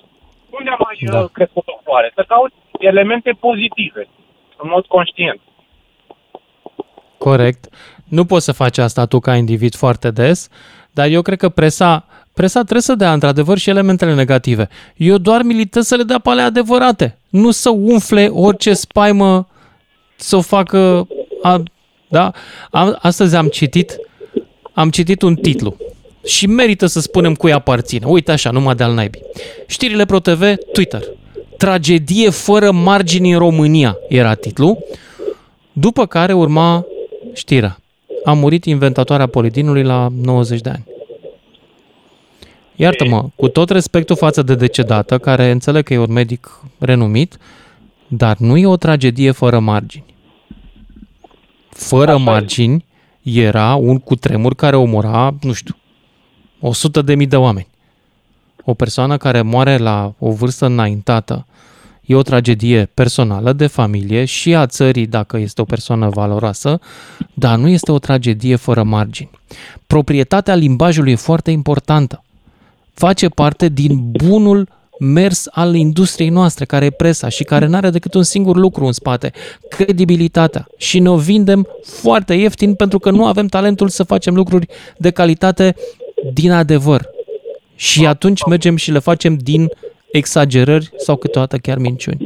[0.58, 1.28] Unde a mai da.
[1.38, 2.10] crescut o floare?
[2.20, 4.08] Să cauți elemente pozitive,
[4.58, 5.40] în mod conștient.
[7.18, 7.68] Corect.
[8.08, 10.50] Nu poți să faci asta tu ca individ foarte des,
[10.92, 14.68] dar eu cred că presa, presa trebuie să dea într-adevăr și elementele negative.
[14.96, 19.48] Eu doar militez să le dea pe ale adevărate, nu să umfle orice spaimă
[20.16, 21.08] să o facă...
[21.42, 21.64] A,
[22.10, 22.32] da?
[22.72, 23.96] Am, astăzi am citit,
[24.74, 25.78] am citit un titlu
[26.26, 28.06] și merită să spunem cui aparține.
[28.06, 29.22] Uite așa, numai de-al naibii.
[29.68, 31.02] Știrile Pro TV, Twitter.
[31.58, 34.78] Tragedie fără margini în România era titlul,
[35.74, 36.86] după care urma
[37.34, 37.80] știrea.
[38.24, 40.86] A murit inventatoarea polidinului la 90 de ani.
[42.76, 47.38] Iartă-mă, cu tot respectul față de decedată, care înțeleg că e un medic renumit,
[48.08, 50.16] dar nu e o tragedie fără margini.
[51.70, 52.86] Fără margini
[53.22, 55.76] era un cutremur care omora, nu știu,
[56.60, 57.68] 100 de mii de oameni.
[58.70, 61.46] O persoană care moare la o vârstă înaintată
[62.06, 66.80] e o tragedie personală, de familie și a țării dacă este o persoană valoroasă,
[67.34, 69.30] dar nu este o tragedie fără margini.
[69.88, 72.24] Proprietatea limbajului e foarte importantă.
[72.94, 74.68] Face parte din bunul
[75.00, 78.86] mers al industriei noastre, care e presa și care nu are decât un singur lucru
[78.86, 79.32] în spate,
[79.70, 80.68] credibilitatea.
[80.78, 84.68] Și ne o vindem foarte ieftin pentru că nu avem talentul să facem lucruri
[84.98, 85.76] de calitate
[86.34, 87.16] din adevăr.
[87.78, 89.64] Și atunci mergem și le facem din
[90.12, 92.26] exagerări sau câteodată chiar minciuni.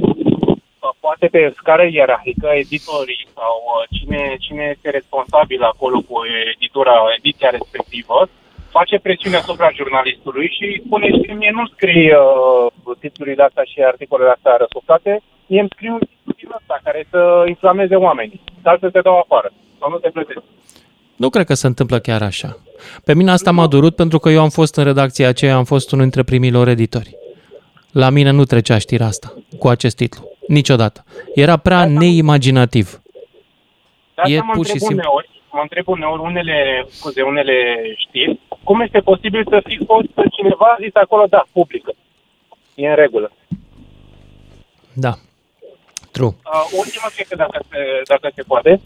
[0.99, 6.15] Poate pe scară ierarhică, editorii sau uh, cine, cine este responsabil acolo cu
[6.55, 8.27] editura, ediția respectivă,
[8.77, 14.29] face presiune asupra jurnalistului și spune și mie nu scrii uh, titlurile astea și articolele
[14.35, 15.95] astea răsuflate, mie îmi scriu
[16.35, 19.49] titlul ăsta care să inflameze oamenii, dar să te dau afară
[19.79, 20.43] sau nu te plătesc.
[21.21, 22.57] Nu cred că se întâmplă chiar așa.
[23.05, 25.91] Pe mine asta m-a durut pentru că eu am fost în redacția aceea, am fost
[25.91, 27.15] unul dintre primilor editori.
[27.91, 30.31] La mine nu trecea știrea asta cu acest titlu.
[30.47, 31.03] Niciodată.
[31.35, 33.01] Era prea neimaginativ.
[34.15, 37.55] De asta E mă pur și întreb simplu- uneori, mă întreb uneori unele, scuze, unele
[37.97, 41.93] știri, cum este posibil să fi fost cineva a zis acolo, da, publică.
[42.75, 43.31] E în regulă.
[44.93, 45.13] Da.
[46.11, 46.27] True.
[46.27, 47.77] Uh, ultima chestie, dacă se,
[48.07, 48.81] dacă se poate.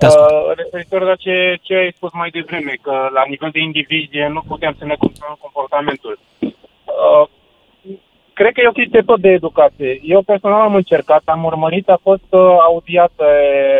[0.00, 4.18] Te Uh, referitor la ce, ce ai spus mai devreme, că la nivel de indivizi
[4.36, 6.18] nu putem să ne controlăm comportamentul.
[6.40, 7.24] Uh,
[8.32, 10.00] cred că e o chestie tot de educație.
[10.02, 13.28] Eu personal am încercat, am urmărit, a fost uh, audiat uh,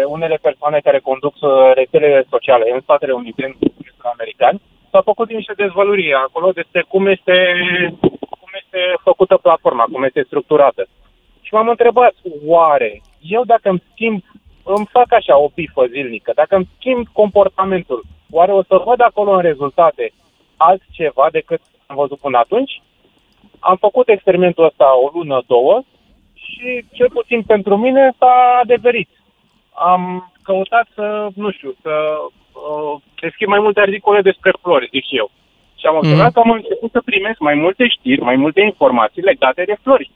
[0.06, 4.60] unele persoane care conduc uh, rețelele sociale în Statele Unite, în Congresul American.
[4.90, 7.36] S-a făcut niște dezvăluriri acolo despre cum este,
[8.40, 10.82] cum este făcută platforma, cum este structurată.
[11.40, 12.14] Și m-am întrebat,
[12.46, 14.22] oare, eu dacă îmi schimb,
[14.74, 19.30] îmi fac așa o bifă zilnică, dacă îmi schimb comportamentul, oare o să văd acolo
[19.32, 20.12] în rezultate
[20.56, 22.82] altceva decât am văzut până atunci?
[23.58, 25.82] Am făcut experimentul ăsta o lună, două
[26.34, 29.10] și cel puțin pentru mine s-a adeverit.
[29.74, 35.30] Am căutat să, nu știu, să uh, deschid mai multe articole despre flori, zic eu.
[35.78, 39.62] Și am observat că am început să primesc mai multe știri, mai multe informații legate
[39.66, 40.10] de flori.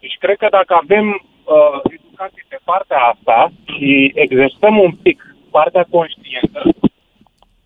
[0.00, 1.22] Deci cred că dacă avem
[1.54, 5.18] uh, educație pe partea asta și exersăm un pic
[5.50, 6.60] partea conștientă,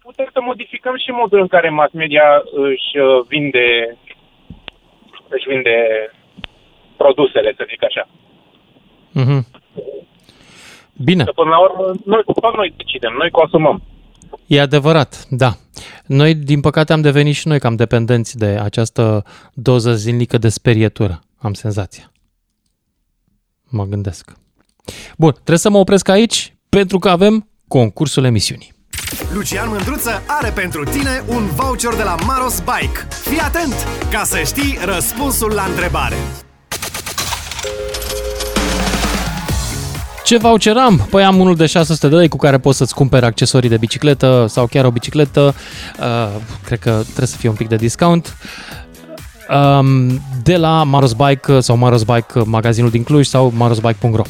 [0.03, 3.99] putem să modificăm și modul în care mass media își uh, vinde
[5.29, 5.77] își vinde
[6.97, 8.09] produsele, să zic așa.
[9.13, 9.47] Mhm.
[11.05, 11.25] Bine.
[11.25, 13.83] Că până la urmă, noi, tot noi decidem, noi consumăm.
[14.47, 15.51] E adevărat, da.
[16.07, 19.25] Noi, din păcate, am devenit și noi cam dependenți de această
[19.55, 22.10] doză zilnică de sperietură, am senzația.
[23.71, 24.33] Mă gândesc.
[25.19, 28.73] Bun, trebuie să mă opresc aici pentru că avem concursul emisiunii.
[29.33, 33.07] Lucian Mândruță are pentru tine un voucher de la Maros Bike.
[33.09, 33.75] Fii atent
[34.11, 36.17] ca să știi răspunsul la întrebare.
[40.25, 41.07] Ce voucher am?
[41.11, 44.47] Păi am unul de 600 de lei cu care poți să-ți cumperi accesorii de bicicletă
[44.49, 45.55] sau chiar o bicicletă.
[46.01, 48.37] Uh, cred că trebuie să fie un pic de discount.
[49.51, 54.23] Um, de la Maros Bike sau Maros Bike magazinul din Cluj sau marosbike.ro.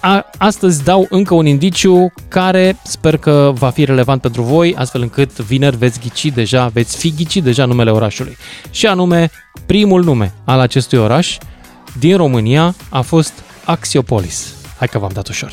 [0.00, 5.00] a, astăzi dau încă un indiciu care sper că va fi relevant pentru voi, astfel
[5.00, 8.36] încât vineri veți ghici deja, veți fi ghici deja numele orașului.
[8.70, 9.30] Și anume,
[9.66, 11.36] primul nume al acestui oraș
[11.98, 13.32] din România a fost
[13.64, 14.54] Axiopolis.
[14.78, 15.52] Hai că v-am dat ușor.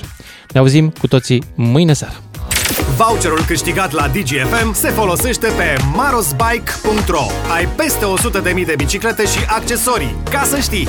[0.51, 2.15] Ne auzim cu toții mâine seară.
[2.97, 8.05] Voucherul câștigat la DGFM se folosește pe marosbike.ro Ai peste
[8.59, 10.87] 100.000 de biciclete și accesorii, ca să știi!